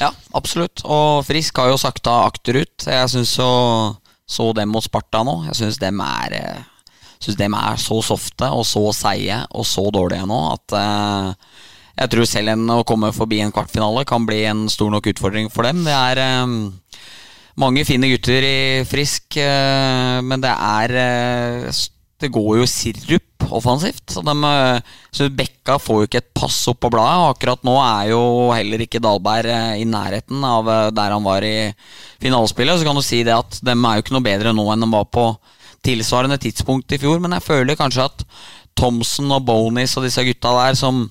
Ja, 0.00 0.10
absolutt. 0.34 0.82
Og 0.84 1.22
Frisk 1.26 1.58
har 1.60 1.70
jo 1.70 1.80
sakta 1.80 2.24
akterut. 2.26 2.86
Jeg 2.86 3.10
syns 3.12 3.36
så, 3.38 3.48
så 4.26 4.50
dem 4.56 4.72
mot 4.74 4.84
Sparta 4.84 5.22
nå. 5.26 5.40
Jeg 5.50 5.60
syns 5.60 5.80
dem 5.82 6.02
er 6.04 6.38
eh, 6.40 6.62
Synes 7.22 7.38
dem 7.38 7.54
er 7.56 7.78
så 7.80 8.00
softe 8.04 8.50
og 8.52 8.66
så 8.68 8.82
seige 8.92 9.38
og 9.56 9.64
så 9.64 9.86
dårlige 9.94 10.26
nå 10.28 10.38
at 10.50 10.74
uh, 10.76 11.30
jeg 11.94 12.10
tror 12.12 12.26
selv 12.28 12.52
en 12.52 12.72
å 12.74 12.82
komme 12.84 13.08
forbi 13.16 13.38
en 13.40 13.54
kvartfinale 13.54 14.02
kan 14.04 14.26
bli 14.28 14.42
en 14.50 14.66
stor 14.68 14.90
nok 14.92 15.08
utfordring 15.08 15.48
for 15.48 15.64
dem. 15.64 15.86
Det 15.86 15.94
er 15.94 16.20
um, 16.42 16.74
mange 17.62 17.86
fine 17.88 18.10
gutter 18.10 18.44
i 18.44 18.58
Frisk, 18.84 19.38
men 19.38 20.42
det 20.42 20.52
er 20.52 20.96
Det 22.24 22.32
går 22.32 22.60
jo 22.62 22.68
sirup 22.68 23.44
offensivt. 23.52 24.04
Så, 24.10 24.22
de, 24.24 24.34
eh, 24.48 24.78
så 25.12 25.28
Bekka 25.28 25.78
får 25.78 26.00
jo 26.00 26.08
ikke 26.08 26.22
et 26.22 26.30
pass 26.36 26.56
opp 26.70 26.80
på 26.84 26.90
bladet. 26.94 27.20
Og 27.20 27.34
akkurat 27.34 27.66
nå 27.66 27.74
er 27.82 28.12
jo 28.14 28.22
heller 28.54 28.84
ikke 28.84 29.02
Dahlberg 29.04 29.50
eh, 29.52 29.82
i 29.82 29.88
nærheten 29.88 30.44
av 30.48 30.70
eh, 30.70 30.90
der 30.96 31.14
han 31.14 31.26
var 31.26 31.44
i 31.46 31.56
finalespillet. 32.22 32.80
Så 32.80 32.88
kan 32.88 32.96
du 32.96 33.04
si 33.04 33.22
det 33.26 33.36
at 33.36 33.60
de 33.60 33.74
er 33.74 33.98
jo 33.98 34.04
ikke 34.04 34.16
noe 34.16 34.26
bedre 34.26 34.54
nå 34.56 34.66
enn 34.72 34.86
de 34.86 34.90
var 34.94 35.10
på 35.12 35.28
tilsvarende 35.84 36.40
tidspunkt 36.40 36.96
i 36.96 37.00
fjor. 37.02 37.20
Men 37.22 37.36
jeg 37.36 37.48
føler 37.48 37.78
kanskje 37.78 38.08
at 38.08 38.24
Thomsen 38.78 39.30
og 39.30 39.44
Bonis 39.46 39.94
og 39.98 40.08
disse 40.08 40.24
gutta 40.26 40.54
der 40.56 40.78
som 40.78 41.04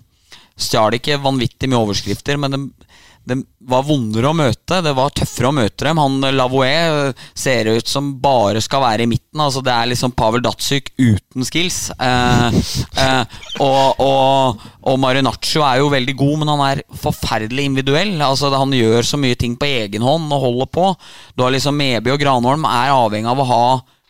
stjal 0.59 0.97
ikke 0.97 1.21
vanvittig 1.21 1.69
mye 1.69 1.81
overskrifter, 1.81 2.37
men 2.37 2.53
de 2.53 2.59
det 3.23 3.37
var 3.63 3.85
vondere 3.87 4.27
å 4.27 4.35
møte. 4.35 4.81
Det 4.83 4.91
var 4.95 5.13
tøffere 5.15 5.49
å 5.49 5.55
møte 5.55 5.87
dem. 5.87 5.99
Han 6.01 6.19
Lavoie 6.35 7.13
ser 7.37 7.69
ut 7.71 7.87
som 7.87 8.11
bare 8.21 8.59
skal 8.63 8.83
være 8.83 9.05
i 9.05 9.09
midten. 9.09 9.39
Altså 9.39 9.63
Det 9.63 9.71
er 9.71 9.91
liksom 9.93 10.11
Pavel 10.17 10.43
Datsyk 10.43 10.91
uten 10.99 11.47
skills. 11.47 11.79
Eh, 11.95 12.59
eh, 12.99 13.39
og, 13.63 14.03
og, 14.03 14.67
og 14.83 14.99
Marinaccio 14.99 15.63
er 15.63 15.79
jo 15.79 15.91
veldig 15.93 16.17
god, 16.19 16.35
men 16.41 16.53
han 16.53 16.65
er 16.67 16.83
forferdelig 16.99 17.69
individuell. 17.71 18.17
Altså 18.25 18.51
Han 18.51 18.75
gjør 18.75 19.07
så 19.07 19.19
mye 19.21 19.39
ting 19.39 19.55
på 19.59 19.71
egen 19.71 20.03
hånd 20.03 20.27
og 20.27 20.47
holder 20.49 20.71
på. 20.75 20.89
Du 21.37 21.45
har 21.45 21.55
liksom 21.55 21.79
Meby 21.79 22.13
og 22.13 22.21
Granholm 22.21 22.67
er 22.67 22.91
avhengig 22.91 23.31
av 23.31 23.39
å 23.39 23.49
ha 23.53 23.65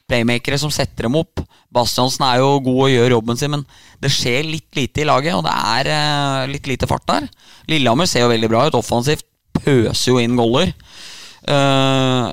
playmakere 0.09 0.59
som 0.59 0.71
setter 0.73 1.07
dem 1.07 1.17
opp. 1.19 1.41
Bastiansen 1.73 2.25
er 2.27 2.41
jo 2.41 2.57
god 2.65 2.81
og 2.85 2.91
gjør 2.91 3.15
jobben 3.17 3.39
sin, 3.39 3.53
men 3.55 3.65
det 4.03 4.11
skjer 4.13 4.45
litt 4.45 4.77
lite 4.77 5.03
i 5.03 5.07
laget, 5.07 5.37
og 5.37 5.45
det 5.47 5.53
er 5.53 5.91
uh, 5.93 6.51
litt 6.51 6.67
lite 6.69 6.89
fart 6.89 7.05
der. 7.09 7.29
Lillehammer 7.71 8.09
ser 8.09 8.25
jo 8.25 8.33
veldig 8.33 8.51
bra 8.51 8.67
ut. 8.67 8.77
Offensivt 8.77 9.25
pøser 9.55 10.11
jo 10.11 10.19
inn 10.21 10.37
goller. 10.39 10.73
Uh, 11.47 12.31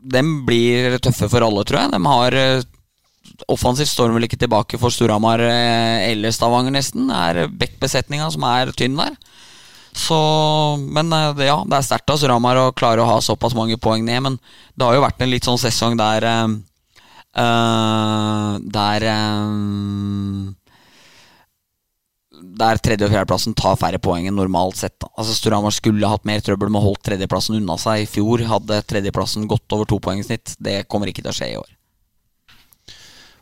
dem 0.00 0.40
blir 0.46 0.98
tøffe 1.04 1.28
for 1.30 1.44
alle, 1.44 1.64
tror 1.68 1.84
jeg. 1.84 1.94
De 1.94 2.04
har 2.14 2.38
uh, 2.40 2.68
Offensivt 3.48 3.88
står 3.88 4.10
de 4.10 4.16
vel 4.18 4.26
ikke 4.26 4.36
tilbake 4.40 4.76
for 4.76 4.92
Storhamar 4.92 5.40
eller 5.40 6.32
Stavanger, 6.34 6.74
nesten. 6.74 7.06
Det 7.08 7.20
er 7.30 7.52
backbesetninga 7.62 8.26
som 8.34 8.44
er 8.44 8.72
tynn 8.76 8.98
der. 8.98 9.14
Så, 9.96 10.18
men 10.76 11.08
ja, 11.40 11.54
det 11.64 11.78
er 11.78 11.86
sterkt 11.86 12.12
av 12.12 12.18
Storhamar 12.20 12.60
å 12.60 12.66
klare 12.76 13.00
å 13.00 13.08
ha 13.08 13.16
såpass 13.24 13.56
mange 13.56 13.78
poeng 13.80 14.04
ned. 14.04 14.20
Men 14.26 14.36
det 14.76 14.84
har 14.84 14.98
jo 14.98 15.06
vært 15.06 15.24
en 15.24 15.32
litt 15.32 15.48
sånn 15.48 15.60
sesong 15.62 15.96
der 16.00 16.26
Uh, 17.30 18.58
der 18.74 19.04
um, 19.06 20.56
Der 22.58 22.80
tredje- 22.82 23.06
og 23.06 23.12
fjerdeplassen 23.12 23.54
tar 23.54 23.76
færre 23.78 24.00
poeng 24.02 24.26
enn 24.26 24.34
normalt 24.34 24.80
sett. 24.80 25.06
Altså 25.14 25.36
Storhamar 25.36 25.74
skulle 25.74 26.10
hatt 26.10 26.26
mer 26.26 26.42
trøbbel 26.42 26.72
med 26.72 26.80
å 26.80 26.88
holde 26.88 27.04
tredjeplassen 27.06 27.60
unna 27.60 27.76
seg. 27.78 28.02
I 28.02 28.10
fjor 28.10 28.42
hadde 28.50 28.80
tredjeplassen 28.90 29.46
gått 29.50 29.76
over 29.76 29.86
to 29.86 30.00
poeng 30.02 30.22
i 30.22 30.26
snitt. 30.26 30.56
Det 30.58 30.82
kommer 30.90 31.12
ikke 31.12 31.22
til 31.22 31.32
å 31.32 31.36
skje 31.36 31.52
i 31.52 31.60
år. 31.60 31.70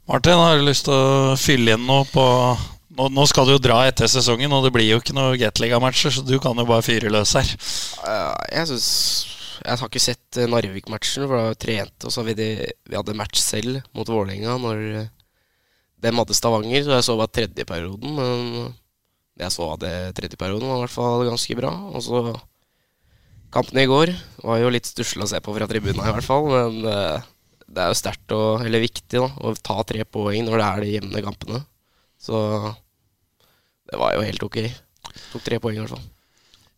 Martin, 0.09 0.41
har 0.41 0.57
du 0.57 0.64
lyst 0.64 0.86
til 0.89 0.97
å 0.97 1.36
fylle 1.36 1.76
inn 1.76 1.89
noe 1.89 2.05
på 2.09 2.24
nå, 2.99 3.09
nå, 3.14 3.24
skal 3.30 3.47
du 3.47 3.55
jo 3.55 3.62
dra 3.62 3.82
etter 3.86 4.09
sesongen, 4.11 4.53
og 4.57 4.64
det 4.64 4.72
blir 4.74 4.89
jo 4.89 4.99
ikke 4.99 5.14
noe 5.14 5.36
Gateliga-matcher, 5.39 6.11
så 6.16 6.24
du 6.26 6.39
kan 6.43 6.59
jo 6.59 6.66
bare 6.66 6.82
fyre 6.82 7.12
løs 7.12 7.34
her. 7.39 7.51
Uh, 8.03 8.34
jeg 8.51 8.70
synes 8.72 8.89
jeg 9.65 9.81
har 9.81 9.89
ikke 9.91 10.03
sett 10.03 10.39
eh, 10.41 10.49
Narvik-matchen, 10.51 11.27
for 11.27 11.37
da 11.39 11.57
trente 11.59 12.09
og 12.09 12.15
så 12.15 12.25
vi, 12.27 12.35
vi 12.39 12.97
hadde 12.97 13.17
match 13.19 13.41
selv 13.43 13.81
mot 13.97 14.09
Vålerenga 14.09 14.59
når 14.63 14.85
eh, 15.03 15.09
de 15.99 16.13
hadde 16.15 16.37
Stavanger, 16.37 16.85
så 16.85 16.95
jeg 16.95 17.07
så 17.09 17.17
bare 17.19 17.35
tredje 17.35 17.67
perioden. 17.67 18.13
Men 18.15 18.75
det 19.39 19.47
jeg 19.49 19.55
så 19.55 19.71
av 19.73 19.81
det 19.83 19.95
tredjeperioden, 20.19 20.69
var 20.69 20.79
i 20.79 20.85
hvert 20.85 20.95
fall 20.95 21.25
ganske 21.27 21.57
bra. 21.59 21.73
Og 21.91 22.05
så 22.07 22.23
Kampene 23.49 23.87
i 23.87 23.89
går 23.89 24.11
var 24.45 24.59
jo 24.61 24.69
litt 24.69 24.85
stusslig 24.85 25.25
å 25.25 25.29
se 25.31 25.39
på 25.41 25.55
fra 25.57 25.67
tribunen, 25.71 26.03
i 26.05 26.13
hvert 26.13 26.27
fall. 26.27 26.51
Men 26.53 26.83
det 27.65 27.81
er 27.81 27.89
jo 27.89 27.97
sterkt 27.97 28.35
og 28.37 28.61
eller 28.67 28.85
viktig 28.85 29.23
da, 29.23 29.29
å 29.41 29.55
ta 29.57 29.79
tre 29.89 30.05
poeng 30.05 30.45
når 30.45 30.61
det 30.61 30.67
er 30.67 30.85
de 30.85 30.93
jevne 30.93 31.25
kampene. 31.25 31.63
Så 32.21 32.37
det 33.89 33.99
var 34.01 34.15
jo 34.15 34.27
helt 34.27 34.45
ok. 34.45 34.61
Tok 35.33 35.45
tre 35.47 35.59
poeng 35.65 35.79
i 35.79 35.83
hvert 35.83 35.97
fall. 35.97 36.07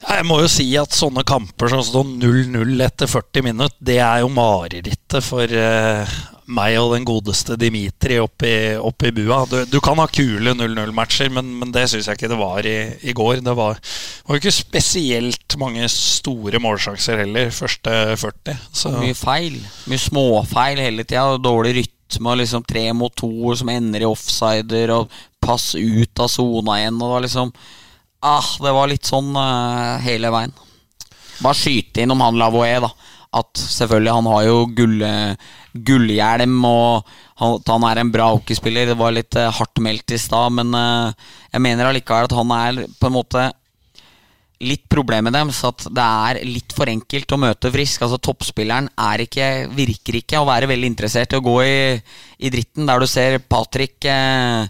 Jeg 0.00 0.24
må 0.24 0.38
jo 0.40 0.48
si 0.48 0.64
at 0.80 0.96
sånne 0.96 1.22
kamper 1.28 1.68
som 1.72 1.82
står 1.84 2.06
0-0 2.22 2.84
etter 2.86 3.08
40 3.10 3.44
minutter, 3.44 3.76
det 3.84 3.98
er 4.00 4.22
jo 4.22 4.30
marerittet 4.32 5.24
for 5.24 5.44
uh, 5.44 6.14
meg 6.50 6.76
og 6.80 6.94
den 6.94 7.06
godeste 7.06 7.56
Dimitri 7.60 8.16
oppi, 8.22 8.52
oppi 8.80 9.12
bua. 9.14 9.42
Du, 9.50 9.58
du 9.68 9.78
kan 9.84 10.00
ha 10.00 10.06
kule 10.10 10.54
0-0-matcher, 10.56 11.30
men, 11.34 11.52
men, 11.60 11.72
det 11.74 11.86
syns 11.92 12.08
jeg 12.08 12.18
ikke 12.18 12.30
det 12.32 12.40
var 12.40 12.66
i, 12.66 12.76
i 13.06 13.14
går. 13.16 13.42
Det 13.44 13.54
var, 13.58 13.80
jo 14.26 14.40
ikke 14.40 14.54
spesielt 14.54 15.58
mange 15.60 15.86
store 15.92 16.62
målsjanser 16.62 17.24
heller, 17.24 17.52
første 17.54 17.96
40. 18.20 18.56
Så. 18.72 18.94
Mye 18.98 19.18
feil. 19.18 19.58
Mye 19.90 20.00
småfeil 20.00 20.80
hele 20.82 21.04
tida. 21.04 21.36
Dårlig 21.42 21.76
rytme 21.82 22.32
og 22.32 22.40
liksom 22.40 22.64
tre 22.66 22.88
mot 22.96 23.14
to 23.14 23.52
som 23.58 23.70
ender 23.70 24.06
i 24.06 24.08
offsider, 24.08 24.96
og 24.96 25.12
pass 25.44 25.74
ut 25.76 26.24
av 26.24 26.32
sona 26.32 26.80
igjen. 26.80 26.98
Og 26.98 27.04
det 27.04 27.14
var 27.14 27.28
liksom 27.28 27.54
Ah, 28.20 28.50
det 28.60 28.72
var 28.76 28.90
litt 28.90 29.08
sånn 29.08 29.30
uh, 29.36 29.96
hele 30.04 30.32
veien. 30.32 30.52
Bare 31.40 31.56
skyte 31.56 32.02
inn 32.02 32.12
om 32.12 32.20
han 32.20 32.38
Lavoie, 32.40 32.80
da. 32.84 32.90
At 33.40 33.56
selvfølgelig, 33.56 34.12
han 34.12 34.28
har 34.28 34.42
jo 34.48 34.56
gull, 34.76 35.04
gullhjelm, 35.86 36.56
og 36.66 37.12
han, 37.40 37.56
han 37.68 37.86
er 37.88 38.02
en 38.02 38.10
bra 38.12 38.26
hockeyspiller. 38.34 38.90
Det 38.90 38.98
var 39.00 39.14
litt 39.16 39.38
uh, 39.38 39.48
hardt 39.56 39.80
meldt 39.80 40.16
i 40.16 40.20
stad, 40.20 40.52
men 40.58 40.74
uh, 40.76 41.32
jeg 41.52 41.64
mener 41.64 41.88
allikevel 41.88 42.28
at 42.28 42.36
han 42.36 42.54
er 42.58 42.84
på 42.98 43.08
en 43.08 43.16
måte 43.16 43.48
litt 44.60 44.84
problemet 44.92 45.32
deres 45.32 45.62
at 45.64 45.86
det 45.88 46.04
er 46.04 46.40
litt 46.44 46.74
for 46.76 46.90
enkelt 46.92 47.32
å 47.32 47.40
møte 47.40 47.72
Frisk. 47.72 48.04
Altså 48.04 48.20
Toppspilleren 48.20 48.90
er 49.00 49.24
ikke, 49.24 49.48
virker 49.72 50.20
ikke 50.20 50.40
å 50.40 50.48
være 50.48 50.68
veldig 50.70 50.90
interessert 50.90 51.32
i 51.32 51.40
å 51.40 51.44
gå 51.44 51.56
i, 51.64 51.78
i 52.44 52.52
dritten, 52.52 52.88
der 52.88 53.00
du 53.00 53.08
ser 53.08 53.38
Patrick 53.40 54.04
eh, 54.04 54.68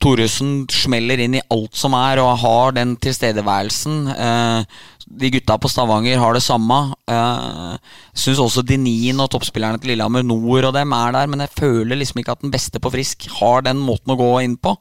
Thoresen 0.00 0.64
smeller 0.72 1.20
inn 1.20 1.36
i 1.36 1.42
alt 1.52 1.76
som 1.76 1.94
er, 1.98 2.22
og 2.22 2.38
har 2.40 2.76
den 2.76 2.94
tilstedeværelsen. 3.04 3.98
Eh, 4.14 4.78
de 5.20 5.30
gutta 5.34 5.56
på 5.60 5.68
Stavanger 5.68 6.20
har 6.22 6.36
det 6.36 6.44
samme. 6.44 6.78
Jeg 7.10 7.74
eh, 7.74 7.98
syns 8.24 8.40
også 8.40 8.64
Denin 8.64 9.20
og 9.20 9.28
toppspillerne 9.34 9.80
til 9.80 9.92
Lillehammer 9.92 10.24
Nord 10.24 10.70
og 10.70 10.76
dem 10.76 10.94
er 10.96 11.12
der, 11.18 11.28
men 11.28 11.44
jeg 11.44 11.52
føler 11.58 12.00
liksom 12.00 12.22
ikke 12.22 12.38
at 12.38 12.46
den 12.46 12.54
beste 12.54 12.80
på 12.80 12.92
Frisk 12.94 13.28
har 13.40 13.66
den 13.66 13.82
måten 13.82 14.14
å 14.14 14.18
gå 14.20 14.30
inn 14.46 14.56
på. 14.56 14.76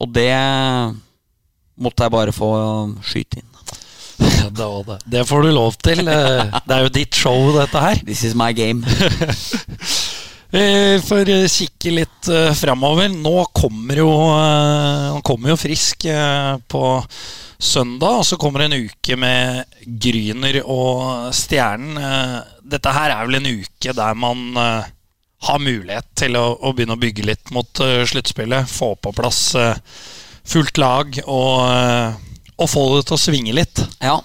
Og 0.00 0.16
det 0.16 0.32
måtte 1.78 2.06
jeg 2.06 2.14
bare 2.16 2.34
få 2.34 2.50
skyte 3.04 3.42
inn. 3.42 3.48
Det, 4.18 4.66
det. 4.88 4.96
det 5.06 5.26
får 5.28 5.44
du 5.44 5.50
lov 5.52 5.76
til. 5.84 6.08
Eh, 6.08 6.56
det 6.64 6.74
er 6.74 6.86
jo 6.86 6.94
ditt 6.94 7.14
show, 7.14 7.52
dette 7.54 7.82
her. 7.84 8.00
This 8.06 8.24
is 8.24 8.34
my 8.38 8.54
game. 8.56 8.82
Vi 10.50 11.00
får 11.04 11.28
kikke 11.52 11.90
litt 11.92 12.28
uh, 12.32 12.54
framover. 12.56 13.10
Nå 13.12 13.44
kommer 13.52 13.98
jo, 14.00 14.08
uh, 14.32 15.18
kommer 15.20 15.52
jo 15.52 15.58
Frisk 15.60 16.06
uh, 16.08 16.56
på 16.64 16.84
søndag, 17.58 18.22
og 18.22 18.24
så 18.24 18.38
kommer 18.40 18.64
en 18.64 18.78
uke 18.78 19.18
med 19.20 19.68
Gryner 20.00 20.62
og 20.64 21.34
Stjernen. 21.36 22.00
Uh, 22.00 22.38
dette 22.64 22.94
her 22.96 23.12
er 23.12 23.28
vel 23.28 23.42
en 23.42 23.50
uke 23.60 23.92
der 23.92 24.16
man 24.16 24.56
har 24.58 25.60
mulighet 25.62 26.08
til 26.18 26.36
å, 26.36 26.46
å, 26.56 26.72
begynne 26.72 26.96
å 26.96 27.00
bygge 27.00 27.28
litt 27.28 27.52
mot 27.54 27.80
sluttspillet. 27.80 28.68
Få 28.68 28.90
på 29.00 29.12
plass 29.16 29.52
fullt 30.48 30.80
lag 30.80 31.20
og, 31.24 32.18
og 32.58 32.68
få 32.68 32.82
det 32.96 33.06
til 33.08 33.16
å 33.16 33.20
svinge 33.22 33.54
litt. 33.56 33.80
Ja, 34.04 34.18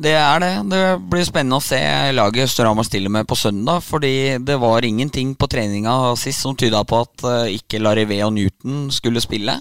det 0.00 0.14
er 0.16 0.40
det. 0.40 0.52
Det 0.70 0.84
blir 1.12 1.26
spennende 1.28 1.58
å 1.60 1.64
se 1.64 1.78
laget 2.16 2.48
Storhamar 2.48 2.86
stiller 2.88 3.12
med 3.12 3.28
på 3.28 3.36
søndag. 3.36 3.82
Fordi 3.84 4.38
det 4.40 4.56
var 4.60 4.86
ingenting 4.86 5.34
på 5.36 5.48
treninga 5.50 6.14
sist 6.20 6.40
som 6.44 6.56
tyda 6.56 6.82
på 6.88 7.02
at 7.04 7.26
uh, 7.26 7.52
ikke 7.52 7.82
Larivé 7.82 8.22
og 8.24 8.32
Newton 8.36 8.88
skulle 8.94 9.20
spille. 9.20 9.58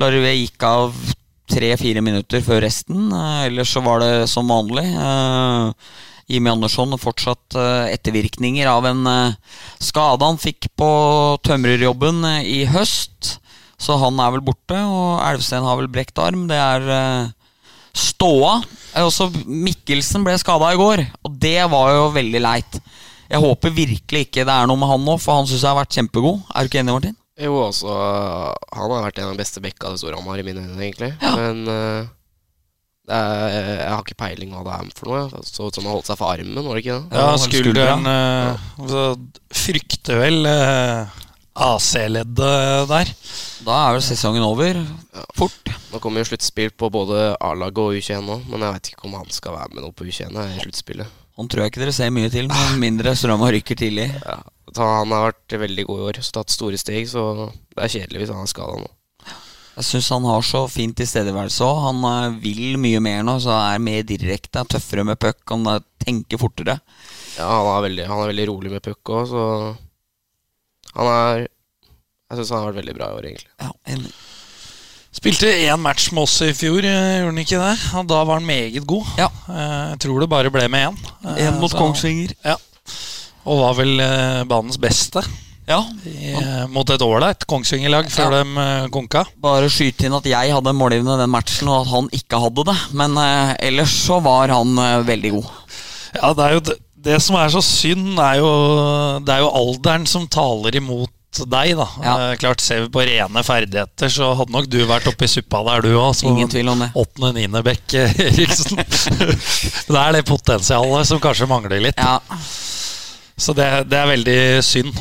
Larivé 0.00 0.32
gikk 0.38 0.64
av 0.68 0.96
tre-fire 1.52 2.00
minutter 2.04 2.40
før 2.44 2.64
resten. 2.64 3.10
Uh, 3.12 3.44
ellers 3.44 3.74
så 3.76 3.84
var 3.84 4.00
det 4.00 4.26
som 4.32 4.48
vanlig. 4.48 4.86
Uh, 4.96 5.72
Jimmy 6.26 6.50
Andersson 6.50 6.96
fortsatt 6.98 7.54
ettervirkninger 7.92 8.66
av 8.66 8.88
en 8.88 9.04
skade 9.78 10.26
han 10.26 10.40
fikk 10.42 10.66
på 10.74 10.88
tømrerjobben 11.46 12.18
i 12.42 12.64
høst. 12.66 13.36
Så 13.78 13.94
han 14.02 14.18
er 14.18 14.32
vel 14.34 14.42
borte, 14.42 14.74
og 14.74 15.20
Elvsten 15.22 15.62
har 15.62 15.78
vel 15.78 15.86
brekt 15.86 16.18
arm. 16.18 16.48
Det 16.50 16.58
er 16.58 17.30
ståa. 17.94 18.56
Også 19.04 19.28
Mikkelsen 19.44 20.24
ble 20.24 20.36
skada 20.40 20.72
i 20.72 20.78
går, 20.80 21.04
og 21.26 21.36
det 21.42 21.58
var 21.72 21.92
jo 21.92 22.08
veldig 22.14 22.40
leit. 22.42 22.80
Jeg 23.26 23.42
håper 23.42 23.74
virkelig 23.74 24.26
ikke 24.28 24.46
det 24.46 24.54
er 24.54 24.68
noe 24.70 24.78
med 24.78 24.90
han 24.90 25.04
nå, 25.04 25.16
for 25.20 25.40
han 25.40 25.48
syns 25.48 25.64
jeg 25.64 25.72
har 25.72 25.80
vært 25.80 25.96
kjempegod. 25.98 26.44
Er 26.54 26.64
du 26.64 26.70
ikke 26.70 26.82
enig, 26.82 26.94
Martin? 26.94 27.16
Jo, 27.36 27.56
altså 27.66 27.92
Han 28.72 28.92
har 28.94 29.08
vært 29.10 29.18
en 29.20 29.28
av 29.28 29.34
de 29.34 29.42
beste 29.42 29.60
bekka 29.60 29.90
det 29.92 30.00
store 30.00 30.16
han 30.16 30.28
har 30.30 30.40
i 30.40 30.46
mine 30.46 30.62
øyne, 30.62 30.78
egentlig. 30.86 31.10
Ja. 31.20 31.34
Men 31.36 31.66
uh, 31.68 32.06
er, 33.12 33.68
jeg 33.82 33.90
har 33.92 34.02
ikke 34.02 34.18
peiling 34.22 34.54
hva 34.54 34.64
det 34.66 34.76
er 34.78 34.94
for 34.96 35.10
noe. 35.12 35.42
Så 35.44 35.68
ut 35.68 35.76
som 35.76 35.84
han 35.86 35.96
holdt 35.98 36.08
seg 36.08 36.20
for 36.20 36.32
armen, 36.32 36.56
var 36.56 36.78
det 36.78 36.84
ikke 36.86 36.98
det? 37.02 37.20
Ja, 37.20 37.36
skulderen 37.42 38.08
uh, 38.08 38.94
ja. 38.94 39.04
frykter 39.66 40.22
vel 40.22 40.48
uh, 40.48 41.20
AC-leddet 41.56 42.88
der. 42.90 43.12
Da 43.64 43.76
er 43.76 43.94
vel 43.96 44.04
sesongen 44.04 44.44
over 44.44 44.80
fort. 45.38 45.70
Nå 45.92 46.00
kommer 46.02 46.20
jo 46.20 46.28
sluttspill 46.30 46.74
på 46.76 46.90
både 46.92 47.30
A-laget 47.40 47.80
og 47.80 47.96
U21 47.96 48.26
nå, 48.26 48.40
men 48.50 48.66
jeg 48.66 48.76
vet 48.76 48.90
ikke 48.92 49.06
om 49.08 49.16
han 49.16 49.30
skal 49.32 49.56
være 49.56 49.72
med 49.72 49.86
nå 49.86 49.92
på 49.96 50.04
U21 50.04 50.36
i 50.42 50.60
sluttspillet. 50.66 51.22
Han 51.36 51.48
tror 51.52 51.64
jeg 51.64 51.72
ikke 51.72 51.82
dere 51.82 51.96
ser 51.96 52.12
mye 52.16 52.32
til, 52.32 52.46
med 52.48 52.76
mindre 52.80 53.12
Strømma 53.16 53.50
rykker 53.52 53.76
tidlig. 53.76 54.06
Ja, 54.24 54.38
Han 54.76 55.12
har 55.12 55.30
vært 55.30 55.56
veldig 55.60 55.84
god 55.88 55.98
i 55.98 56.06
år, 56.10 56.20
så 56.24 56.38
tatt 56.38 56.52
store 56.52 56.80
steg, 56.80 57.08
så 57.08 57.24
det 57.48 57.84
er 57.84 57.92
kjedelig 57.92 58.22
hvis 58.22 58.32
han 58.32 58.44
er 58.44 58.52
skada 58.52 58.78
nå. 58.80 58.92
Jeg 59.76 59.84
syns 59.84 60.08
han 60.14 60.24
har 60.24 60.44
så 60.48 60.62
fin 60.72 60.94
tilstedeværelse 60.96 61.64
òg. 61.66 61.80
Han 61.84 62.04
uh, 62.08 62.36
vil 62.40 62.78
mye 62.80 63.00
mer 63.04 63.20
nå, 63.28 63.34
så 63.44 63.52
er 63.52 63.82
mer 63.84 64.06
direkte, 64.08 64.64
tøffere 64.72 65.04
med 65.04 65.20
puck, 65.20 65.42
han 65.52 65.68
uh, 65.68 65.82
tenker 66.00 66.40
fortere. 66.40 66.78
Ja, 67.36 67.50
han 67.50 67.68
er 67.74 67.84
veldig, 67.84 68.06
han 68.08 68.22
er 68.22 68.32
veldig 68.32 68.46
rolig 68.48 68.72
med 68.72 68.84
puck 68.86 69.12
òg, 69.12 69.28
så 69.28 69.42
han 70.96 71.12
er 71.12 71.44
Jeg 71.46 72.38
syns 72.40 72.50
han 72.50 72.62
har 72.62 72.72
vært 72.72 72.80
veldig 72.82 72.96
bra 72.96 73.10
i 73.10 73.18
år, 73.20 73.28
egentlig. 73.28 73.52
Ja, 73.62 73.70
enig. 73.94 74.14
Spilte 75.16 75.48
én 75.48 75.80
match 75.80 76.10
med 76.12 76.26
oss 76.26 76.34
i 76.44 76.50
fjor, 76.52 76.84
eh, 76.84 77.22
gjorde 77.22 77.30
han 77.30 77.40
ikke 77.40 77.60
det? 77.62 77.74
Og 77.96 78.08
da 78.10 78.18
var 78.26 78.40
han 78.40 78.48
meget 78.48 78.84
god. 78.84 79.14
Ja. 79.16 79.30
Eh, 79.48 79.84
jeg 79.94 80.00
tror 80.04 80.20
det 80.20 80.28
bare 80.28 80.52
ble 80.52 80.66
med 80.68 80.90
én. 80.90 80.98
Én 81.36 81.54
eh, 81.54 81.60
mot 81.60 81.72
så, 81.72 81.78
Kongsvinger. 81.78 82.34
Ja. 82.44 82.56
Og 83.46 83.62
var 83.62 83.76
vel 83.78 84.02
banens 84.50 84.76
beste. 84.82 85.22
Ja. 85.66 85.80
I, 86.06 86.34
mot 86.70 86.86
et 86.90 87.02
ålreit 87.02 87.42
Kongsvinger-lag 87.50 88.10
før 88.12 88.36
ja. 88.36 88.42
de 88.42 88.90
konka. 88.94 89.24
Bare 89.42 89.70
skyte 89.72 90.06
inn 90.06 90.14
at 90.18 90.26
jeg 90.28 90.52
hadde 90.54 90.74
målgivende 90.76 91.16
den 91.22 91.32
matchen, 91.32 91.70
og 91.70 91.86
at 91.86 91.92
han 91.94 92.10
ikke 92.14 92.42
hadde 92.42 92.66
det. 92.68 92.76
Men 92.98 93.16
eh, 93.22 93.54
ellers 93.70 93.94
så 94.04 94.20
var 94.22 94.52
han 94.54 94.76
eh, 94.82 95.06
veldig 95.06 95.32
god. 95.38 95.48
Ja, 96.16 96.34
det 96.36 96.44
er 96.44 96.58
jo 96.58 96.76
det, 97.06 97.20
som 97.22 97.38
er 97.38 97.52
så 97.54 97.62
synd, 97.64 98.16
er 98.18 98.40
jo, 98.40 98.50
det 99.24 99.34
er 99.34 99.44
jo 99.44 99.52
alderen 99.62 100.06
som 100.10 100.26
taler 100.30 100.78
imot 100.78 101.12
deg, 101.44 101.74
da. 101.76 101.86
Ja. 102.00 102.14
Eh, 102.14 102.36
klart 102.40 102.62
Ser 102.64 102.86
vi 102.86 102.92
på 102.92 103.04
rene 103.04 103.42
ferdigheter, 103.44 104.10
så 104.12 104.30
hadde 104.38 104.54
nok 104.54 104.68
du 104.72 104.78
vært 104.88 105.08
oppi 105.10 105.28
suppa 105.28 105.60
der, 105.66 105.84
du 105.84 105.98
òg. 106.00 106.16
Ingen 106.26 106.50
tvil 106.52 106.70
om 106.72 106.80
det. 106.84 106.90
Åttende-niende 106.96 107.62
bekk, 107.66 107.98
eh, 108.00 108.16
Eriksen. 108.30 108.80
det 109.90 110.00
er 110.00 110.16
det 110.16 110.24
potensialet 110.28 111.10
som 111.10 111.20
kanskje 111.22 111.50
mangler 111.50 111.84
litt. 111.88 112.00
Ja. 112.00 112.18
Så 113.36 113.52
det, 113.56 113.68
det, 113.90 114.00
er 114.00 114.12
veldig 114.14 114.40
synd. 114.64 114.96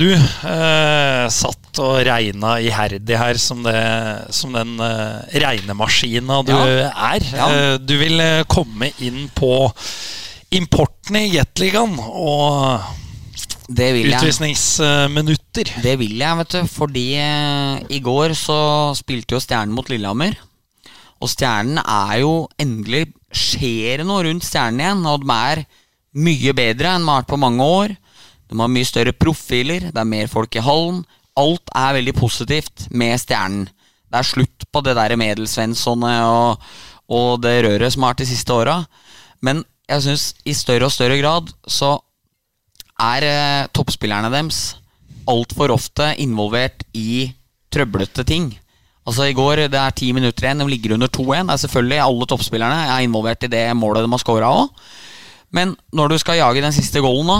Du 0.00 0.06
eh, 0.14 1.24
satt 1.28 1.80
og 1.82 1.98
regna 2.06 2.54
iherdig 2.62 3.18
her 3.20 3.40
som, 3.40 3.60
det, 3.66 3.76
som 4.32 4.54
den 4.56 4.78
eh, 4.80 5.36
regnemaskina 5.44 6.40
du 6.46 6.54
ja. 6.54 6.88
er. 7.10 7.28
Eh, 7.44 7.74
du 7.82 7.94
vil 8.00 8.22
eh, 8.24 8.46
komme 8.48 8.88
inn 9.04 9.26
på 9.36 9.52
importen 10.54 11.16
i 11.20 11.36
Jetligaen 11.36 11.98
og 12.00 12.80
utvisningsminutter. 13.70 15.70
Det 15.82 15.94
vil 16.00 16.16
jeg, 16.18 16.38
vet 16.40 16.56
du. 16.56 16.60
Fordi 16.70 17.06
eh, 17.22 17.82
i 17.94 18.00
går 18.02 18.34
så 18.38 18.90
spilte 18.98 19.34
jo 19.36 19.42
Stjernen 19.42 19.74
mot 19.76 19.88
Lillehammer. 19.90 20.34
Og 21.20 21.28
Stjernen 21.30 21.78
er 21.82 22.20
jo 22.24 22.48
endelig 22.60 23.08
Skjer 23.30 24.00
det 24.00 24.06
noe 24.08 24.24
rundt 24.26 24.42
Stjernen 24.42 24.80
igjen? 24.82 25.04
Og 25.06 25.22
de 25.22 25.34
er 25.36 25.62
mye 26.18 26.52
bedre 26.56 26.96
enn 26.96 27.04
de 27.04 27.10
har 27.12 27.20
vært 27.22 27.30
på 27.30 27.38
mange 27.38 27.62
år. 27.62 27.94
De 28.50 28.58
har 28.58 28.72
mye 28.74 28.88
større 28.88 29.14
profiler, 29.14 29.92
det 29.94 30.00
er 30.00 30.08
mer 30.10 30.26
folk 30.30 30.56
i 30.58 30.64
hallen. 30.66 31.04
Alt 31.38 31.70
er 31.78 31.94
veldig 32.00 32.14
positivt 32.18 32.88
med 32.90 33.14
Stjernen. 33.22 33.68
Det 34.10 34.18
er 34.18 34.26
slutt 34.26 34.66
på 34.74 34.82
det 34.82 34.96
der 34.98 35.14
Medelsvenssone 35.14 36.10
og, 36.26 36.58
og 37.14 37.38
det 37.44 37.60
røret 37.62 37.94
som 37.94 38.02
har 38.02 38.16
vært 38.16 38.24
de 38.24 38.32
siste 38.32 38.50
åra. 38.56 38.80
Men 39.46 39.62
jeg 39.90 40.04
syns 40.04 40.30
i 40.46 40.54
større 40.54 40.86
og 40.86 40.94
større 40.94 41.18
grad 41.18 41.50
så 41.68 41.96
er 43.00 43.26
eh, 43.26 43.68
toppspillerne 43.74 44.30
deres 44.32 44.76
altfor 45.30 45.72
ofte 45.74 46.12
involvert 46.22 46.84
i 46.96 47.30
trøblete 47.72 48.24
ting. 48.26 48.50
Altså 49.08 49.26
I 49.30 49.34
går 49.36 49.64
det 49.72 49.78
er 49.80 49.96
ti 49.96 50.10
minutter 50.14 50.46
igjen, 50.46 50.62
de 50.62 50.68
ligger 50.70 50.94
under 50.96 51.10
2-1. 51.10 51.48
Det 51.48 51.54
er 51.54 51.62
selvfølgelig 51.64 52.00
Alle 52.04 52.28
toppspillerne 52.30 52.80
er 52.94 53.06
involvert 53.06 53.46
i 53.46 53.52
det 53.52 53.64
målet 53.78 54.04
de 54.04 54.12
har 54.12 54.22
scora 54.22 54.50
òg. 54.62 54.70
Men 55.56 55.74
når 55.96 56.12
du 56.12 56.18
skal 56.22 56.38
jage 56.38 56.62
den 56.62 56.74
siste 56.74 57.02
goalen, 57.02 57.26
nå, 57.26 57.38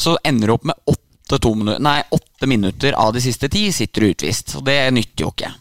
så 0.00 0.16
ender 0.24 0.48
du 0.48 0.56
opp 0.56 0.68
med 0.68 0.78
åtte, 0.88 1.06
minutter, 1.54 2.46
minutter 2.48 2.96
av 2.98 3.12
de 3.14 3.20
siste 3.22 3.50
ti 3.52 3.68
sitter 3.74 4.02
du 4.02 4.14
utvist. 4.14 4.56
Og 4.58 4.64
det 4.66 4.78
nytter 4.96 5.26
jo 5.26 5.32
ikke. 5.34 5.52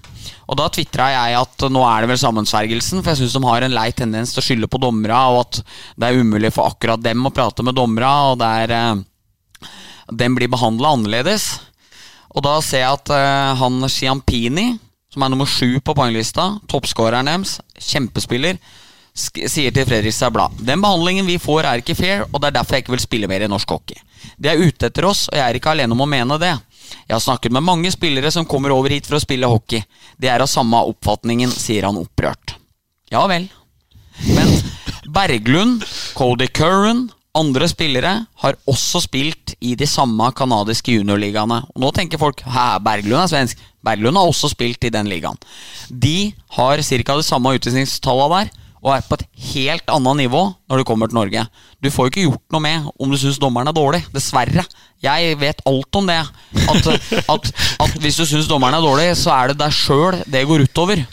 Og 0.49 0.57
da 0.57 0.65
tvitra 0.73 1.11
jeg 1.13 1.37
at 1.37 1.65
nå 1.69 1.83
er 1.85 2.01
det 2.01 2.09
vel 2.09 2.21
sammensvergelsen, 2.23 3.03
for 3.03 3.13
jeg 3.13 3.21
syns 3.21 3.37
de 3.37 3.45
har 3.45 3.65
en 3.65 3.75
lei 3.75 3.89
tendens 3.93 4.33
til 4.33 4.41
å 4.41 4.45
skylde 4.47 4.69
på 4.71 4.81
dommera, 4.81 5.21
og 5.29 5.43
at 5.43 5.61
det 5.93 6.09
er 6.09 6.21
umulig 6.23 6.49
for 6.55 6.71
akkurat 6.71 7.01
dem 7.05 7.27
å 7.27 7.33
prate 7.33 7.65
med 7.65 7.77
dommera, 7.77 8.13
og 8.31 8.39
det 8.41 8.49
er 8.63 8.75
eh, 8.79 9.69
Den 10.09 10.33
blir 10.33 10.49
behandla 10.49 10.95
annerledes. 10.97 11.51
Og 12.33 12.41
da 12.45 12.57
ser 12.65 12.81
jeg 12.81 12.97
at 12.97 13.13
eh, 13.13 13.61
han 13.61 13.85
Chiampini, 13.85 14.71
som 15.13 15.25
er 15.25 15.33
nummer 15.33 15.49
sju 15.49 15.77
på 15.85 15.93
poenglista, 15.97 16.55
toppskåreren 16.69 17.29
deres, 17.29 17.59
kjempespiller, 17.77 18.57
sier 19.19 19.73
til 19.73 19.83
Fredrikstad 19.89 20.31
Blad 20.31 20.53
Den 20.63 20.79
behandlingen 20.83 21.27
vi 21.27 21.39
får, 21.41 21.65
er 21.65 21.81
ikke 21.81 21.97
fair, 21.97 22.25
og 22.29 22.39
det 22.39 22.49
er 22.49 22.57
derfor 22.59 22.77
jeg 22.77 22.85
ikke 22.85 22.95
vil 22.95 23.03
spille 23.03 23.29
mer 23.29 23.45
i 23.45 23.49
norsk 23.51 23.69
hockey. 23.73 24.01
De 24.37 24.49
er 24.49 24.61
ute 24.61 24.89
etter 24.89 25.05
oss, 25.09 25.27
og 25.29 25.37
jeg 25.37 25.45
er 25.45 25.59
ikke 25.59 25.73
alene 25.73 25.93
om 25.93 26.05
å 26.05 26.09
mene 26.09 26.37
det. 26.41 26.55
Jeg 27.07 27.15
har 27.15 27.23
snakket 27.23 27.53
med 27.55 27.65
mange 27.65 27.91
spillere 27.93 28.31
som 28.33 28.47
kommer 28.49 28.73
over 28.75 28.93
hit 28.93 29.07
for 29.09 29.19
å 29.19 29.23
spille 29.23 29.49
hockey. 29.49 29.83
De 30.17 30.29
er 30.31 30.43
av 30.43 30.49
samme 30.51 30.81
oppfatningen, 30.91 31.51
sier 31.51 31.87
han 31.87 31.99
opprørt. 31.99 32.55
Ja 33.13 33.25
vel. 33.29 33.47
Men 34.27 34.51
Berglund, 35.09 35.85
Cody 36.17 36.49
Curran, 36.53 37.07
andre 37.37 37.67
spillere 37.69 38.13
har 38.43 38.57
også 38.69 39.03
spilt 39.05 39.53
i 39.61 39.75
de 39.77 39.87
samme 39.89 40.31
canadiske 40.35 40.93
juniorligaene. 40.97 41.61
Nå 41.79 41.91
tenker 41.95 42.21
folk 42.21 42.41
hæ, 42.45 42.79
Berglund 42.85 43.23
er 43.23 43.31
svensk. 43.31 43.61
Berglund 43.85 44.19
har 44.19 44.27
også 44.27 44.51
spilt 44.51 44.83
i 44.83 44.91
den 44.93 45.09
ligaen. 45.09 45.37
De 45.89 46.31
har 46.57 46.81
ca. 46.83 47.15
det 47.15 47.27
samme 47.27 47.53
utvisningstallet 47.55 48.35
der, 48.35 48.51
og 48.79 48.93
er 48.95 49.05
på 49.05 49.17
et 49.19 49.25
helt 49.51 49.91
annet 49.91 50.21
nivå 50.23 50.41
når 50.69 50.81
du 50.81 50.87
kommer 50.87 51.09
til 51.09 51.19
Norge. 51.19 51.45
Du 51.83 51.89
får 51.91 52.07
jo 52.07 52.13
ikke 52.13 52.25
gjort 52.27 52.55
noe 52.55 52.63
med 52.63 52.89
om 52.95 53.11
du 53.11 53.17
syns 53.19 53.39
dommeren 53.41 53.69
er 53.71 53.75
dårlig. 53.75 54.01
Dessverre. 54.13 54.65
Jeg 55.03 55.37
vet 55.39 55.63
alt 55.69 55.99
om 55.99 56.09
det. 56.09 56.19
At, 56.65 56.89
at, 57.35 57.53
at 57.85 58.01
hvis 58.03 58.19
du 58.19 58.25
syns 58.27 58.49
dommeren 58.49 58.77
er 58.77 58.85
dårlig, 58.85 59.11
så 59.19 59.33
er 59.35 59.51
det 59.51 59.59
deg 59.61 59.75
sjøl 59.75 60.21
det 60.27 60.45
går 60.47 60.67
utover. 60.67 61.03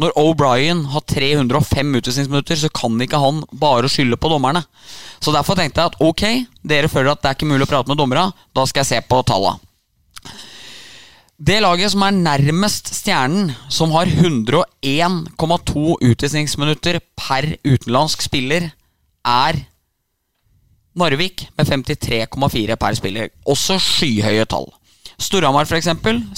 Når 0.00 0.14
O'Brien 0.16 0.86
har 0.92 1.04
305 1.04 1.98
utvisningsminutter, 2.00 2.56
så 2.56 2.70
kan 2.72 2.96
ikke 3.04 3.20
han 3.20 3.42
bare 3.52 3.90
skylde 3.92 4.16
på 4.16 4.30
dommerne. 4.32 4.64
Så 5.20 5.34
Derfor 5.34 5.58
tenkte 5.58 5.82
jeg 5.82 5.92
at 5.92 6.00
ok, 6.00 6.24
dere 6.64 6.90
føler 6.90 7.12
at 7.12 7.22
det 7.22 7.30
er 7.30 7.36
ikke 7.36 7.50
mulig 7.50 7.68
å 7.68 7.72
prate 7.74 7.92
med 7.92 8.00
dommerne. 8.00 8.30
Da 8.56 8.64
skal 8.68 8.82
jeg 8.82 8.90
se 8.94 9.02
på 9.08 9.20
tallene. 9.28 9.60
Det 11.42 11.56
laget 11.58 11.90
som 11.90 12.04
er 12.06 12.14
nærmest 12.14 12.92
stjernen, 12.94 13.48
som 13.66 13.90
har 13.96 14.06
101,2 14.06 15.96
utvisningsminutter 15.98 17.00
per 17.18 17.48
utenlandsk 17.66 18.22
spiller, 18.22 18.68
er 19.26 19.58
Narvik 20.94 21.48
med 21.58 21.66
53,4 21.66 22.76
per 22.78 22.94
spiller. 22.94 23.32
Også 23.48 23.78
skyhøye 23.80 24.44
tall. 24.46 24.68
Storhamar, 25.18 25.66
f.eks., 25.66 25.88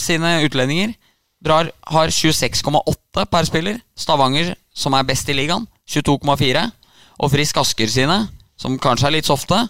sine 0.00 0.30
utlendinger 0.46 0.94
drar, 1.44 1.68
har 1.84 2.08
26,8 2.08 3.26
per 3.28 3.44
spiller. 3.50 3.82
Stavanger, 3.96 4.54
som 4.72 4.96
er 4.96 5.04
best 5.04 5.28
i 5.28 5.36
ligaen, 5.36 5.66
22,4. 5.84 6.64
Og 7.18 7.30
Frisk 7.34 7.60
Asker 7.60 7.92
sine, 7.92 8.22
som 8.56 8.78
kanskje 8.80 9.10
er 9.10 9.18
litt 9.18 9.28
softe, 9.28 9.66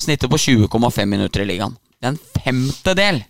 snitter 0.00 0.30
på 0.30 0.40
20,5 0.40 1.04
minutter 1.04 1.44
i 1.44 1.50
ligaen. 1.52 1.76
Det 2.00 2.08
er 2.08 2.14
en 2.14 2.24
femtedel 2.40 3.20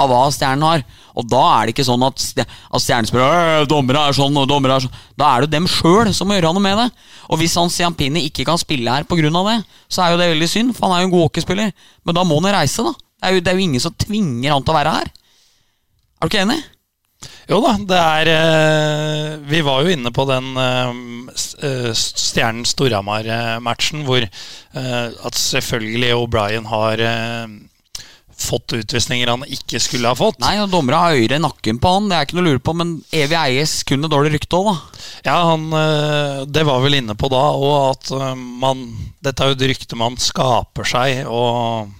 av 0.00 0.10
hva 0.10 0.22
Stjernen 0.34 0.66
har. 0.66 0.84
Og 1.18 1.26
da 1.28 1.42
er 1.52 1.68
det 1.68 1.74
ikke 1.74 1.86
sånn 1.88 2.04
at, 2.06 2.24
at 2.40 2.82
Stjernen 2.82 3.10
spør 3.10 3.68
dommere 3.70 4.06
er 4.08 4.16
sånn 4.16 4.36
og 4.40 4.48
dommere 4.50 4.78
er 4.78 4.86
sånn. 4.86 4.98
Da 5.20 5.34
er 5.34 5.44
det 5.44 5.52
dem 5.54 5.68
sjøl 5.70 6.12
som 6.16 6.30
må 6.30 6.38
gjøre 6.38 6.54
noe 6.56 6.64
med 6.64 6.80
det. 6.80 6.88
Og 7.30 7.40
hvis 7.42 7.56
han 7.60 7.72
Siampini 7.72 8.24
ikke 8.30 8.46
kan 8.48 8.60
spille 8.60 8.90
her 8.90 9.06
pga. 9.08 9.30
det, 9.30 9.60
så 9.88 10.04
er 10.04 10.12
jo 10.12 10.20
det 10.20 10.32
veldig 10.32 10.50
synd, 10.50 10.74
for 10.76 10.88
han 10.88 10.96
er 10.96 11.04
jo 11.04 11.10
en 11.10 11.14
god 11.14 11.26
hockeyspiller. 11.28 11.72
Men 12.04 12.18
da 12.18 12.26
må 12.26 12.40
han 12.40 12.52
reise, 12.60 12.86
da. 12.86 12.94
Det 13.20 13.28
er, 13.28 13.36
jo, 13.36 13.40
det 13.44 13.52
er 13.52 13.58
jo 13.58 13.66
ingen 13.68 13.82
som 13.84 13.96
tvinger 14.00 14.54
han 14.54 14.64
til 14.64 14.72
å 14.72 14.78
være 14.80 14.98
her. 14.98 15.10
Er 15.10 16.28
du 16.28 16.32
ikke 16.32 16.44
enig? 16.46 16.60
Jo 17.50 17.58
da, 17.60 17.72
det 17.90 17.98
er 17.98 18.28
eh, 18.32 19.32
Vi 19.50 19.60
var 19.66 19.82
jo 19.82 19.92
inne 19.92 20.12
på 20.14 20.24
den 20.28 20.54
eh, 20.60 21.90
Stjernen 21.98 22.64
Storhamar-matchen 22.68 24.06
hvor 24.06 24.22
eh, 24.24 25.08
at 25.10 25.40
selvfølgelig 25.40 26.14
O'Brien 26.16 26.68
har 26.70 27.02
fått 28.40 28.74
utvisninger 28.78 29.30
han 29.30 29.46
ikke 29.46 29.80
skulle 29.82 30.10
ha 30.10 30.16
fått. 30.18 30.40
Nei, 30.42 30.56
og 30.62 30.72
dommere 30.72 31.00
har 31.02 31.20
øyre 31.20 31.38
i 31.38 31.42
nakken 31.42 31.80
på 31.82 31.94
han, 31.94 32.08
det 32.10 32.16
er 32.18 32.26
ikke 32.28 32.38
noe 32.38 32.46
å 32.46 32.50
lure 32.50 32.64
på, 32.64 32.74
men 32.80 32.96
evig 33.12 33.38
eies 33.38 33.76
kun 33.88 34.06
et 34.06 34.12
dårlig 34.12 34.34
rykte 34.36 34.60
òg, 34.60 34.70
da. 34.70 35.06
Ja, 35.28 35.36
han, 35.52 35.68
det 36.48 36.64
var 36.68 36.82
vel 36.84 36.98
inne 37.00 37.16
på 37.18 37.30
da 37.32 37.42
òg, 37.54 37.74
at 37.92 38.12
man 38.60 38.86
Dette 39.20 39.44
er 39.44 39.52
jo 39.52 39.58
et 39.58 39.66
rykte 39.68 39.98
man 40.00 40.16
skaper 40.20 40.88
seg, 40.88 41.26
og 41.28 41.90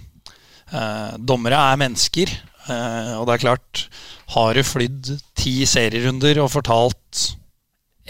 eh, 0.73 1.11
dommere 1.19 1.59
er 1.71 1.81
mennesker. 1.81 2.31
Eh, 2.67 3.13
og 3.17 3.27
det 3.27 3.35
er 3.35 3.43
klart, 3.45 3.85
har 4.35 4.55
du 4.55 4.63
flydd 4.65 5.11
ti 5.37 5.61
serierunder 5.69 6.41
og 6.43 6.51
fortalt 6.53 7.27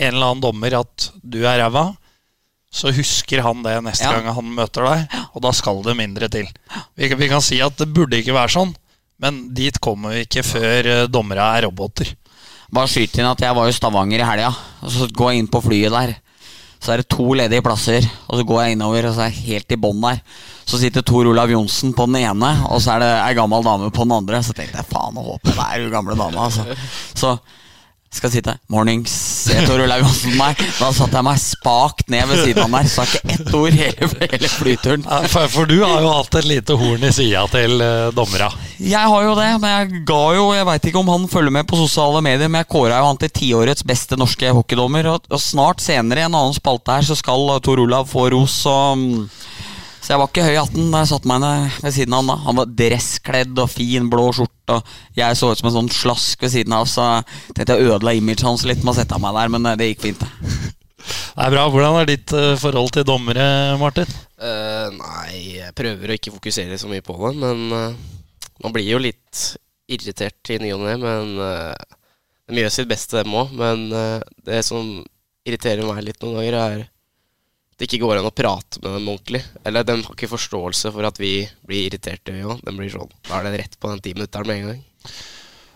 en 0.02 0.14
eller 0.14 0.32
annen 0.32 0.44
dommer 0.44 0.78
at 0.82 1.10
du 1.22 1.42
er 1.44 1.60
ræva, 1.62 1.92
så 2.72 2.92
husker 2.96 3.44
han 3.44 3.66
det 3.66 3.76
neste 3.84 4.08
ja. 4.08 4.16
gang 4.16 4.32
han 4.38 4.54
møter 4.56 4.88
deg, 4.88 5.20
og 5.36 5.44
da 5.44 5.52
skal 5.56 5.84
det 5.84 5.98
mindre 6.00 6.30
til. 6.32 6.48
Vi, 6.96 7.10
vi, 7.12 7.30
kan 7.32 7.44
si 7.44 7.60
at 7.64 7.76
det 7.80 7.90
burde 7.92 8.22
ikke 8.22 8.36
være 8.36 8.54
sånn, 8.56 8.72
men 9.22 9.44
dit 9.54 9.76
kommer 9.84 10.16
vi 10.16 10.26
ikke 10.26 10.46
før 10.48 10.88
uh, 10.88 11.06
dommere 11.12 11.46
er 11.58 11.68
roboter. 11.68 12.14
Bare 12.72 12.88
skyt 12.88 13.20
inn 13.20 13.28
at 13.28 13.44
jeg 13.44 13.56
var 13.58 13.68
i 13.68 13.76
Stavanger 13.76 14.24
i 14.24 14.28
helga, 14.28 14.54
og 14.82 14.94
så 14.94 15.10
går 15.12 15.34
jeg 15.34 15.44
inn 15.44 15.52
på 15.52 15.64
flyet 15.66 15.92
der. 15.92 16.16
Så 16.82 16.94
er 16.94 17.02
det 17.04 17.12
to 17.14 17.28
ledige 17.38 17.62
plasser, 17.62 18.06
og 18.26 18.40
så 18.40 18.46
går 18.48 18.64
jeg 18.64 18.78
innover, 18.78 19.06
og 19.06 19.14
så 19.14 19.28
er 19.28 19.34
jeg 19.34 19.44
helt 19.52 19.76
i 19.76 19.78
bånn 19.78 20.00
der. 20.02 20.22
Så 20.66 20.80
sitter 20.82 21.04
Tor 21.06 21.28
Olav 21.30 21.52
Johnsen 21.52 21.92
på 21.94 22.08
den 22.08 22.22
ene, 22.24 22.52
og 22.72 22.80
så 22.82 22.96
er 22.96 23.04
det 23.04 23.10
ei 23.20 23.36
gammel 23.38 23.68
dame 23.68 23.92
på 23.94 24.08
den 24.08 24.16
andre. 24.16 24.40
Så 24.42 24.56
tenkte 24.58 24.80
jeg 24.80 24.90
faen, 24.90 25.20
å 25.20 25.28
håper 25.34 25.60
det 25.60 25.68
er 25.68 25.84
hun 25.84 25.94
gamle 25.94 26.16
dama, 26.18 26.48
altså. 26.48 26.66
Så 27.12 27.36
skal 28.12 28.32
sitte 28.34 28.54
Mornings, 28.72 29.14
Tor 29.66 29.80
Olaug 29.86 30.04
Hansen 30.04 30.34
meg. 30.36 30.60
Da 30.78 30.90
satte 30.92 31.16
jeg 31.16 31.26
meg 31.26 31.40
spakt 31.40 32.10
ned 32.12 32.28
ved 32.28 32.42
siden 32.44 32.66
av 32.66 32.74
der. 32.76 32.90
Sa 32.92 33.06
ikke 33.08 33.36
ett 33.38 33.54
ord 33.56 33.78
hele, 33.78 34.10
hele 34.34 34.50
flyturen. 34.52 35.06
For, 35.32 35.48
for, 35.54 35.70
du 35.70 35.78
har 35.80 36.04
jo 36.04 36.12
hatt 36.12 36.40
et 36.42 36.50
lite 36.50 36.76
horn 36.80 37.08
i 37.08 37.14
sida 37.16 37.46
til 37.54 37.78
uh, 37.80 38.10
dommera. 38.16 38.50
Jeg 38.82 39.14
har 39.14 39.28
jo 39.28 39.38
det, 39.38 39.48
men 39.62 39.72
jeg 39.72 40.04
ga 40.10 40.22
jo 40.36 40.46
Jeg 40.58 40.68
veit 40.68 40.88
ikke 40.90 41.02
om 41.02 41.12
han 41.14 41.28
følger 41.32 41.56
med 41.56 41.70
på 41.70 41.80
sosiale 41.80 42.24
medier, 42.26 42.52
men 42.52 42.64
jeg 42.64 42.72
kåra 42.74 43.00
jo 43.00 43.08
han 43.12 43.22
til 43.22 43.32
tiårets 43.42 43.88
beste 43.88 44.20
norske 44.20 44.52
hockeydommer. 44.60 45.14
Og, 45.14 45.32
og, 45.32 45.40
snart 45.42 45.84
senere 45.84 46.26
i 46.26 46.28
en 46.28 46.36
annen 46.36 46.58
spalte 46.58 47.00
her 47.00 47.08
så 47.08 47.18
skal 47.18 47.48
Tor 47.64 47.80
Olav 47.86 48.12
få 48.12 48.28
ros. 48.36 48.60
Og, 48.68 49.08
så 50.02 50.16
jeg 50.16 50.18
var 50.18 50.32
ikke 50.32 50.46
høy 50.48 50.56
i 50.56 50.58
hatten 50.58 50.88
da 50.90 51.04
jeg 51.04 51.12
satte 51.12 51.30
meg 51.30 51.44
ned 51.44 51.76
ved 51.84 51.94
siden 51.94 52.16
av 52.18 52.24
han. 52.24 52.30
da 52.32 52.36
Han 52.48 52.58
var 52.58 52.70
dresskledd 52.80 53.60
og 53.62 53.70
fin 53.70 54.08
blå 54.10 54.32
skjorte, 54.34 54.80
og 54.80 55.18
jeg 55.18 55.38
så 55.38 55.52
ut 55.52 55.60
som 55.60 55.68
en 55.70 55.76
sånn 55.76 55.92
slask 55.94 56.42
ved 56.42 56.54
siden 56.56 56.74
av, 56.74 56.88
så 56.90 57.06
jeg 57.20 57.58
tenkte 57.60 57.76
jeg 57.78 57.92
ødela 57.92 58.16
imaget 58.18 58.46
hans 58.48 58.66
litt 58.66 58.82
med 58.82 58.96
å 58.96 58.98
sette 58.98 59.20
meg 59.22 59.38
der, 59.38 59.52
men 59.54 59.70
eh, 59.70 59.78
det 59.78 59.92
gikk 59.92 60.08
fint. 60.08 60.24
Det 60.26 61.44
er 61.46 61.54
bra. 61.54 61.68
Hvordan 61.70 62.00
er 62.00 62.10
ditt 62.10 62.34
uh, 62.34 62.56
forhold 62.62 62.90
til 62.96 63.06
dommere, 63.06 63.46
Martin? 63.82 64.10
Uh, 64.42 64.90
nei, 64.96 65.60
jeg 65.60 65.78
prøver 65.78 66.10
å 66.10 66.18
ikke 66.18 66.34
fokusere 66.34 66.82
så 66.82 66.90
mye 66.90 67.06
på 67.06 67.20
det, 67.22 67.36
men 67.44 67.62
uh, 67.70 68.42
man 68.66 68.74
blir 68.74 68.90
jo 68.90 69.02
litt 69.02 69.44
irritert 69.92 70.50
i 70.50 70.58
ny 70.64 70.72
og 70.74 70.82
ne. 70.88 70.98
Men 71.02 71.32
de 72.50 72.64
gjør 72.64 72.74
sitt 72.74 72.90
beste, 72.90 73.22
dem 73.22 73.36
òg. 73.36 73.54
Men 73.60 73.90
det 74.48 74.62
som 74.64 75.02
irriterer 75.44 75.84
meg 75.84 76.06
litt 76.06 76.22
noen 76.24 76.38
ganger, 76.40 76.58
er 76.62 76.86
det 77.82 77.88
ikke 77.90 78.04
går 78.04 78.20
an 78.20 78.30
å 78.30 78.34
prate 78.36 78.78
med 78.78 78.94
dem 78.94 79.08
ordentlig. 79.10 79.42
Eller 79.66 79.86
de 79.88 79.96
har 80.04 80.14
ikke 80.14 80.30
forståelse 80.30 80.92
for 80.94 81.08
at 81.08 81.18
vi 81.18 81.34
blir 81.66 81.88
irriterte. 81.88 82.36
Ja. 82.38 82.54
De 82.62 82.74
blir 82.78 82.92
sånn, 82.94 83.10
Da 83.26 83.40
er 83.40 83.48
det 83.48 83.64
rett 83.64 83.80
på 83.82 83.90
den 83.90 84.04
timinutteren 84.06 84.46
med 84.52 84.60
en 84.60 84.68
gang. 84.70 84.84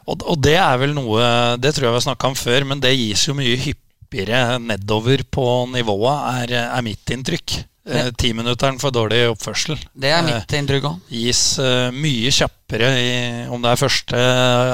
Og, 0.06 0.22
og, 0.22 0.36
det 0.46 0.54
er 0.62 0.76
vel 0.78 0.92
noe 0.94 1.24
Det 1.58 1.72
tror 1.74 1.88
jeg 1.88 1.94
vi 1.96 1.98
har 1.98 2.06
snakka 2.06 2.30
om 2.30 2.38
før, 2.38 2.68
men 2.70 2.84
det 2.84 2.94
gis 2.94 3.26
jo 3.26 3.34
mye 3.34 3.58
hyppigere 3.58 4.60
nedover 4.62 5.26
på 5.34 5.48
nivået, 5.74 6.46
er, 6.46 6.54
er 6.68 6.86
mitt 6.86 7.10
inntrykk. 7.16 7.58
Eh, 7.90 8.12
Timinutteren 8.22 8.78
for 8.82 8.94
dårlig 8.94 9.24
oppførsel. 9.32 9.82
Det 9.98 10.14
er 10.14 10.22
mitt 10.30 10.46
eh, 10.46 10.62
inntrykk 10.62 10.86
òg. 10.92 11.04
Gis 11.10 11.44
uh, 11.58 11.90
mye 11.90 12.30
kjappere 12.38 12.94
i 13.02 13.12
om 13.50 13.66
det 13.66 13.74
er 13.74 13.82
første, 13.82 14.26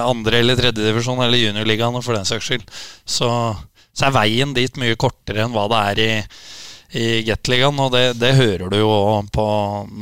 andre 0.04 0.44
eller 0.44 0.60
tredje 0.60 0.84
divisjon 0.84 1.24
eller 1.24 1.40
juniorligaen 1.40 2.04
for 2.04 2.20
den 2.20 2.28
saks 2.28 2.52
skyld. 2.52 2.68
Så, 3.08 3.32
så 3.96 4.10
er 4.10 4.20
veien 4.20 4.52
dit 4.56 4.84
mye 4.84 5.00
kortere 5.00 5.46
enn 5.46 5.56
hva 5.56 5.72
det 5.72 5.86
er 5.94 6.04
i 6.04 6.12
i 6.98 7.22
Gateligaen, 7.24 7.80
og 7.80 7.94
det, 7.94 8.06
det, 8.20 8.36
hører 8.36 8.72
du 8.72 8.78
jo 8.82 8.94
på 9.32 9.48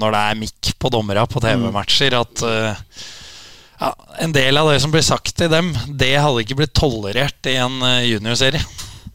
når 0.02 0.16
det 0.16 0.22
er 0.26 0.40
mikk 0.40 0.74
på 0.82 0.92
dommera 0.94 1.26
på 1.30 1.42
TV-matcher, 1.44 2.16
at 2.18 2.44
uh, 2.46 3.02
ja, 3.80 3.94
en 4.26 4.34
del 4.36 4.58
av 4.58 4.72
det 4.72 4.80
som 4.82 4.94
blir 4.94 5.06
sagt 5.06 5.36
til 5.38 5.52
dem, 5.52 5.72
det 5.88 6.16
hadde 6.18 6.46
ikke 6.46 6.58
blitt 6.64 6.74
tolerert 6.78 7.50
i 7.50 7.60
en 7.62 7.78
uh, 7.84 8.02
juniorserie. 8.08 8.64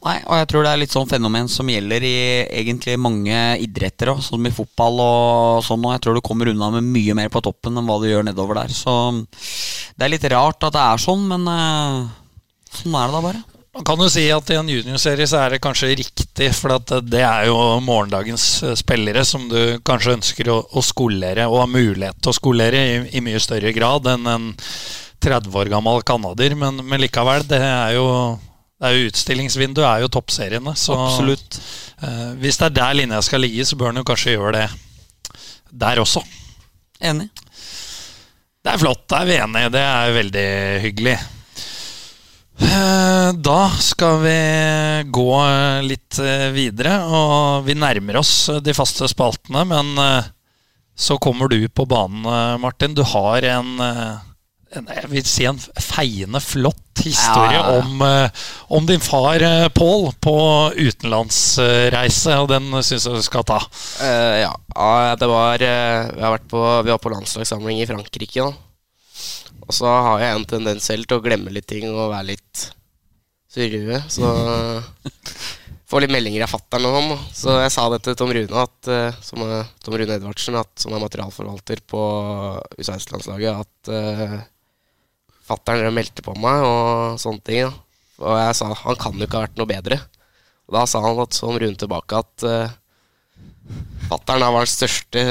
Nei, 0.05 0.19
og 0.29 0.37
jeg 0.37 0.49
tror 0.51 0.67
det 0.67 0.71
er 0.75 0.81
litt 0.83 0.93
sånn 0.93 1.09
fenomen 1.09 1.47
som 1.49 1.69
gjelder 1.73 2.05
i 2.05 2.17
egentlig 2.61 2.99
mange 3.01 3.39
idretter 3.65 4.13
òg, 4.13 4.21
som 4.23 4.45
i 4.45 4.53
fotball 4.53 5.01
og 5.01 5.65
sånn, 5.65 5.81
og 5.81 5.95
jeg 5.97 6.05
tror 6.05 6.19
du 6.19 6.23
kommer 6.25 6.51
unna 6.53 6.69
med 6.77 6.85
mye 6.93 7.17
mer 7.17 7.33
på 7.33 7.41
toppen 7.45 7.81
enn 7.81 7.89
hva 7.89 7.97
du 8.03 8.11
gjør 8.11 8.29
nedover 8.29 8.61
der. 8.61 8.75
Så 8.77 8.93
det 9.25 10.05
er 10.05 10.13
litt 10.13 10.29
rart 10.31 10.69
at 10.69 10.77
det 10.77 10.85
er 10.85 11.03
sånn, 11.03 11.25
men 11.33 11.49
uh, 11.49 12.05
sånn 12.69 13.01
er 13.01 13.09
det 13.09 13.17
da 13.17 13.25
bare. 13.25 13.43
Man 13.75 13.83
kan 13.83 13.99
jo 13.99 14.07
si 14.11 14.29
at 14.31 14.51
i 14.55 14.57
en 14.59 14.69
juniorserie 14.71 15.27
så 15.27 15.41
er 15.43 15.55
det 15.55 15.63
kanskje 15.65 15.97
riktig, 15.99 16.51
for 16.55 16.77
at 16.77 16.93
det 17.11 17.25
er 17.27 17.49
jo 17.49 17.57
morgendagens 17.83 18.45
eh, 18.63 18.77
spillere 18.79 19.25
som 19.27 19.49
du 19.51 19.81
kanskje 19.87 20.15
ønsker 20.15 20.51
å, 20.53 20.61
å 20.71 20.83
skolere, 20.85 21.49
og 21.51 21.65
har 21.65 21.73
mulighet 21.73 22.21
til 22.23 22.31
å 22.31 22.37
skolere 22.37 22.85
i, 22.85 23.01
i 23.19 23.25
mye 23.25 23.43
større 23.43 23.75
grad 23.75 24.07
enn 24.13 24.31
en 24.31 24.47
30 25.25 25.59
år 25.59 25.73
gammel 25.73 26.05
canadier. 26.07 26.55
Men, 26.59 26.85
men, 26.87 27.03
likevel, 27.03 27.43
det 27.51 27.59
er 27.67 27.97
jo, 27.97 28.07
det 28.79 28.87
er 28.87 28.95
jo 28.95 29.11
utstillingsvinduet 29.11 29.89
er 29.91 30.05
jo 30.05 30.13
toppseriene. 30.21 30.79
Så 30.79 30.95
Absolutt. 30.95 31.59
eh, 31.99 32.31
hvis 32.45 32.63
det 32.63 32.71
er 32.71 32.79
der 32.79 32.99
linja 33.03 33.23
skal 33.27 33.43
ligge, 33.43 33.67
så 33.67 33.81
bør 33.81 33.91
en 33.91 34.05
jo 34.05 34.07
kanskje 34.07 34.37
gjøre 34.37 34.55
det 34.61 34.69
der 35.75 35.99
også. 35.99 36.23
Enig. 37.03 37.27
Det 38.65 38.71
er 38.71 38.81
flott, 38.81 39.09
da 39.11 39.25
er 39.25 39.33
vi 39.33 39.41
enige. 39.43 39.75
Det 39.75 39.83
er 39.83 40.21
veldig 40.23 40.51
hyggelig. 40.87 41.19
Eh, 42.61 43.33
Da 43.33 43.71
skal 43.81 44.21
vi 44.23 44.39
gå 45.11 45.31
litt 45.83 46.19
eh, 46.23 46.51
videre, 46.55 47.01
og 47.07 47.65
vi 47.67 47.75
nærmer 47.75 48.21
oss 48.21 48.51
de 48.63 48.75
faste 48.77 49.09
spaltene. 49.11 49.65
Men 49.67 49.99
eh, 49.99 50.31
så 50.95 51.19
kommer 51.19 51.51
du 51.51 51.59
på 51.69 51.87
banen, 51.91 52.25
eh, 52.25 52.55
Martin. 52.63 52.95
Du 52.95 53.03
har 53.03 53.43
en, 53.43 53.75
eh, 53.81 54.15
en 54.79 54.89
jeg 54.95 55.11
vil 55.11 55.27
si 55.27 55.47
en 55.51 55.59
feiende 55.59 56.41
flott 56.43 56.81
historie 57.03 57.59
Ja. 57.59 57.79
Om, 57.81 58.03
eh, 58.03 58.45
om 58.69 58.87
din 58.87 59.01
far 59.03 59.43
eh, 59.43 59.69
Pål 59.69 60.13
på 60.23 60.37
utenlandsreise, 60.79 62.39
og 62.39 62.49
den 62.49 62.71
syns 62.83 63.09
jeg 63.09 63.19
du 63.19 63.23
skal 63.27 63.45
ta. 63.45 63.59
Uh, 63.99 64.47
ja. 64.47 64.53
det 65.19 65.29
var 65.29 65.63
eh, 65.63 66.11
vi, 66.15 66.23
har 66.23 66.37
vært 66.39 66.49
på, 66.51 66.63
vi 66.87 66.95
var 66.95 67.03
på 67.03 67.13
landslagssamling 67.17 67.83
i 67.83 67.89
Frankrike. 67.91 68.47
da 68.47 68.53
Og 69.65 69.77
så 69.77 69.89
har 69.89 70.23
jeg 70.23 70.37
en 70.37 70.47
tendens 70.49 70.87
selv 70.89 71.09
til 71.09 71.21
å 71.21 71.25
glemme 71.25 71.53
litt 71.55 71.69
ting 71.71 71.87
og 71.91 72.13
være 72.13 72.35
litt 72.35 72.65
surrue. 73.55 74.01
Så 74.13 74.31
får 75.91 76.05
litt 76.05 76.15
meldinger 76.15 76.47
av 76.47 76.53
fatter'n 76.53 76.89
sånn. 76.97 77.13
Så 77.37 77.57
jeg 77.63 77.73
sa 77.75 77.87
det 77.93 78.01
til 78.05 78.19
Tom 78.19 78.33
Rune, 78.35 78.65
at, 78.65 78.91
eh, 78.91 79.21
som 79.25 79.45
er, 79.47 79.71
Tom 79.85 79.97
Rune 80.01 80.19
Edvardsen, 80.19 80.59
at, 80.61 80.73
som 80.81 80.97
er 80.97 81.05
materialforvalter 81.05 81.85
på 81.91 82.03
U16-landslaget, 82.81 83.65
at 83.65 83.93
uh, 83.95 84.39
fatter'n 85.49 85.95
meldte 85.95 86.25
på 86.25 86.37
meg 86.41 86.65
og 86.67 87.21
sånne 87.23 87.45
ting. 87.47 87.69
da 87.69 88.25
Og 88.25 88.41
jeg 88.41 88.59
sa 88.61 88.73
han 88.85 89.01
kan 89.01 89.19
jo 89.21 89.29
ikke 89.29 89.41
ha 89.41 89.47
vært 89.47 89.61
noe 89.61 89.71
bedre. 89.71 90.01
Og 90.65 90.79
da 90.79 90.87
sa 90.89 91.03
han 91.05 91.21
at 91.23 91.37
Tom 91.37 91.61
Rune 91.61 91.79
tilbake 91.81 92.25
at 92.25 92.49
uh, 92.49 92.81
Fattern 94.09 94.45
var 94.45 94.65
den 94.65 94.71
største 94.71 95.23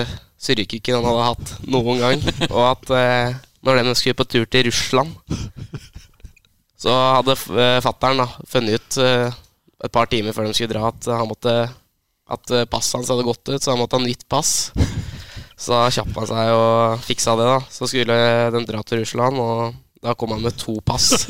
surrekukken 0.44 0.98
han 0.98 1.06
hadde 1.08 1.28
hatt 1.28 1.52
noen 1.70 2.02
gang. 2.02 2.24
Og 2.50 2.64
at 2.66 2.94
eh, 2.98 3.36
når 3.64 3.80
de 3.82 3.96
skulle 3.96 4.18
på 4.20 4.28
tur 4.28 4.46
til 4.46 4.68
Russland, 4.68 5.14
så 6.84 6.94
hadde 7.18 7.38
uh, 7.56 7.80
fattern 7.84 8.26
funnet 8.50 8.76
ut 8.76 8.98
eh, 9.00 9.32
et 9.84 9.92
par 9.94 10.10
timer 10.12 10.36
før 10.36 10.50
de 10.50 10.56
skulle 10.56 10.74
dra, 10.74 10.90
at 10.92 11.08
han 11.12 11.30
måtte 11.30 11.54
at 12.34 12.52
eh, 12.56 12.68
passet 12.70 12.98
hans 12.98 13.12
hadde 13.12 13.26
gått 13.28 13.50
ut, 13.50 13.62
så 13.62 13.74
han 13.74 13.82
måtte 13.82 14.00
ha 14.00 14.04
nytt 14.04 14.28
pass. 14.32 14.72
Så 15.60 15.72
da 15.76 15.88
kjappa 15.94 16.24
han 16.24 16.30
seg 16.30 16.52
og 16.58 17.04
fiksa 17.06 17.36
det. 17.40 17.48
da 17.48 17.60
Så 17.72 17.88
skulle 17.88 18.18
de 18.56 18.64
dra 18.68 18.82
til 18.84 19.04
Russland, 19.04 19.40
og 19.40 19.76
da 20.04 20.16
kom 20.20 20.34
han 20.36 20.44
med 20.44 20.58
to 20.60 20.80
pass. 20.84 21.28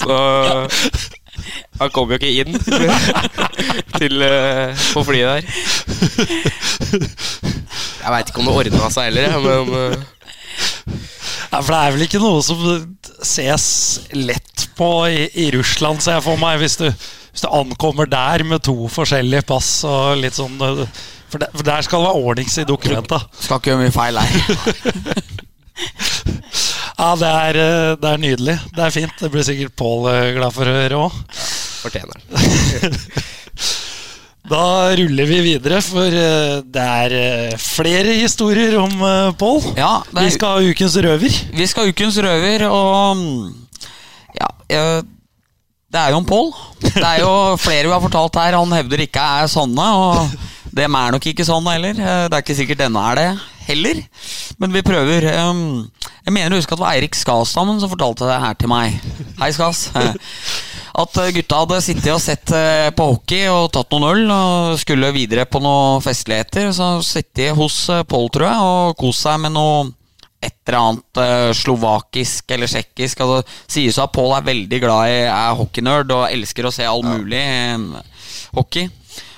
så 0.00 0.18
han 1.80 1.90
kom 1.94 2.12
jo 2.12 2.18
ikke 2.18 2.30
inn 2.42 2.54
til, 3.98 4.22
eh, 4.22 4.84
på 4.94 5.02
flyet 5.06 5.30
der. 5.30 5.42
Jeg 8.04 8.12
veit 8.12 8.28
ikke 8.30 8.42
om 8.42 8.50
det 8.50 8.58
ordna 8.60 8.90
seg 8.92 9.08
heller, 9.08 9.38
men 9.42 9.74
eh, 9.80 10.04
Ja, 10.86 11.60
for 11.60 11.70
det 11.70 11.80
er 11.80 11.94
vel 11.94 12.04
ikke 12.06 12.20
noe 12.22 12.40
som 12.44 12.62
ses 13.24 13.66
lett 14.16 14.66
på 14.78 14.88
i, 15.08 15.28
i 15.44 15.50
Russland, 15.54 16.02
ser 16.02 16.18
jeg 16.18 16.26
for 16.26 16.40
meg, 16.40 16.58
hvis 16.62 16.76
du, 16.80 16.86
hvis 16.88 17.44
du 17.44 17.48
ankommer 17.50 18.10
der 18.10 18.44
med 18.48 18.64
to 18.66 18.76
forskjellige 18.92 19.46
pass 19.48 19.70
og 19.88 20.18
litt 20.20 20.36
sånn 20.38 20.58
For, 20.58 21.40
der, 21.42 21.50
for 21.54 21.66
der 21.66 21.82
skal 21.86 22.02
det 22.02 22.08
være 22.10 22.26
ordnings 22.28 22.58
i 22.62 22.66
dokumenta. 22.68 23.18
Skal 23.42 23.58
ikke 23.58 23.72
gjøre 23.72 23.82
mye 23.86 23.94
feil 23.94 24.20
nei. 24.20 24.28
Ja, 26.94 27.08
det 27.18 27.26
er, 27.26 27.56
det 27.98 28.06
er 28.06 28.20
nydelig. 28.22 28.54
Det 28.76 28.84
er 28.84 28.92
fint. 28.94 29.14
Det 29.18 29.30
blir 29.34 29.42
sikkert 29.42 29.74
Pål 29.76 30.04
øh, 30.12 30.28
glad 30.36 30.54
for 30.54 30.70
å 30.70 30.74
høre 30.76 31.00
òg. 31.08 31.16
fortjener 31.82 32.20
den. 32.22 32.94
Da 34.44 34.92
ruller 34.92 35.24
vi 35.24 35.38
videre, 35.40 35.78
for 35.80 36.04
øh, 36.04 36.58
det 36.68 36.82
er 36.84 37.14
øh, 37.16 37.58
flere 37.58 38.12
historier 38.18 38.74
om 38.76 38.92
øh, 39.02 39.32
Pål. 39.40 39.62
Ja, 39.78 40.02
Vi 40.18 40.30
skal 40.34 40.48
ha 40.58 40.70
ukens 40.70 40.96
røver. 41.00 41.36
vi 41.56 41.66
skal 41.66 41.86
ha 41.86 41.88
ukens 41.94 42.18
røver, 42.20 42.66
og 42.68 43.16
mm, 43.16 43.54
Ja, 44.36 45.00
det 45.88 46.00
er 46.00 46.10
jo 46.10 46.16
om 46.20 46.26
Pål. 46.28 46.52
Det 46.82 47.00
er 47.06 47.20
jo 47.22 47.56
flere 47.56 47.86
vi 47.88 47.92
har 47.94 48.00
fortalt 48.04 48.36
her 48.36 48.58
han 48.58 48.72
hevder 48.76 49.00
ikke 49.06 49.24
er 49.40 49.48
sånne, 49.48 49.86
og 49.96 50.28
dem 50.74 50.94
er 51.00 51.14
nok 51.16 51.26
ikke 51.30 51.46
sånne 51.48 51.72
heller. 51.78 51.96
Eh, 51.96 52.28
Det 52.28 52.36
er 52.36 52.44
ikke 52.44 52.58
sikkert 52.60 52.82
denne 52.84 53.00
er 53.00 53.20
det 53.22 53.28
heller, 53.64 54.02
men 54.60 54.72
vi 54.76 54.82
prøver. 54.84 55.24
Um, 55.48 55.88
Jeg 56.26 56.32
mener 56.36 56.52
å 56.52 56.60
huske 56.60 56.72
at 56.74 56.78
det 56.80 56.84
var 56.84 56.98
Eirik 56.98 57.16
Skastammen 57.16 57.80
som 57.80 57.88
fortalte 57.88 58.28
det 58.28 58.40
her 58.44 58.52
til 58.60 58.68
meg. 58.68 59.00
Hei, 59.40 59.48
Skas. 59.56 59.86
At 60.94 61.16
eh, 61.18 61.32
gutta 61.34 61.64
hadde 61.64 61.80
sittet 61.82 62.12
og 62.14 62.22
sett 62.22 62.52
eh, 62.54 62.92
på 62.94 63.08
hockey 63.08 63.48
og 63.50 63.72
tatt 63.74 63.90
noen 63.90 64.06
øl 64.12 64.30
og 64.30 64.78
skulle 64.78 65.10
videre 65.14 65.46
på 65.50 65.58
noen 65.62 66.02
festligheter. 66.04 66.70
Så 66.76 66.90
sittet 67.06 67.56
hos 67.58 67.80
eh, 67.90 68.04
Pål, 68.06 68.30
tror 68.34 68.46
jeg, 68.46 68.68
og 68.70 68.98
kost 69.00 69.26
seg 69.26 69.40
med 69.42 69.56
noe 69.56 69.88
et 70.44 70.58
eller 70.68 70.76
annet 70.76 71.56
slovakisk 71.56 72.52
eller 72.52 72.68
tsjekkisk. 72.68 73.22
Altså, 73.24 73.56
sies 73.74 73.98
at 73.98 74.12
Pål 74.14 74.36
er 74.36 74.50
veldig 74.50 74.80
glad 74.82 75.08
i 75.08 75.22
er 75.24 75.56
hockeynerd 75.56 76.12
og 76.12 76.26
elsker 76.28 76.68
å 76.68 76.74
se 76.74 76.84
all 76.86 77.00
mulig 77.06 77.40
ja. 77.40 78.02
hockey. 78.52 78.90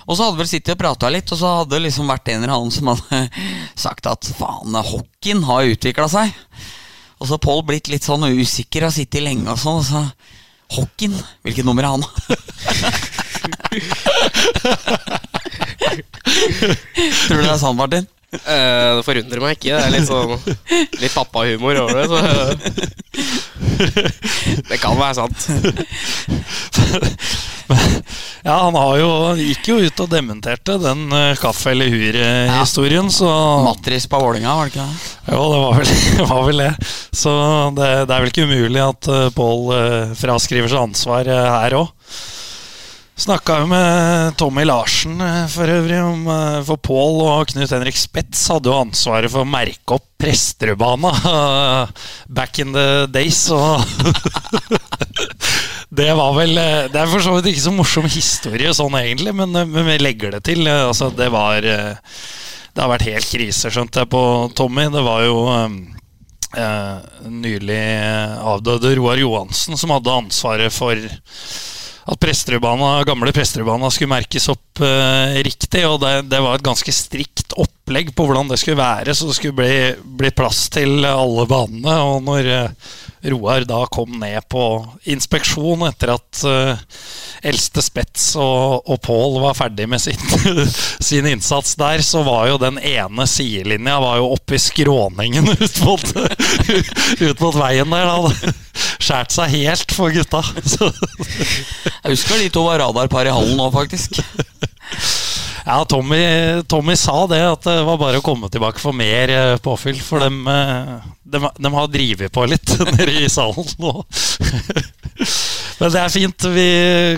Og 0.07 0.19
så 0.19 0.27
hadde 0.27 0.41
vel 0.41 0.51
sittet 0.51 0.75
og 0.75 0.81
prata 0.83 1.09
litt, 1.11 1.31
og 1.31 1.39
så 1.39 1.53
hadde 1.61 1.77
det 1.77 1.85
liksom 1.87 2.11
vært 2.11 2.29
en 2.31 2.43
eller 2.43 2.57
annen 2.57 2.75
som 2.75 2.91
hadde 2.91 3.23
sagt 3.87 4.11
at 4.11 4.29
faen, 4.35 4.75
hockeyen 4.91 5.47
har 5.47 5.71
utvikla 5.71 6.11
seg. 6.11 6.35
Og 7.17 7.29
så 7.29 7.37
har 7.39 7.45
Pål 7.47 7.63
blitt 7.71 7.89
litt 7.91 8.07
sånn 8.07 8.27
usikker 8.27 8.91
og 8.91 8.95
sittet 8.99 9.25
lenge 9.25 9.55
og 9.55 9.63
sånn. 9.63 9.81
Og 9.81 9.87
så 9.87 10.03
Hockeyen? 10.75 11.15
Hvilket 11.47 11.65
nummer 11.67 11.87
er 11.87 11.91
han? 11.95 12.03
Tror 17.27 17.37
du 17.37 17.43
det 17.43 17.51
er 17.53 17.59
sant, 17.61 17.77
Martin? 17.79 18.07
Eh, 18.37 18.97
det 18.99 19.05
forundrer 19.07 19.41
meg 19.43 19.53
ikke. 19.57 19.71
Det 19.71 19.77
er 19.87 19.91
litt 19.95 20.09
sånn 20.09 20.33
Litt 21.01 21.15
pappahumor 21.15 21.75
over 21.85 21.95
det. 22.01 22.07
Så. 22.11 22.17
Det 24.71 24.79
kan 24.83 24.95
være 24.99 25.15
sant. 25.21 25.39
Ja, 28.47 28.61
han 28.63 28.77
har 28.79 28.99
jo, 29.01 29.11
gikk 29.41 29.69
jo 29.73 29.79
ut 29.83 30.01
og 30.05 30.11
dementerte 30.13 30.77
den 30.79 31.09
uh, 31.11 31.35
kaffe 31.41 31.73
eller 31.73 31.91
hur-historien, 31.91 33.11
så 33.11 33.29
Matris 33.67 34.07
på 34.11 34.21
Vålinga, 34.23 34.55
var 34.55 34.69
det 34.69 34.75
ikke 34.75 34.87
det? 34.87 35.11
Jo, 35.33 35.43
det 35.51 35.59
var 35.65 35.81
vel, 35.81 35.93
det 36.21 36.29
var 36.31 36.47
vel 36.47 36.63
det. 36.63 36.71
Så 37.11 37.35
det, 37.75 37.91
det 38.07 38.15
er 38.15 38.23
vel 38.23 38.33
ikke 38.33 38.47
umulig 38.47 38.83
at 38.85 39.11
uh, 39.11 39.27
Pål 39.35 39.69
uh, 39.73 40.17
fraskriver 40.19 40.71
seg 40.71 40.87
ansvar 40.87 41.31
uh, 41.33 41.45
her 41.59 41.79
òg. 41.83 41.93
Snakka 43.17 43.63
jo 43.63 43.69
med 43.71 44.35
Tommy 44.37 44.67
Larsen 44.69 45.17
for 45.49 45.73
øvrig 45.73 46.03
om 46.05 46.27
For 46.69 46.77
Pål 46.85 47.23
og 47.25 47.47
Knut 47.49 47.71
Henrik 47.73 47.97
Spetz 47.97 48.43
hadde 48.53 48.69
jo 48.69 48.77
ansvaret 48.77 49.33
for 49.33 49.41
å 49.41 49.49
merke 49.49 49.97
opp 49.97 50.05
Presterødbana 50.21 51.15
back 52.37 52.61
in 52.61 52.77
the 52.77 53.07
days. 53.09 53.41
Og 53.57 53.81
det 55.97 56.11
var 56.19 56.35
vel 56.37 56.57
uh, 56.59 56.89
Det 56.93 57.01
er 57.01 57.09
for 57.11 57.25
så 57.25 57.37
vidt 57.37 57.53
ikke 57.53 57.65
så 57.67 57.73
morsom 57.75 58.09
historie 58.11 58.73
sånn 58.77 58.99
egentlig, 59.01 59.33
men, 59.37 59.55
uh, 59.57 59.69
men 59.69 59.89
vi 59.89 59.97
legger 60.03 60.37
det 60.37 60.43
til. 60.49 60.67
Uh, 60.69 60.89
altså, 60.91 61.11
det 61.15 61.31
var 61.35 61.65
det 62.77 62.85
har 62.85 62.93
vært 62.93 63.09
helt 63.09 63.29
krise, 63.33 63.71
skjønte 63.73 64.03
jeg, 64.03 64.11
på 64.13 64.23
Tommy. 64.53 64.85
Det 64.93 65.01
var 65.01 65.23
jo 65.25 65.37
eh, 65.49 66.99
nylig 67.33 67.85
avdøde 68.45 68.93
Roar 68.99 69.17
Johansen 69.23 69.79
som 69.81 69.95
hadde 69.95 70.13
ansvaret 70.13 70.75
for 70.75 70.93
at 72.07 72.29
gamle 73.09 73.33
Presterødbana 73.33 73.89
skulle 73.91 74.13
merkes 74.13 74.51
opp 74.53 74.66
eh, 74.85 75.41
riktig. 75.47 75.85
Og 75.89 76.01
det, 76.03 76.29
det 76.31 76.43
var 76.43 76.57
et 76.59 76.67
ganske 76.67 76.93
strikt 76.95 77.55
opplegg 77.57 78.13
på 78.17 78.27
hvordan 78.27 78.51
det 78.51 78.59
skulle 78.61 78.81
være, 78.81 79.15
så 79.15 79.29
det 79.29 79.37
skulle 79.39 79.59
bli, 79.61 79.75
bli 80.19 80.33
plass 80.35 80.67
til 80.75 81.07
alle 81.07 81.47
banene. 81.51 81.97
Og 82.11 82.25
når 82.27 82.51
eh, 82.53 82.95
Roar 83.27 83.65
da 83.67 83.81
kom 83.91 84.19
ned 84.21 84.45
på 84.53 84.63
inspeksjon 85.11 85.87
etter 85.89 86.13
at 86.15 86.43
eh, 86.47 86.85
eldste 87.47 87.83
Spets 87.83 88.29
og, 88.39 88.87
og 88.87 89.01
Pål 89.07 89.41
var 89.43 89.57
ferdig 89.59 89.89
med 89.91 90.03
sin, 90.03 90.21
sin 91.09 91.27
innsats 91.31 91.75
der, 91.81 92.05
så 92.07 92.23
var 92.27 92.51
jo 92.53 92.61
den 92.63 92.79
ene 92.83 93.27
sidelinja 93.31 93.99
var 94.03 94.21
jo 94.21 94.31
oppe 94.37 94.59
i 94.59 94.63
skråningen 94.63 95.51
ut 95.57 95.83
mot, 95.87 96.15
ut 96.17 97.43
mot 97.43 97.61
veien 97.65 97.97
der. 97.97 98.15
Da 98.15 98.55
skjært 99.07 99.35
seg 99.35 99.55
helt 99.55 99.95
for 99.95 100.15
gutta. 100.15 100.43
Så, 100.67 100.91
Jeg 102.03 102.13
husker 102.13 102.41
de 102.41 102.53
to 102.53 102.67
var 102.67 102.81
radarpar 102.83 103.29
i 103.29 103.35
hallen 103.35 103.59
nå, 103.59 103.71
faktisk. 103.75 104.21
Ja, 105.67 105.79
Tommy, 105.91 106.21
Tommy 106.71 106.97
sa 106.97 107.27
det, 107.31 107.41
at 107.43 107.67
det 107.67 107.81
var 107.89 107.99
bare 107.99 108.21
å 108.21 108.25
komme 108.25 108.51
tilbake 108.53 108.79
for 108.83 108.95
mer 108.97 109.33
eh, 109.35 109.57
påfyll. 109.63 109.99
For 110.03 110.23
de, 110.23 110.31
de, 110.31 111.37
dem, 111.37 111.49
dem 111.59 111.79
har 111.79 111.91
drevet 111.91 112.33
på 112.33 112.47
litt 112.47 112.77
nede 112.95 113.17
i 113.25 113.31
salen 113.33 113.67
nå. 113.83 113.97
Men 115.81 115.93
det 115.93 116.01
er 116.01 116.13
fint. 116.13 116.47
Vi 116.55 116.69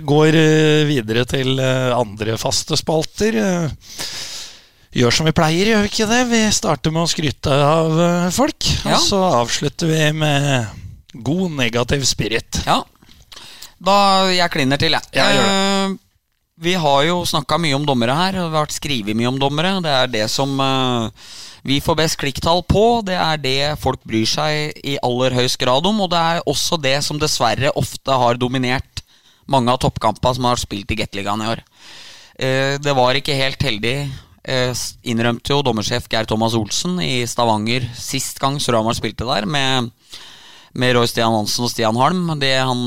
går 0.09 0.39
eh, 0.41 0.87
videre 0.89 1.27
til 1.29 1.61
eh, 1.61 1.93
andre 1.95 2.39
faste 2.41 2.79
spalter. 2.81 3.39
Eh, 3.43 3.95
Gjør 4.99 5.13
som 5.13 5.27
vi 5.29 5.35
pleier, 5.37 5.69
gjør 5.69 5.83
vi 5.85 5.91
ikke 5.93 6.07
det? 6.09 6.19
Vi 6.31 6.39
starter 6.57 6.93
med 6.95 7.05
å 7.05 7.11
skryte 7.11 7.53
av 7.53 7.99
eh, 8.01 8.29
folk. 8.35 8.65
Ja. 8.87 8.97
Og 8.97 9.03
så 9.05 9.21
avslutter 9.43 9.91
vi 9.91 10.01
med 10.17 11.21
god 11.29 11.53
negativ 11.59 12.07
spirit. 12.09 12.63
Ja. 12.65 12.81
Da 13.79 13.99
jeg 14.33 14.51
kliner 14.57 14.81
til, 14.81 14.97
jeg. 14.97 15.13
jeg 15.15 15.37
gjør 15.37 15.53
Eh, 15.53 15.93
vi 16.59 16.75
har 16.75 17.03
jo 17.07 17.23
snakka 17.27 17.59
mye 17.63 17.77
om 17.77 17.85
dommere 17.87 18.15
her, 18.19 18.39
og 18.41 18.51
vi 18.51 18.57
har 18.57 18.65
vært 18.67 18.75
skrevet 18.75 19.17
mye 19.17 19.31
om 19.31 19.39
dommere. 19.39 19.77
Det 19.85 19.93
er 19.95 20.11
det 20.11 20.25
som 20.33 20.59
uh, 20.59 21.07
vi 21.67 21.79
får 21.83 21.99
best 22.01 22.19
klikktall 22.19 22.65
på. 22.67 23.01
Det 23.07 23.15
er 23.15 23.43
det 23.43 23.59
folk 23.83 24.03
bryr 24.09 24.27
seg 24.27 24.81
i 24.83 24.97
aller 25.05 25.37
høyest 25.39 25.61
grad 25.63 25.87
om, 25.87 26.03
og 26.03 26.11
det 26.11 26.19
er 26.19 26.49
også 26.51 26.81
det 26.83 26.97
som 27.07 27.21
dessverre 27.21 27.71
ofte 27.79 28.19
har 28.23 28.41
dominert 28.41 29.05
mange 29.49 29.73
av 29.73 29.79
toppkampene 29.85 30.37
som 30.37 30.49
har 30.51 30.61
spilt 30.61 30.91
i 30.93 30.99
Gateligaen 30.99 31.45
i 31.45 31.53
år. 31.55 31.63
Uh, 32.39 32.75
det 32.83 32.97
var 32.99 33.19
ikke 33.19 33.39
helt 33.39 33.63
heldig, 33.63 33.97
uh, 34.51 34.87
innrømte 35.07 35.55
jo 35.55 35.63
dommersjef 35.63 36.11
Geir 36.11 36.27
Thomas 36.27 36.59
Olsen 36.59 36.99
i 37.05 37.23
Stavanger 37.31 37.87
sist 37.95 38.43
gang 38.43 38.59
Storhamar 38.59 38.99
spilte 38.99 39.29
der, 39.31 39.47
med 39.47 39.93
med 40.79 40.93
Roy 40.95 41.09
Stian 41.09 41.33
Hansen 41.33 41.65
og 41.65 41.71
Stian 41.73 41.97
Halm. 41.97 42.29
De, 42.39 42.51
han, 42.55 42.83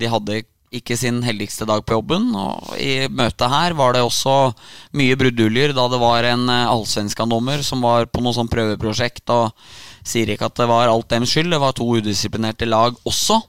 de 0.00 0.08
hadde 0.08 0.40
ikke 0.70 0.96
sin 0.98 1.20
heldigste 1.26 1.66
dag 1.68 1.82
på 1.86 1.96
jobben. 1.98 2.30
Og 2.38 2.74
I 2.78 3.08
møtet 3.10 3.50
her 3.50 3.74
var 3.78 3.94
det 3.96 4.04
også 4.04 4.52
mye 4.98 5.18
bruduljer 5.18 5.74
da 5.76 5.86
det 5.90 6.00
var 6.02 6.26
en 6.30 6.46
eh, 6.48 6.70
allsvenskan-dommer 6.70 7.64
som 7.66 7.82
var 7.84 8.08
på 8.10 8.22
noe 8.22 8.36
sånn 8.36 8.50
prøveprosjekt. 8.50 9.26
Og 9.34 9.50
sier 10.06 10.30
ikke 10.30 10.50
at 10.50 10.58
det 10.62 10.70
var 10.70 10.90
alt 10.90 11.10
deres 11.10 11.34
skyld, 11.34 11.50
det 11.52 11.62
var 11.62 11.76
to 11.76 11.88
udisiplinerte 11.98 12.68
lag 12.70 12.96
også. 13.08 13.40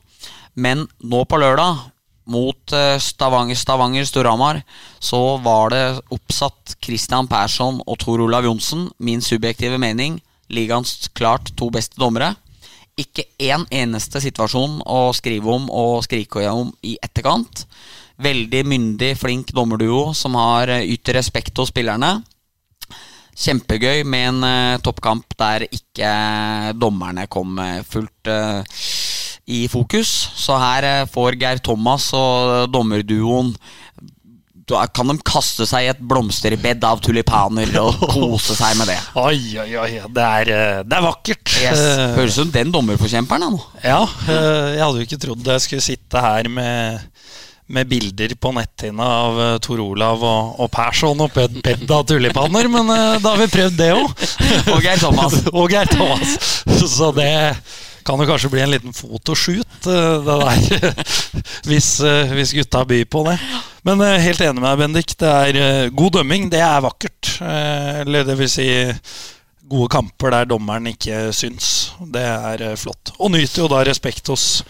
Men 0.60 0.88
nå 1.00 1.24
på 1.30 1.40
lørdag, 1.42 1.88
mot 2.32 2.74
eh, 2.78 2.98
Stavanger, 3.02 3.58
Stavanger 3.58 4.06
Storhamar, 4.08 4.62
så 5.02 5.38
var 5.44 5.74
det 5.74 5.86
oppsatt 6.14 6.78
Christian 6.84 7.30
Persson 7.30 7.82
og 7.86 7.98
Tor 8.02 8.22
Olav 8.24 8.46
Johnsen. 8.48 8.90
Min 9.00 9.24
subjektive 9.26 9.80
mening 9.82 10.20
ligaens 10.52 11.10
klart 11.16 11.54
to 11.58 11.70
beste 11.74 12.00
dommere 12.00 12.36
ikke 13.04 13.28
én 13.41 13.66
eneste 13.74 14.22
situasjon 14.24 14.82
å 14.86 15.02
skrive 15.18 15.52
om 15.52 15.70
og 15.70 16.04
skrike 16.06 16.45
om 16.52 16.72
i 16.86 16.97
etterkant. 17.04 17.66
Veldig 18.22 18.66
myndig, 18.70 19.16
flink 19.18 19.54
dommerduo 19.56 20.12
som 20.18 20.38
har 20.38 20.70
eh, 20.70 20.86
yter 20.93 21.18
respekt 21.18 21.58
hos 21.58 21.74
spillerne. 21.74 22.20
Kjempegøy 23.41 24.04
med 24.06 24.28
en 24.28 24.43
uh, 24.43 24.82
toppkamp 24.84 25.34
der 25.39 25.64
ikke 25.72 26.10
dommerne 26.78 27.26
kom 27.32 27.56
eh, 27.64 27.80
fullt 27.88 28.30
uh, 28.30 28.60
i 29.52 29.68
fokus. 29.72 30.10
Så 30.36 30.58
her 30.60 30.88
eh, 30.88 31.08
får 31.10 31.38
Geir 31.41 31.62
Thomas 31.64 32.10
og 32.18 32.70
dommerduoen 32.74 33.54
da 34.70 34.84
kan 34.93 35.09
de 35.09 35.18
kaste 35.26 35.66
seg 35.70 35.86
i 35.86 35.89
et 35.91 36.01
blomsterbed 36.12 36.84
av 36.88 37.01
tulipaner 37.03 37.72
og 37.82 38.01
kose 38.14 38.55
seg 38.57 38.78
med 38.80 38.91
det. 38.91 38.97
Oi, 39.20 39.38
oi, 39.64 39.70
oi. 39.82 39.91
Det 40.12 40.26
er, 40.26 40.51
eh, 40.55 40.82
det 40.86 40.97
er 40.97 41.05
vakkert. 41.05 41.53
Yes. 41.62 41.82
Eh, 41.82 42.03
Høres 42.18 42.38
ut 42.38 42.43
som 42.43 42.53
den 42.53 42.74
dommerforkjemperen. 42.74 43.45
da, 43.45 43.49
nå. 43.55 43.62
Ja, 43.84 44.01
eh, 44.28 44.76
jeg 44.78 44.84
hadde 44.86 45.01
jo 45.01 45.07
ikke 45.07 45.22
trodd 45.26 45.51
jeg 45.51 45.66
skulle 45.66 45.86
sitte 45.86 46.22
her 46.24 46.49
med, 46.51 47.01
med 47.72 47.89
bilder 47.89 48.36
på 48.39 48.53
netthinna 48.55 49.09
av 49.26 49.41
Tor 49.66 49.82
Olav 49.84 50.24
og, 50.28 50.55
og 50.62 50.72
Persson 50.74 51.24
og 51.26 51.32
ped, 51.36 51.62
bed 51.66 51.86
av 51.91 52.05
tulipaner, 52.09 52.70
men 52.72 52.91
da 52.91 53.34
har 53.34 53.39
vi 53.41 53.51
prøvd 53.51 53.80
det 53.80 53.93
òg. 53.95 54.28
Og 54.76 54.84
Geir 54.84 54.99
Thomas. 55.01 55.39
og 55.57 55.72
Geir 55.72 55.89
Thomas. 55.89 56.36
Så 56.91 57.12
det 57.16 57.32
kan 58.06 58.22
jo 58.22 58.28
kanskje 58.30 58.52
bli 58.54 58.62
en 58.64 58.72
liten 58.72 58.93
fotoshoot, 58.95 59.88
eh, 59.88 60.24
det 60.26 60.38
der. 60.41 60.95
Hvis, 61.70 61.99
eh, 62.04 62.32
hvis 62.34 62.54
gutta 62.58 62.84
byr 62.86 63.06
på 63.06 63.24
det. 63.28 63.38
Men 63.88 64.02
eh, 64.02 64.20
helt 64.24 64.41
enig 64.41 64.62
med 64.62 64.70
deg, 64.70 64.80
Bendik. 64.82 65.14
Det 65.20 65.30
er 65.30 65.91
god 65.95 66.18
dømming. 66.18 66.49
Det 66.52 66.62
er 66.66 66.82
vakkert. 66.84 67.36
Eller 67.41 68.26
det 68.28 68.36
vil 68.39 68.49
si 68.52 68.68
gode 69.72 69.88
kamper 69.93 70.34
der 70.34 70.49
dommeren 70.49 70.89
ikke 70.91 71.30
syns. 71.36 71.91
Det 72.14 72.24
er 72.24 72.66
flott. 72.82 73.14
Og 73.20 73.32
nyter 73.34 73.64
jo 73.64 73.70
da 73.72 73.84
respekt 73.88 74.30
hos 74.34 74.64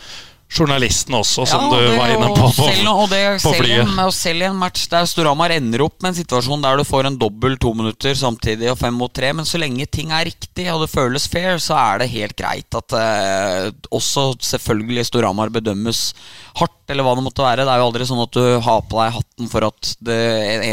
journalisten 0.51 1.15
også, 1.15 1.45
som 1.47 1.61
Ja, 1.63 1.69
du 1.71 1.87
det- 1.87 1.97
var 1.97 2.09
inne 2.11 2.27
på 2.35 2.35
på, 2.51 2.65
selv, 2.67 2.87
og 2.91 3.09
det, 3.09 3.21
på 3.41 3.53
selv, 3.53 3.63
flyet. 3.63 3.79
en, 3.85 3.99
og 4.03 4.11
selv 4.13 4.41
i 4.41 4.45
en 4.49 4.57
match 4.59 4.87
der 4.91 5.05
Storhamar 5.07 5.49
ender 5.55 5.81
opp 5.85 6.01
med 6.03 6.09
en 6.11 6.17
situasjon 6.23 6.61
der 6.61 6.75
du 6.77 6.83
får 6.83 7.05
en 7.07 7.17
dobbel 7.17 7.55
to 7.57 7.73
minutter 7.73 8.13
samtidig 8.19 8.69
og 8.69 8.77
fem 8.77 8.93
mot 8.93 9.13
tre, 9.13 9.31
men 9.33 9.45
så 9.47 9.57
lenge 9.61 9.87
ting 9.89 10.11
er 10.11 10.25
riktig 10.27 10.67
og 10.73 10.81
det 10.83 10.89
føles 10.91 11.27
fair, 11.31 11.55
så 11.63 11.77
er 11.79 11.99
det 12.03 12.09
helt 12.11 12.35
greit 12.35 12.75
at 12.75 12.91
eh, 12.99 13.71
også 13.95 14.35
selvfølgelig 14.43 15.05
Storhamar 15.07 15.49
bedømmes 15.55 16.13
hardt, 16.59 16.75
eller 16.91 17.03
hva 17.07 17.15
det 17.15 17.23
måtte 17.23 17.45
være. 17.45 17.63
Det 17.63 17.71
er 17.71 17.79
jo 17.79 17.87
aldri 17.87 18.05
sånn 18.09 18.23
at 18.25 18.31
du 18.35 18.59
har 18.67 18.81
på 18.91 18.99
deg 18.99 19.13
hatten 19.15 19.47
for 19.47 19.63
at 19.69 19.95
det 20.03 20.19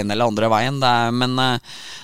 ene 0.00 0.10
eller 0.16 0.26
andre 0.26 0.48
veien. 0.50 0.82
Er, 0.82 1.12
men 1.14 1.38
eh, 1.38 1.58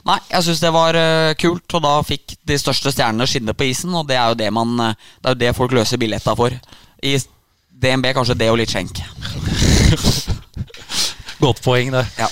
nei, 0.07 0.19
jeg 0.31 0.47
syns 0.47 0.63
det 0.63 0.71
var 0.73 0.95
eh, 0.95 1.35
kult, 1.35 1.67
og 1.75 1.83
da 1.83 1.97
fikk 2.07 2.37
de 2.47 2.55
største 2.63 2.95
stjernene 2.95 3.27
skinne 3.27 3.53
på 3.59 3.67
isen, 3.67 3.91
og 3.99 4.07
det 4.07 4.15
er 4.21 4.29
jo 4.31 4.39
det 4.39 4.53
man 4.55 4.79
eh, 4.79 4.95
Det 5.19 5.27
er 5.27 5.35
jo 5.35 5.43
det 5.43 5.57
folk 5.59 5.73
løser 5.75 5.99
billetta 5.99 6.37
for. 6.39 6.55
I 7.03 7.19
DNB 7.83 8.13
kanskje 8.17 8.39
det 8.39 8.51
og 8.53 8.61
litt 8.61 8.73
skjenk. 8.73 9.03
Godt 11.45 11.61
poeng, 11.65 11.91
det. 11.95 12.05
Ja. 12.21 12.31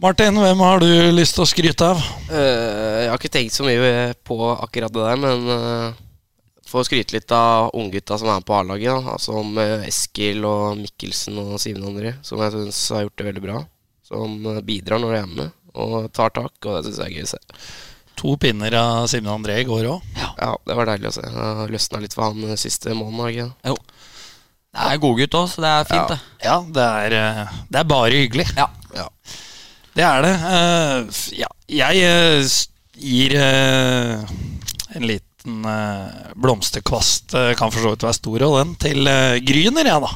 Martin, 0.00 0.38
hvem 0.40 0.62
har 0.64 0.80
du 0.82 0.90
lyst 1.12 1.36
til 1.36 1.44
å 1.44 1.48
skryte 1.48 1.90
av? 1.92 2.00
Uh, 2.30 3.04
jeg 3.04 3.10
har 3.12 3.18
ikke 3.20 3.32
tenkt 3.32 3.56
så 3.56 3.66
mye 3.66 4.12
på 4.26 4.38
akkurat 4.54 4.92
det 4.94 5.04
der, 5.04 5.20
men 5.20 5.50
uh, 5.50 6.00
får 6.70 6.86
skryte 6.86 7.16
litt 7.16 7.32
av 7.34 7.70
unggutta 7.74 8.18
som 8.18 8.30
er 8.30 8.42
på 8.46 8.54
A-laget. 8.54 8.90
da. 8.92 9.14
Altså 9.14 9.34
Som 9.34 9.58
eh, 9.58 9.86
Eskil 9.88 10.44
og 10.46 10.78
Mikkelsen 10.78 11.38
og 11.42 11.54
Simen 11.62 11.88
André, 11.90 12.14
som 12.26 12.42
jeg 12.42 12.54
syns 12.54 12.82
har 12.94 13.06
gjort 13.06 13.18
det 13.18 13.28
veldig 13.30 13.44
bra. 13.44 13.62
Som 14.06 14.38
eh, 14.46 14.62
bidrar 14.66 15.02
når 15.02 15.12
de 15.12 15.16
er 15.18 15.24
hjemme 15.24 15.48
og 15.80 16.10
tar 16.14 16.32
tak, 16.34 16.56
og 16.66 16.76
det 16.76 16.88
syns 16.88 17.00
jeg 17.02 17.06
er 17.06 17.16
gøy 17.16 17.26
å 17.26 17.32
se. 17.34 17.40
To 18.20 18.34
pinner 18.40 18.74
av 18.76 19.08
Simen 19.10 19.32
André 19.32 19.60
i 19.62 19.66
går 19.68 19.88
òg. 19.90 20.06
Ja, 20.18 20.52
det 20.66 20.76
var 20.76 20.90
deilig 20.90 21.10
å 21.10 21.16
se. 21.18 21.26
Løsna 21.70 22.02
litt 22.02 22.16
for 22.16 22.28
han 22.28 22.50
eh, 22.50 22.58
siste 22.60 22.92
det 22.92 23.30
ikke? 23.34 23.50
Jo. 23.72 23.78
Det 24.70 24.86
er 24.86 25.00
godgutt 25.02 25.34
òg, 25.34 25.48
så 25.50 25.62
det 25.64 25.70
er 25.70 25.88
fint, 25.88 25.98
Ja. 25.98 26.06
det. 26.14 26.18
Ja, 26.46 26.56
det 26.76 26.84
er, 26.86 27.14
eh, 27.18 27.54
det 27.70 27.80
er 27.80 27.88
bare 27.90 28.20
hyggelig. 28.20 28.46
Ja. 28.56 28.68
Ja. 28.94 29.08
Det 29.94 30.04
er 30.06 30.22
det. 30.22 30.34
Uh, 30.46 31.00
ja, 31.34 31.48
jeg 31.66 31.94
uh, 32.06 32.46
gir 32.94 33.34
uh, 33.34 34.22
en 34.94 35.06
liten 35.10 35.64
blomsterkvast, 36.36 37.32
kan 37.56 37.72
for 37.72 37.80
så 37.80 37.90
vidt 37.94 38.04
være 38.04 38.18
stor, 38.18 38.42
og 38.44 38.56
den, 38.58 38.74
til 38.76 39.08
Gryner, 39.48 39.88
jeg, 39.88 40.02
da. 40.04 40.10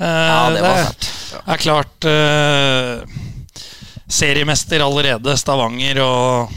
Ja, 0.00 0.38
det 0.54 0.62
var 0.64 0.78
det 0.88 1.52
er 1.52 1.60
klart 1.60 2.06
Seriemester 4.08 4.80
allerede, 4.80 5.36
Stavanger, 5.36 6.00
og 6.00 6.48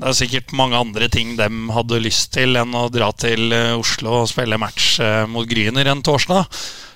det 0.00 0.08
er 0.08 0.16
sikkert 0.16 0.52
mange 0.56 0.78
andre 0.80 1.10
ting 1.12 1.34
de 1.36 1.46
hadde 1.74 2.00
lyst 2.00 2.30
til 2.32 2.56
enn 2.56 2.72
å 2.76 2.86
dra 2.92 3.10
til 3.20 3.52
eh, 3.52 3.76
Oslo 3.76 4.22
og 4.22 4.30
spille 4.30 4.56
match 4.60 4.94
eh, 5.04 5.26
mot 5.28 5.44
Gryner 5.48 5.90
en 5.92 6.00
torsdag. 6.04 6.46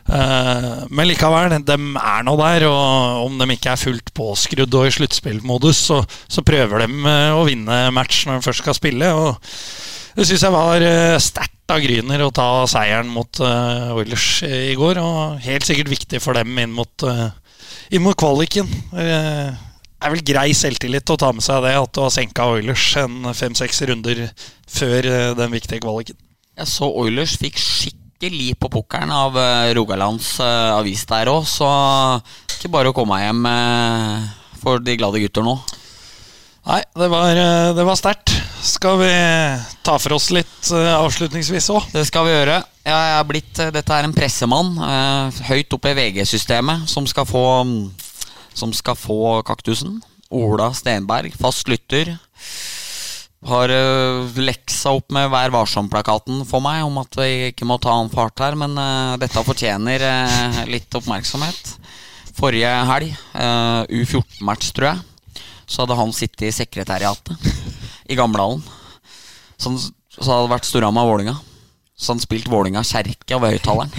Eh, 0.08 0.68
men 0.88 1.10
likevel, 1.10 1.52
de 1.68 1.76
er 2.00 2.24
nå 2.24 2.36
der, 2.40 2.64
og 2.70 3.26
om 3.26 3.36
de 3.36 3.48
ikke 3.52 3.74
er 3.74 3.82
fullt 3.82 4.08
påskrudd 4.16 4.78
og 4.80 4.88
i 4.88 4.94
sluttspillmodus, 4.96 5.82
så, 5.90 5.98
så 6.32 6.44
prøver 6.48 6.86
de 6.86 7.12
å 7.36 7.44
vinne 7.44 7.82
match 7.92 8.24
når 8.24 8.40
de 8.40 8.46
først 8.48 8.64
skal 8.64 8.78
spille. 8.78 9.12
Og 9.12 9.36
det 10.16 10.24
syns 10.30 10.46
jeg 10.46 10.56
var 10.56 10.86
sterkt 11.20 11.76
av 11.76 11.84
Gryner 11.84 12.24
å 12.24 12.32
ta 12.32 12.48
seieren 12.70 13.12
mot 13.12 13.42
Oilers 13.44 14.30
i 14.48 14.72
går, 14.80 15.02
og 15.04 15.44
helt 15.44 15.68
sikkert 15.68 15.92
viktig 15.92 16.24
for 16.24 16.40
dem 16.40 16.56
inn 16.56 16.72
mot, 16.72 17.04
inn 17.04 18.04
mot 18.04 18.16
kvaliken. 18.16 18.72
Er 20.04 20.12
vel 20.12 20.20
grei 20.20 20.50
selvtillit 20.52 21.08
å 21.08 21.16
ta 21.16 21.30
med 21.32 21.40
seg 21.40 21.62
det, 21.64 21.70
at 21.80 21.92
du 21.96 22.02
har 22.04 22.10
senka 22.12 22.44
Oilers 22.52 22.90
en 23.00 23.30
fem-seks 23.32 23.78
runder 23.88 24.18
før 24.68 25.06
eh, 25.08 25.30
den 25.38 25.54
viktige 25.54 25.80
kvaliken. 25.80 26.18
Jeg 26.60 26.68
så 26.68 26.90
Oilers 27.00 27.38
fikk 27.40 27.56
skikkelig 27.56 28.50
på 28.60 28.68
pukkelen 28.74 29.14
av 29.16 29.38
eh, 29.40 29.70
Rogalands 29.78 30.34
eh, 30.44 30.74
avis 30.76 31.06
der 31.08 31.32
òg, 31.32 31.48
så 31.48 31.70
ikke 32.52 32.72
bare 32.76 32.92
å 32.92 32.96
komme 32.96 33.16
hjem 33.22 33.48
for 34.60 34.84
de 34.84 34.98
glade 35.00 35.24
gutter 35.24 35.48
nå. 35.48 35.56
Nei, 36.68 36.82
det 37.00 37.08
var, 37.12 37.40
det 37.76 37.88
var 37.88 37.96
sterkt. 37.96 38.36
Skal 38.64 39.00
vi 39.00 39.10
ta 39.88 39.96
for 40.00 40.18
oss 40.18 40.30
litt 40.36 40.68
avslutningsvis 40.68 41.72
òg? 41.72 41.92
Det 41.96 42.04
skal 42.08 42.28
vi 42.28 42.36
gjøre. 42.36 42.60
Jeg 42.84 43.16
er 43.16 43.28
blitt, 43.28 43.52
dette 43.56 43.96
er 43.96 44.04
en 44.04 44.16
pressemann 44.16 44.76
høyt 45.48 45.76
oppe 45.76 45.92
i 45.92 45.96
VG-systemet 45.96 46.88
som 46.92 47.08
skal 47.08 47.28
få 47.28 47.44
Som 48.54 48.72
skal 48.76 48.98
få 48.98 49.42
kaktusen. 49.46 49.98
Ola 50.34 50.70
Stenberg, 50.74 51.34
fast 51.38 51.68
lytter. 51.70 52.14
Har 53.44 53.68
uh, 53.68 54.38
leksa 54.40 54.94
opp 54.96 55.12
med 55.12 55.28
Vær 55.32 55.52
varsom-plakaten 55.52 56.46
for 56.48 56.64
meg 56.64 56.84
om 56.86 56.96
at 57.02 57.18
vi 57.18 57.50
ikke 57.50 57.68
må 57.68 57.76
ta 57.82 57.92
annen 57.92 58.12
fart 58.12 58.40
her, 58.40 58.56
men 58.56 58.72
eh, 58.80 59.16
dette 59.20 59.44
fortjener 59.44 60.00
eh, 60.08 60.62
litt 60.70 60.96
oppmerksomhet. 60.96 61.74
Forrige 62.34 62.70
helg, 62.88 63.12
eh, 63.36 64.00
U14-match, 64.00 64.72
tror 64.74 64.94
jeg, 64.94 65.42
så 65.66 65.84
hadde 65.84 65.98
han 66.00 66.14
sittet 66.16 66.48
i 66.48 66.54
sekretariatet 66.56 67.36
i 68.10 68.16
Gamlehallen. 68.18 68.64
Så, 69.60 69.76
så 70.16 70.24
hadde 70.24 70.48
det 70.48 70.54
vært 70.56 70.70
Storhamar-Vålinga. 70.70 71.36
Så 71.94 72.14
han 72.14 72.22
spilte 72.22 72.50
Vålinga 72.50 72.82
kjerke 72.86 73.36
over 73.36 73.54
høyttaleren. 73.54 73.92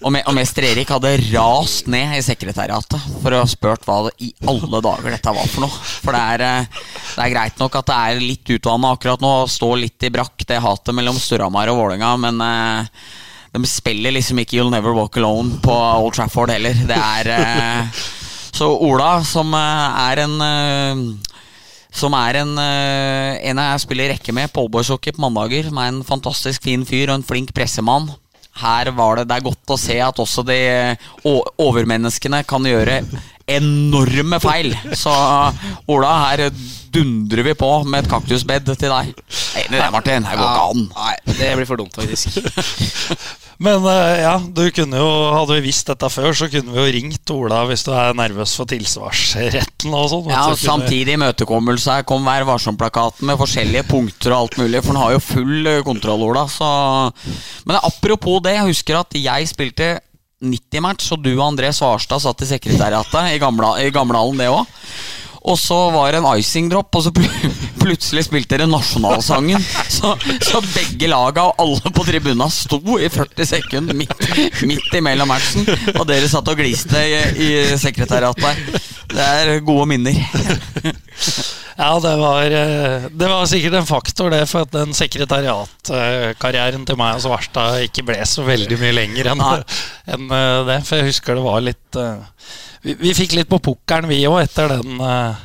Og, 0.00 0.08
me, 0.14 0.22
og 0.24 0.32
mester 0.32 0.64
Erik 0.64 0.88
hadde 0.94 1.12
rast 1.28 1.88
ned 1.92 2.14
i 2.16 2.22
sekretariatet 2.24 3.02
for 3.20 3.36
å 3.36 3.42
ha 3.42 3.48
spurt 3.48 3.84
hva 3.84 3.98
det 4.06 4.14
i 4.24 4.30
alle 4.48 4.80
dager 4.80 5.12
dette 5.12 5.34
var 5.36 5.50
for 5.52 5.66
noe. 5.66 5.80
For 6.00 6.16
det 6.16 6.22
er, 6.34 6.44
eh, 6.46 6.84
det 7.10 7.24
er 7.26 7.32
greit 7.34 7.60
nok 7.60 7.76
at 7.82 7.90
det 7.90 7.98
er 7.98 8.22
litt 8.22 8.52
utvanna 8.56 8.94
akkurat 8.96 9.20
nå, 9.20 9.32
og 9.42 9.52
står 9.52 9.82
litt 9.82 10.06
i 10.08 10.12
brakk, 10.14 10.46
det 10.48 10.62
hatet 10.64 10.96
mellom 10.96 11.18
Storhamar 11.20 11.68
og 11.72 11.82
Vålerenga, 11.82 12.14
men 12.22 12.40
eh, 12.46 13.02
de 13.52 13.68
spiller 13.68 14.16
liksom 14.16 14.40
ikke 14.40 14.56
You'll 14.56 14.72
Never 14.72 14.96
Walk 14.96 15.18
Alone 15.20 15.60
på 15.60 15.74
Old 15.74 16.16
Trafford 16.16 16.54
heller. 16.54 16.80
Det 16.88 16.96
er 16.96 17.32
eh, 17.34 18.00
Så 18.56 18.70
Ola, 18.72 19.18
som 19.24 19.52
er 19.56 20.24
en 20.24 20.40
som 21.90 22.14
er 22.14 22.36
en, 22.38 22.50
en 22.58 23.60
jeg 23.62 23.82
spiller 23.82 24.12
rekke 24.12 24.32
med 24.34 24.50
på 24.52 24.62
Oldboyshockey 24.64 25.14
på 25.14 25.22
mandager. 25.22 25.66
Som 25.66 25.78
er 25.82 25.90
en 25.90 26.02
fantastisk 26.06 26.66
fin 26.66 26.84
fyr 26.86 27.08
og 27.10 27.16
en 27.18 27.26
flink 27.26 27.50
pressemann. 27.54 28.10
Her 28.60 28.92
var 28.96 29.20
det, 29.20 29.28
det 29.30 29.38
er 29.38 29.46
godt 29.48 29.74
å 29.74 29.78
se 29.80 29.98
at 30.04 30.20
også 30.20 30.44
de 30.46 30.60
overmenneskene 31.60 32.42
kan 32.48 32.66
gjøre 32.68 33.00
enorme 33.50 34.38
feil. 34.42 34.74
Så 34.94 35.12
Ola, 35.90 36.12
her 36.28 36.46
dundrer 36.92 37.46
vi 37.46 37.54
på 37.58 37.70
med 37.86 38.04
et 38.04 38.10
kaktusbed 38.10 38.72
til 38.72 38.92
deg. 38.92 39.12
Enig 39.58 39.74
i 39.74 39.78
det, 39.80 39.90
Martin. 39.94 40.26
Det 40.26 40.38
går 40.38 40.50
ikke 40.50 40.66
an. 40.70 40.88
Nei, 40.94 41.14
det 41.38 41.54
blir 41.58 41.70
for 41.70 41.80
dumt, 41.80 41.96
faktisk. 41.98 42.40
Men 43.60 43.84
eh, 43.84 44.22
ja, 44.22 44.34
du 44.40 44.62
kunne 44.72 44.96
jo, 45.02 45.08
hadde 45.36 45.58
vi 45.58 45.66
visst 45.68 45.90
dette 45.90 46.08
før, 46.08 46.30
så 46.36 46.46
kunne 46.48 46.72
vi 46.72 46.80
jo 46.80 46.92
ringt 46.96 47.32
Ola 47.34 47.58
hvis 47.68 47.84
du 47.84 47.90
er 47.92 48.16
nervøs 48.16 48.54
for 48.56 48.68
tilsvarsretten 48.70 49.92
og 49.92 50.06
sånn. 50.08 50.30
Ja, 50.32 50.46
og 50.48 50.56
Samtidig 50.60 51.18
imøtekommelse 51.18 51.98
kom 52.08 52.24
Vær 52.24 52.46
varsom-plakaten 52.48 53.28
med 53.28 53.36
forskjellige 53.40 53.84
punkter 53.90 54.32
og 54.32 54.46
alt 54.46 54.56
mulig. 54.62 54.80
For 54.80 54.94
han 54.94 55.02
har 55.02 55.12
jo 55.18 55.22
full 55.24 55.68
eh, 55.74 55.82
kontroll, 55.84 56.24
Ola. 56.30 56.46
Så. 56.48 56.70
Men 57.68 57.80
apropos 57.84 58.40
det, 58.46 58.56
jeg 58.56 58.70
husker 58.72 59.00
at 59.02 59.20
jeg 59.20 59.52
spilte 59.52 59.90
90-match, 60.40 61.10
og 61.12 61.20
du 61.24 61.34
og 61.34 61.44
André 61.50 61.68
Svarstad 61.76 62.22
satt 62.24 62.46
i 62.46 62.48
sekretariatet 62.48 63.34
i 63.34 63.40
gamle- 63.42 63.76
i 63.84 63.92
Gamlehallen, 63.92 64.40
det 64.40 64.48
òg. 64.48 64.64
Og 65.40 65.56
så 65.58 65.76
var 65.94 66.12
det 66.12 66.20
en 66.20 66.28
icing-drop, 66.36 66.94
og 66.94 67.04
så 67.06 67.12
pl 67.16 67.24
plutselig 67.80 68.26
spilte 68.26 68.58
dere 68.58 68.68
nasjonalsangen. 68.68 69.62
Så, 69.88 70.12
så 70.44 70.60
begge 70.74 71.08
laga 71.08 71.46
og 71.48 71.62
alle 71.64 71.92
på 71.96 72.04
tribuna 72.04 72.50
sto 72.52 72.80
i 73.00 73.08
40 73.08 73.48
sekunder 73.48 73.96
midt, 73.96 74.12
midt 74.68 74.98
imellom 75.00 75.32
matchen. 75.32 75.64
Og 75.96 76.04
dere 76.10 76.28
satt 76.28 76.50
og 76.52 76.60
gliste 76.60 77.00
i, 77.00 77.16
i 77.40 77.50
sekretariatet. 77.80 78.84
Det 79.10 79.24
er 79.24 79.64
gode 79.64 79.88
minner. 79.94 80.20
Ja, 81.80 81.94
det 82.00 82.16
var, 82.20 82.44
eh, 82.44 83.08
det 83.08 83.28
var 83.28 83.46
sikkert 83.48 83.78
en 83.78 83.86
faktor, 83.88 84.28
det, 84.30 84.42
for 84.50 84.66
at 84.66 84.72
den 84.74 84.92
sekretariatkarrieren 84.96 86.84
til 86.84 86.98
meg 87.00 87.16
og 87.16 87.22
Svarstad 87.24 87.86
ikke 87.86 88.04
ble 88.10 88.18
så 88.28 88.44
veldig 88.44 88.76
mye 88.82 88.96
lenger 88.98 89.30
enn 89.32 89.40
enn, 89.40 90.26
eh, 90.28 90.58
det. 90.68 90.82
For 90.84 91.00
jeg 91.00 91.08
husker 91.08 91.38
det 91.38 91.46
var 91.46 91.64
litt 91.64 91.96
eh, 91.96 92.20
Vi, 92.84 92.96
vi 93.00 93.12
fikk 93.16 93.36
litt 93.36 93.50
på 93.50 93.60
pukkelen, 93.62 94.08
vi 94.10 94.22
òg, 94.28 94.40
etter 94.44 94.72
den 94.72 95.00
uh, 95.02 95.36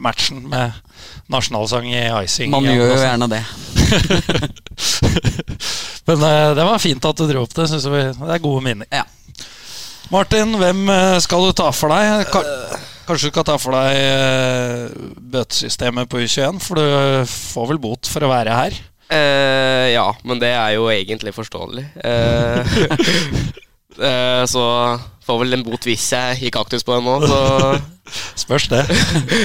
matchen 0.00 0.44
med 0.50 0.76
nasjonalsang 1.32 1.88
i 1.90 2.04
icing. 2.22 2.52
Man 2.54 2.68
gjør 2.68 2.84
jo 2.84 2.94
sånn. 2.94 3.06
gjerne 3.08 3.28
det. 3.32 3.42
Men 6.08 6.22
uh, 6.22 6.52
det 6.54 6.66
var 6.68 6.82
fint 6.82 7.10
at 7.10 7.18
du 7.18 7.26
dro 7.30 7.44
opp 7.46 7.54
det. 7.56 7.68
Synes 7.72 7.88
vi, 7.90 8.06
det 8.20 8.32
er 8.36 8.44
gode 8.44 8.64
minner. 8.66 8.88
Ja. 8.94 9.06
Martin, 10.12 10.52
hvem 10.60 10.84
eh, 10.92 11.18
skal 11.24 11.46
du 11.46 11.54
ta 11.56 11.70
for 11.72 11.90
deg? 11.90 12.26
Ka 12.28 12.42
kanskje 13.08 13.30
du 13.30 13.32
skal 13.32 13.46
ta 13.48 13.54
for 13.58 13.72
deg 13.72 14.92
bøtesystemet 15.32 16.10
på 16.12 16.20
U21? 16.20 16.60
For 16.62 16.78
du 16.78 17.24
får 17.30 17.70
vel 17.72 17.80
bot 17.80 18.10
for 18.12 18.26
å 18.26 18.30
være 18.30 18.52
her? 18.54 18.76
Uh, 19.12 19.86
ja, 19.92 20.06
men 20.24 20.40
det 20.40 20.52
er 20.54 20.76
jo 20.78 20.86
egentlig 20.92 21.34
forståelig. 21.36 21.84
Eh, 22.04 22.78
eh, 23.98 24.44
så 24.50 24.64
får 25.24 25.40
vel 25.42 25.56
en 25.56 25.64
bot 25.66 25.86
hvis 25.88 26.06
jeg 26.12 26.40
gir 26.42 26.54
kaktus 26.54 26.84
på 26.86 26.96
den 26.96 27.06
nå, 27.08 27.18
så 27.24 27.80
Spørs 28.44 28.68
det. 28.72 28.84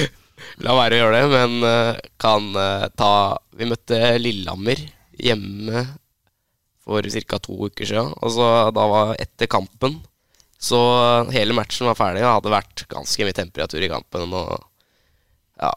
la 0.64 0.76
være 0.76 0.96
å 0.96 1.00
gjøre 1.02 1.20
det. 1.20 1.28
Men 1.32 1.68
eh, 1.68 2.00
kan 2.20 2.50
eh, 2.58 2.86
ta 2.98 3.12
Vi 3.56 3.68
møtte 3.68 3.98
Lillehammer 4.20 4.82
hjemme 5.20 5.84
for 6.80 7.04
ca. 7.04 7.38
to 7.38 7.56
uker 7.68 7.88
siden. 7.88 8.12
Og 8.20 8.34
så 8.34 8.48
da 8.74 8.86
var 8.90 9.14
etter 9.20 9.50
kampen 9.50 10.00
Så 10.60 10.78
hele 11.32 11.56
matchen 11.56 11.88
var 11.88 11.98
ferdig, 11.98 12.20
og 12.20 12.26
det 12.26 12.34
hadde 12.34 12.56
vært 12.56 12.84
ganske 12.90 13.26
mye 13.26 13.36
temperatur 13.36 13.84
i 13.84 13.92
kampen. 13.92 14.34
Og 14.36 14.52
ja, 15.60 15.72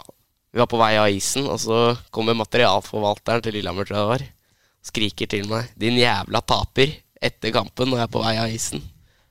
vi 0.51 0.61
var 0.61 0.69
på 0.71 0.80
vei 0.80 0.93
av 0.99 1.11
isen, 1.11 1.47
og 1.47 1.59
så 1.61 1.80
kommer 2.13 2.38
materialforvalteren 2.39 3.43
til 3.43 3.57
Lillehammer, 3.57 3.88
tror 3.88 3.97
jeg 3.97 4.03
det 4.03 4.11
var, 4.11 4.26
skriker 4.84 5.32
til 5.32 5.47
meg 5.47 5.71
'din 5.80 5.95
jævla 6.01 6.43
taper' 6.43 6.97
etter 7.24 7.53
kampen 7.55 7.89
når 7.91 8.01
jeg 8.01 8.07
er 8.07 8.13
på 8.13 8.24
vei 8.24 8.34
av 8.41 8.53
isen. 8.53 8.84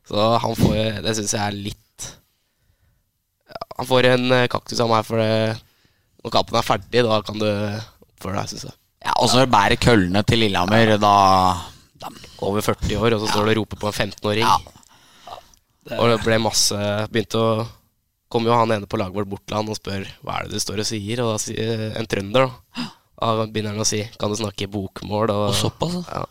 Så 0.09 0.18
han 0.43 0.57
får 0.59 0.78
Det 1.05 1.12
syns 1.14 1.32
jeg 1.36 1.43
er 1.47 1.55
litt 1.55 2.07
Han 3.78 3.86
får 3.86 4.09
en 4.11 4.24
eh, 4.34 4.49
kaktus 4.51 4.80
av 4.82 4.90
meg 4.90 5.05
for 5.07 5.20
det 5.22 5.55
Når 6.24 6.34
kampen 6.34 6.59
er 6.59 6.66
ferdig, 6.66 7.05
da 7.07 7.20
kan 7.22 7.38
du 7.38 7.47
oppføre 7.47 8.40
deg, 8.40 8.51
syns 8.51 8.64
jeg. 8.66 8.74
Ja, 9.07 9.14
Og 9.22 9.30
så 9.30 9.45
bærer 9.51 9.78
køllene 9.82 10.24
til 10.26 10.43
Lillehammer, 10.43 10.97
da, 11.03 11.12
da 12.03 12.11
Over 12.43 12.66
40 12.66 12.99
år, 12.99 13.14
og 13.14 13.22
så 13.22 13.30
står 13.30 13.47
du 13.47 13.53
og 13.53 13.61
roper 13.61 13.78
på 13.84 13.93
en 13.93 13.97
15-åring. 14.09 14.43
Ja. 14.43 15.38
Og 15.99 16.05
det 16.11 16.18
ble 16.26 16.43
masse 16.43 16.82
Begynte 17.14 17.38
å 17.38 17.55
Kom 18.32 18.47
jo 18.49 18.55
han 18.57 18.70
ene 18.74 18.88
på 18.88 18.97
laget 18.97 19.14
vårt 19.20 19.28
bort 19.28 19.43
til 19.45 19.59
han 19.59 19.68
og 19.68 19.76
spør 19.76 20.07
hva 20.24 20.38
er 20.40 20.47
det 20.49 20.57
du 20.57 20.62
står 20.64 20.80
og 20.80 20.86
sier, 20.88 21.20
og 21.20 21.34
da 21.34 21.40
sier 21.43 21.82
en 22.01 22.07
trønder, 22.09 22.47
da. 22.49 22.84
Da 23.20 23.45
begynner 23.45 23.74
han 23.76 23.84
å 23.84 23.86
si 23.86 23.99
kan 24.16 24.32
du 24.32 24.38
snakke 24.40 24.70
bokmål, 24.72 25.28
og, 25.34 25.51
Og 25.51 25.59
såpass, 25.59 25.99
Ja. 26.09 26.22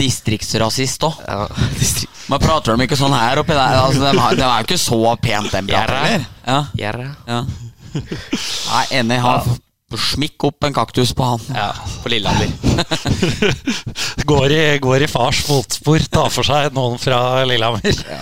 Distriktsrasist 0.00 1.02
òg. 1.08 1.22
ja 1.26 1.46
distrikt. 1.80 2.20
Man 2.30 2.42
prater 2.42 2.76
dem 2.76 2.84
ikke 2.86 2.98
sånn 2.98 3.16
her 3.16 3.40
oppi 3.42 3.56
der? 3.56 3.80
Altså, 3.80 4.04
de, 4.04 4.44
er 4.46 4.60
jo 4.60 4.68
ikke 4.68 4.78
så 4.78 5.00
pent, 5.18 5.50
den 5.50 5.66
praten 5.66 5.96
heller. 5.96 6.28
Ja, 6.46 6.60
ja. 7.26 7.40
Jeg 7.90 8.86
er 8.86 8.94
enig. 9.00 9.18
Han 9.24 9.58
Smikk 9.98 10.44
opp 10.46 10.62
en 10.62 10.74
kaktus 10.74 11.10
på 11.18 11.26
han. 11.26 11.40
Ja, 11.50 11.72
på 12.04 12.12
Lillehammer. 12.12 12.46
Går 14.30 14.52
i, 14.54 14.78
går 14.78 15.02
i 15.02 15.08
fars 15.10 15.40
fotspor, 15.42 15.98
tar 16.06 16.30
for 16.30 16.46
seg 16.46 16.70
noen 16.76 16.94
fra 17.02 17.42
Lillehammer. 17.42 17.98
Ja. 18.06 18.20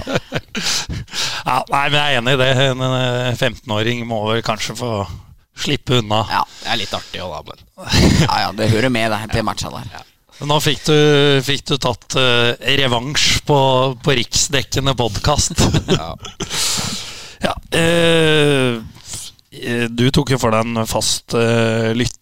nei, 1.69 1.83
men 1.91 1.99
jeg 1.99 2.15
er 2.15 2.21
enig 2.23 2.37
i 2.39 2.41
det. 2.41 2.49
En 2.71 2.85
eh, 2.87 3.35
15-åring 3.37 4.01
må 4.09 4.23
vel 4.31 4.41
kanskje 4.47 4.79
få 4.81 4.93
slippe 5.59 6.01
unna. 6.01 6.23
Ja, 6.33 6.41
Det 6.63 6.73
er 6.73 6.81
litt 6.81 6.95
artig 6.97 7.21
òg, 7.27 7.37
da, 7.37 7.43
men 7.53 8.17
ja, 8.25 8.41
ja 8.47 8.53
det 8.57 8.71
hører 8.73 8.95
med 8.95 9.13
det, 9.13 9.21
til 9.35 9.45
matcha 9.45 9.75
der. 9.75 9.93
Men 9.93 10.07
Nå 10.39 10.59
fikk 10.63 10.85
du, 10.87 10.99
fikk 11.43 11.65
du 11.67 11.75
tatt 11.83 12.15
uh, 12.15 12.55
revansj 12.79 13.41
på, 13.49 13.59
på 14.05 14.15
riksdekkende 14.21 14.95
podkast. 14.99 15.59
ja. 15.99 16.13
ja, 17.43 17.55
uh, 17.75 18.79
du 19.91 20.05
tok 20.15 20.31
jo 20.31 20.39
for 20.39 20.55
deg 20.55 20.63
en 20.63 20.87
fast 20.87 21.35
uh, 21.35 21.91
lytter. 21.91 22.15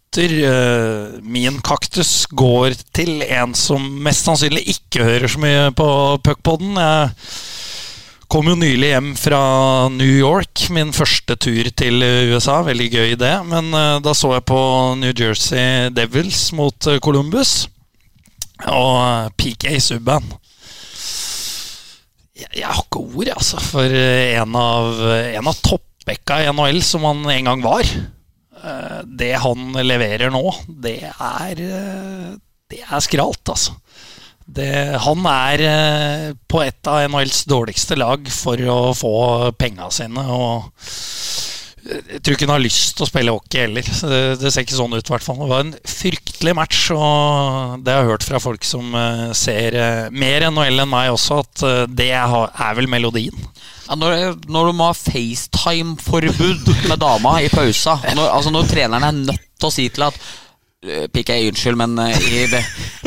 Min 1.20 1.58
kaktus 1.60 2.22
går 2.32 2.72
til 2.96 3.20
en 3.26 3.52
som 3.52 3.84
mest 4.00 4.24
sannsynlig 4.24 4.62
ikke 4.72 5.04
hører 5.04 5.28
så 5.28 5.42
mye 5.42 5.66
på 5.76 5.88
puckpodden. 6.24 6.80
Jeg 6.80 7.10
kom 8.32 8.48
jo 8.48 8.56
nylig 8.56 8.94
hjem 8.94 9.12
fra 9.20 9.42
New 9.92 10.08
York, 10.08 10.70
min 10.72 10.96
første 10.96 11.36
tur 11.36 11.68
til 11.68 12.00
USA. 12.32 12.62
Veldig 12.64 12.88
gøy 12.96 13.12
det. 13.20 13.36
Men 13.52 13.68
da 13.76 14.16
så 14.16 14.32
jeg 14.38 14.48
på 14.48 14.60
New 15.04 15.12
Jersey 15.12 15.92
Devils 15.92 16.46
mot 16.56 16.94
Columbus. 17.04 17.66
Og 18.64 18.92
eh, 19.02 19.30
PK 19.36 19.76
Subban. 19.84 20.24
Jeg, 22.36 22.64
har 22.64 22.82
ikke 22.82 23.00
ord, 23.00 23.30
altså, 23.32 23.60
for 23.64 23.88
eh, 23.88 24.36
en 24.40 24.56
av, 24.60 25.00
en 25.40 25.48
av 25.48 25.62
toppbekka 25.64 26.42
i 26.44 26.50
NHL 26.52 26.82
som 26.84 27.04
han 27.08 27.24
en 27.32 27.50
gang 27.50 27.64
var. 27.64 27.88
Eh, 28.64 29.00
Det 29.06 29.32
han 29.44 29.72
leverer 29.76 30.32
nå, 30.32 30.44
det 30.68 30.98
er 31.12 31.62
eh, 31.64 32.36
Det 32.70 32.82
er 32.82 33.04
skralt, 33.04 33.44
altså. 33.52 33.76
Det, 34.46 34.68
han 35.02 35.24
er 35.26 35.62
eh, 35.66 36.26
på 36.46 36.60
et 36.62 36.86
av 36.90 37.02
NHLs 37.10 37.44
dårligste 37.50 37.96
lag 37.98 38.28
for 38.30 38.60
å 38.70 38.78
få 38.94 39.14
penga 39.58 39.88
sine. 39.90 40.22
Og 40.22 40.68
jeg 41.86 42.20
tror 42.24 42.36
ikke 42.36 42.46
hun 42.48 42.54
har 42.54 42.62
lyst 42.62 42.96
til 42.96 43.04
å 43.04 43.08
spille 43.08 43.32
hockey 43.34 43.62
heller. 43.62 43.86
Det, 43.86 44.20
det 44.40 44.52
ser 44.52 44.64
ikke 44.66 44.76
sånn 44.76 44.96
ut, 44.96 45.02
i 45.06 45.12
hvert 45.14 45.24
fall. 45.24 45.38
Det 45.40 45.50
var 45.50 45.64
en 45.64 45.74
fryktelig 45.90 46.54
match, 46.58 46.80
og 46.94 47.84
det 47.86 47.94
har 47.94 48.02
jeg 48.02 48.12
hørt 48.12 48.26
fra 48.26 48.40
folk 48.42 48.66
som 48.66 48.96
eh, 48.98 49.26
ser 49.38 49.76
eh, 49.78 50.08
mer 50.10 50.48
NHL 50.50 50.84
enn 50.84 50.90
meg 50.90 51.12
også, 51.14 51.40
at 51.44 51.66
eh, 51.66 51.82
det 51.90 52.10
er, 52.16 52.38
vel 52.78 52.90
melodien. 52.90 53.46
Ja, 53.86 53.98
når, 53.98 54.40
når 54.50 54.70
du 54.70 54.78
må 54.80 54.90
ha 54.90 54.96
FaceTime-forbud 54.98 56.72
med 56.90 56.98
dama 56.98 57.36
i 57.38 57.50
pausa 57.52 57.94
når, 58.02 58.32
Altså 58.34 58.50
når 58.50 58.66
treneren 58.66 59.06
er 59.06 59.20
nødt 59.20 59.44
til 59.54 59.68
å 59.68 59.70
si 59.70 59.84
til 59.94 60.08
at 60.08 60.18
eh, 60.88 61.06
PK, 61.12 61.36
unnskyld, 61.50 61.76
men 61.80 61.98
eh, 62.06 62.26
i 62.32 62.46
det, 62.52 62.62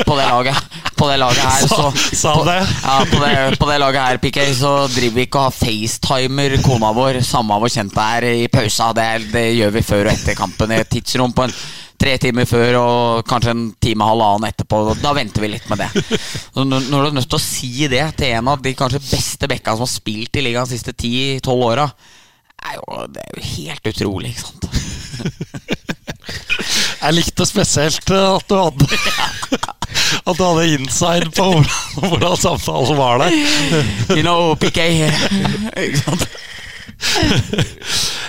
på 0.05 0.15
det 0.19 0.27
laget 0.29 0.59
På 0.99 1.07
det 1.09 1.17
laget 1.21 1.39
her 1.43 1.67
så 1.67 1.89
Sa- 1.95 2.35
på, 2.35 2.43
det? 2.47 2.57
Ja, 2.83 2.95
på 3.11 3.19
det, 3.23 3.33
på 3.59 3.69
det 3.71 3.77
laget 3.79 4.01
her, 4.03 4.17
PK, 4.23 4.39
så 4.59 4.71
driver 4.91 5.15
vi 5.19 5.27
ikke 5.27 5.39
og 5.41 5.49
har 5.49 5.57
FaceTimer 5.59 6.57
kona 6.65 6.89
vår, 6.97 7.21
samme 7.25 7.59
hvor 7.61 7.71
kjent 7.71 7.93
det 7.95 8.07
er, 8.17 8.29
i 8.43 8.47
pausa. 8.51 8.89
Det, 8.97 9.05
det 9.33 9.45
gjør 9.55 9.75
vi 9.77 9.85
før 9.93 10.09
og 10.09 10.13
etter 10.17 10.35
kampen 10.39 10.73
i 10.75 10.81
et 10.83 10.91
tidsrom 10.97 11.35
på 11.37 11.47
en 11.47 11.55
tre 11.99 12.13
timer 12.21 12.45
før 12.47 12.77
og 12.79 13.25
kanskje 13.27 13.51
en 13.51 13.63
time 13.83 14.05
og 14.05 14.13
halvannen 14.13 14.47
etterpå. 14.51 14.77
Da 15.03 15.11
venter 15.17 15.43
vi 15.43 15.49
litt 15.51 15.65
med 15.71 15.81
det. 15.83 15.89
Så 16.53 16.63
når 16.63 16.85
du 16.87 17.07
er 17.09 17.17
nødt 17.17 17.27
til 17.31 17.39
å 17.39 17.43
si 17.43 17.71
det 17.91 18.05
til 18.19 18.37
en 18.37 18.47
av 18.53 18.61
de 18.63 18.71
kanskje 18.79 19.01
beste 19.03 19.49
bekka 19.51 19.75
som 19.75 19.83
har 19.83 19.91
spilt 19.91 20.39
i 20.39 20.45
ligaen 20.45 20.67
de 20.69 20.77
siste 20.77 20.95
10-12 20.95 21.51
åra, 21.71 21.89
det 22.59 23.23
er 23.23 23.33
jo 23.35 23.43
helt 23.55 23.91
utrolig, 23.93 24.31
ikke 24.35 24.47
sant? 24.47 24.69
Jeg 26.99 27.15
likte 27.15 27.45
spesielt 27.47 28.11
eh, 28.11 28.35
at 28.35 28.45
du 28.49 28.55
hadde 28.59 28.87
At 30.29 30.37
du 30.37 30.43
hadde 30.43 30.65
inside 30.75 31.29
på 31.35 31.45
hvordan, 31.49 32.09
hvordan 32.11 32.37
samtalen 32.39 32.97
var 32.99 33.21
der. 33.23 33.35
You 34.15 34.23
know, 34.23 34.53
PK. 34.59 34.79
Ikke 35.85 36.01
sant? 36.03 36.27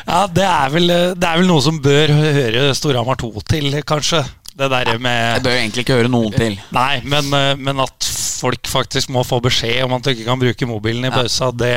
Ja, 0.07 0.25
det 0.31 0.45
er 0.47 0.73
vel, 0.73 0.93
det 1.19 1.27
er 1.27 1.41
vel 1.41 1.49
noe 1.51 1.63
som 1.65 1.81
bør 1.83 2.13
høre 2.15 2.69
Storhamar 2.79 3.19
2 3.21 3.31
til, 3.51 3.75
kanskje. 3.87 4.23
Det 4.61 4.69
derre 4.71 4.97
Jeg 4.97 5.03
med 5.03 5.45
bør 5.45 5.57
egentlig 5.57 5.85
ikke 5.85 5.99
høre 6.01 6.11
noen 6.13 6.35
til. 6.35 6.57
Nei, 6.75 7.01
men, 7.09 7.31
eh, 7.37 7.53
men 7.61 7.81
at 7.85 8.09
folk 8.41 8.69
faktisk 8.71 9.13
må 9.15 9.23
få 9.27 9.39
beskjed 9.45 9.85
om 9.87 9.95
at 9.97 10.05
du 10.05 10.13
ikke 10.15 10.27
kan 10.29 10.41
bruke 10.41 10.69
mobilen 10.69 11.07
i 11.07 11.11
Ja. 11.11 11.17
pausa, 11.21 11.51
det 11.53 11.75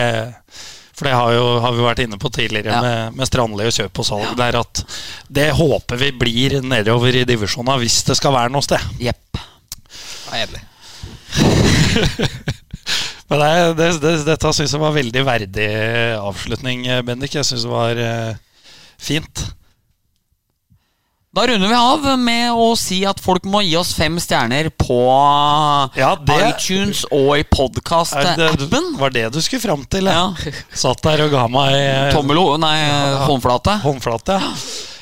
For 0.94 1.08
det 1.10 1.14
har, 1.18 1.32
jo, 1.34 1.46
har 1.64 1.74
vi 1.74 1.86
vært 1.88 2.02
inne 2.04 2.20
på 2.22 2.30
tidligere 2.30 2.70
Ja. 2.76 2.82
med, 2.86 3.16
med 3.18 3.26
Strandli 3.30 3.66
og 3.66 3.74
kjøp 3.74 4.00
og 4.04 4.06
salg. 4.06 4.26
Ja. 4.28 4.34
Der 4.44 4.60
at 4.60 4.84
det 5.34 5.48
håper 5.58 5.98
vi 5.98 6.12
blir 6.22 6.60
nedover 6.62 7.16
i 7.18 7.24
divisjonene 7.26 7.80
hvis 7.82 8.02
det 8.06 8.18
skal 8.20 8.36
være 8.36 8.54
noe 8.54 8.62
sted. 8.66 8.82
Jepp. 9.02 9.42
Jeg 10.30 10.44
er 10.44 10.48
enig. 10.48 10.62
Men 13.30 13.40
det, 13.42 13.74
det, 13.80 13.90
det, 14.04 14.14
dette 14.28 14.54
syns 14.54 14.74
jeg 14.76 14.82
var 14.84 14.94
veldig 14.94 15.24
verdig 15.26 15.68
avslutning, 16.20 16.84
Bendik. 17.08 17.34
Jeg 17.40 17.48
syns 17.48 17.64
det 17.66 17.72
var 17.72 17.98
eh, 17.98 18.34
fint. 19.02 19.46
Da 21.34 21.48
runder 21.48 21.68
vi 21.68 21.74
av 21.74 22.04
med 22.22 22.52
å 22.54 22.66
si 22.78 23.00
at 23.10 23.18
folk 23.18 23.48
må 23.50 23.64
gi 23.66 23.72
oss 23.80 23.96
fem 23.98 24.20
stjerner 24.22 24.68
på 24.70 24.98
Ja, 25.98 26.12
det- 26.14 26.36
iTunes 26.46 27.00
og 27.10 27.32
i 27.40 27.44
podkast-appen. 27.50 28.92
Var 29.00 29.10
det 29.10 29.24
du 29.34 29.40
skulle 29.42 29.64
fram 29.64 29.82
til? 29.90 30.06
Ja. 30.14 30.28
Satt 30.84 31.02
der 31.02 31.24
og 31.26 31.32
ga 31.34 31.48
meg 31.50 31.74
eh, 31.74 32.12
Tommelo, 32.14 32.52
nei, 32.62 32.76
håndflate. 33.26 33.80
håndflate. 33.82 34.36
Ja. 34.38 34.52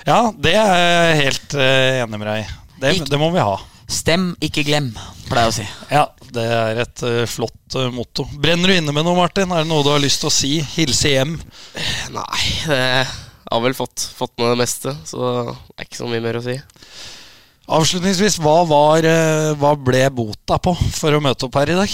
ja, 0.08 0.20
det 0.32 0.54
er 0.56 0.80
jeg 0.80 1.18
helt 1.20 1.56
eh, 1.60 2.00
enig 2.06 2.20
med 2.22 2.30
deg 2.30 2.46
i. 2.46 2.48
Det, 2.80 2.94
det 3.12 3.20
må 3.20 3.28
vi 3.36 3.44
ha. 3.44 3.58
Stem, 3.92 4.30
ikke 4.40 4.64
glem, 4.64 4.88
pleier 5.28 5.50
jeg 5.50 5.52
å 5.52 5.58
si. 5.58 5.66
Ja, 5.92 6.06
det 6.32 6.46
er 6.48 6.80
et 6.86 7.04
uh, 7.04 7.26
flott 7.28 7.76
uh, 7.76 7.90
motto. 7.92 8.24
Brenner 8.40 8.72
du 8.72 8.78
inne 8.78 8.96
med 8.96 9.04
noe, 9.04 9.18
Martin? 9.20 9.52
Er 9.52 9.66
det 9.66 9.70
noe 9.74 9.84
du 9.84 9.92
har 9.92 10.00
lyst 10.00 10.24
til 10.24 10.32
å 10.32 10.34
si? 10.38 10.54
Hilse 10.78 11.12
hjem? 11.12 11.36
Nei, 12.16 12.46
det 12.72 12.80
har 13.52 13.64
vel 13.64 13.76
fått, 13.76 14.04
fått 14.16 14.38
med 14.39 14.54
det 14.54 14.62
meste, 14.64 14.95
så 15.08 15.32
det 15.43 15.78
er 15.78 15.88
ikke 15.88 15.99
så 15.99 16.10
mye 16.10 16.24
mer 16.24 16.39
å 16.39 16.45
si. 16.45 16.56
Avslutningsvis, 17.72 18.39
hva, 18.43 18.62
var, 18.68 19.06
eh, 19.08 19.54
hva 19.60 19.76
ble 19.80 20.04
bota 20.12 20.58
på 20.60 20.74
for 20.95 21.16
å 21.16 21.22
møte 21.24 21.47
opp 21.47 21.56
her 21.60 21.72
i 21.72 21.78
dag? 21.78 21.93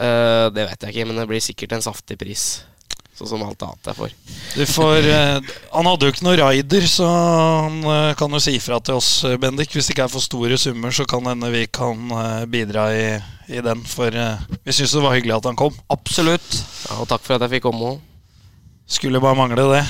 Uh, 0.00 0.48
det 0.54 0.64
vet 0.70 0.84
jeg 0.86 0.94
ikke, 0.94 1.06
men 1.10 1.18
det 1.20 1.28
blir 1.28 1.42
sikkert 1.44 1.76
en 1.76 1.84
saftig 1.84 2.16
pris. 2.18 2.62
Sånn 3.18 3.28
som 3.28 3.42
alt 3.44 3.60
annet 3.66 3.90
jeg 3.90 3.98
får. 3.98 4.14
Du 4.56 4.62
får, 4.70 5.08
uh, 5.12 5.54
han 5.74 5.90
hadde 5.90 6.08
jo 6.08 6.14
ikke 6.14 6.26
noe 6.26 6.38
rider, 6.40 6.86
så 6.88 7.06
han 7.10 7.80
uh, 7.84 8.12
kan 8.18 8.32
jo 8.32 8.40
si 8.42 8.56
ifra 8.56 8.80
til 8.82 8.98
oss, 8.98 9.10
Bendik. 9.42 9.74
Hvis 9.76 9.90
det 9.90 9.94
ikke 9.94 10.06
er 10.08 10.14
for 10.14 10.24
store 10.24 10.58
summer, 10.58 10.94
så 10.96 11.06
kan 11.10 11.28
hende 11.28 11.52
vi 11.52 11.66
kan 11.70 12.14
bidra 12.50 12.88
i, 12.96 13.08
i 13.52 13.62
den. 13.66 13.84
For 13.86 14.14
vi 14.14 14.74
syns 14.78 14.96
det 14.96 15.04
var 15.04 15.18
hyggelig 15.18 15.36
at 15.38 15.50
han 15.52 15.58
kom. 15.60 15.76
Absolutt. 15.92 16.62
Ja, 16.88 17.02
og 17.02 17.10
takk 17.12 17.26
for 17.26 17.36
at 17.36 17.44
jeg 17.46 17.58
fikk 17.58 17.68
komme 17.68 17.94
òg. 17.94 18.06
Skulle 18.90 19.22
bare 19.22 19.38
mangle 19.38 19.68
det. 19.76 19.84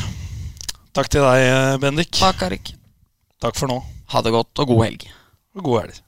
Takk 0.97 1.11
til 1.13 1.23
deg, 1.23 1.41
eh, 1.47 1.77
Bendik. 1.83 2.11
Takk, 2.19 2.43
Arik. 2.49 2.73
Takk 3.41 3.57
for 3.57 3.71
nå. 3.71 3.79
Ha 4.11 4.23
det 4.27 4.33
godt 4.35 4.59
og 4.63 4.73
god 4.73 4.85
helg. 4.89 5.05
Og 5.57 5.63
god 5.69 5.77
helg. 5.85 6.01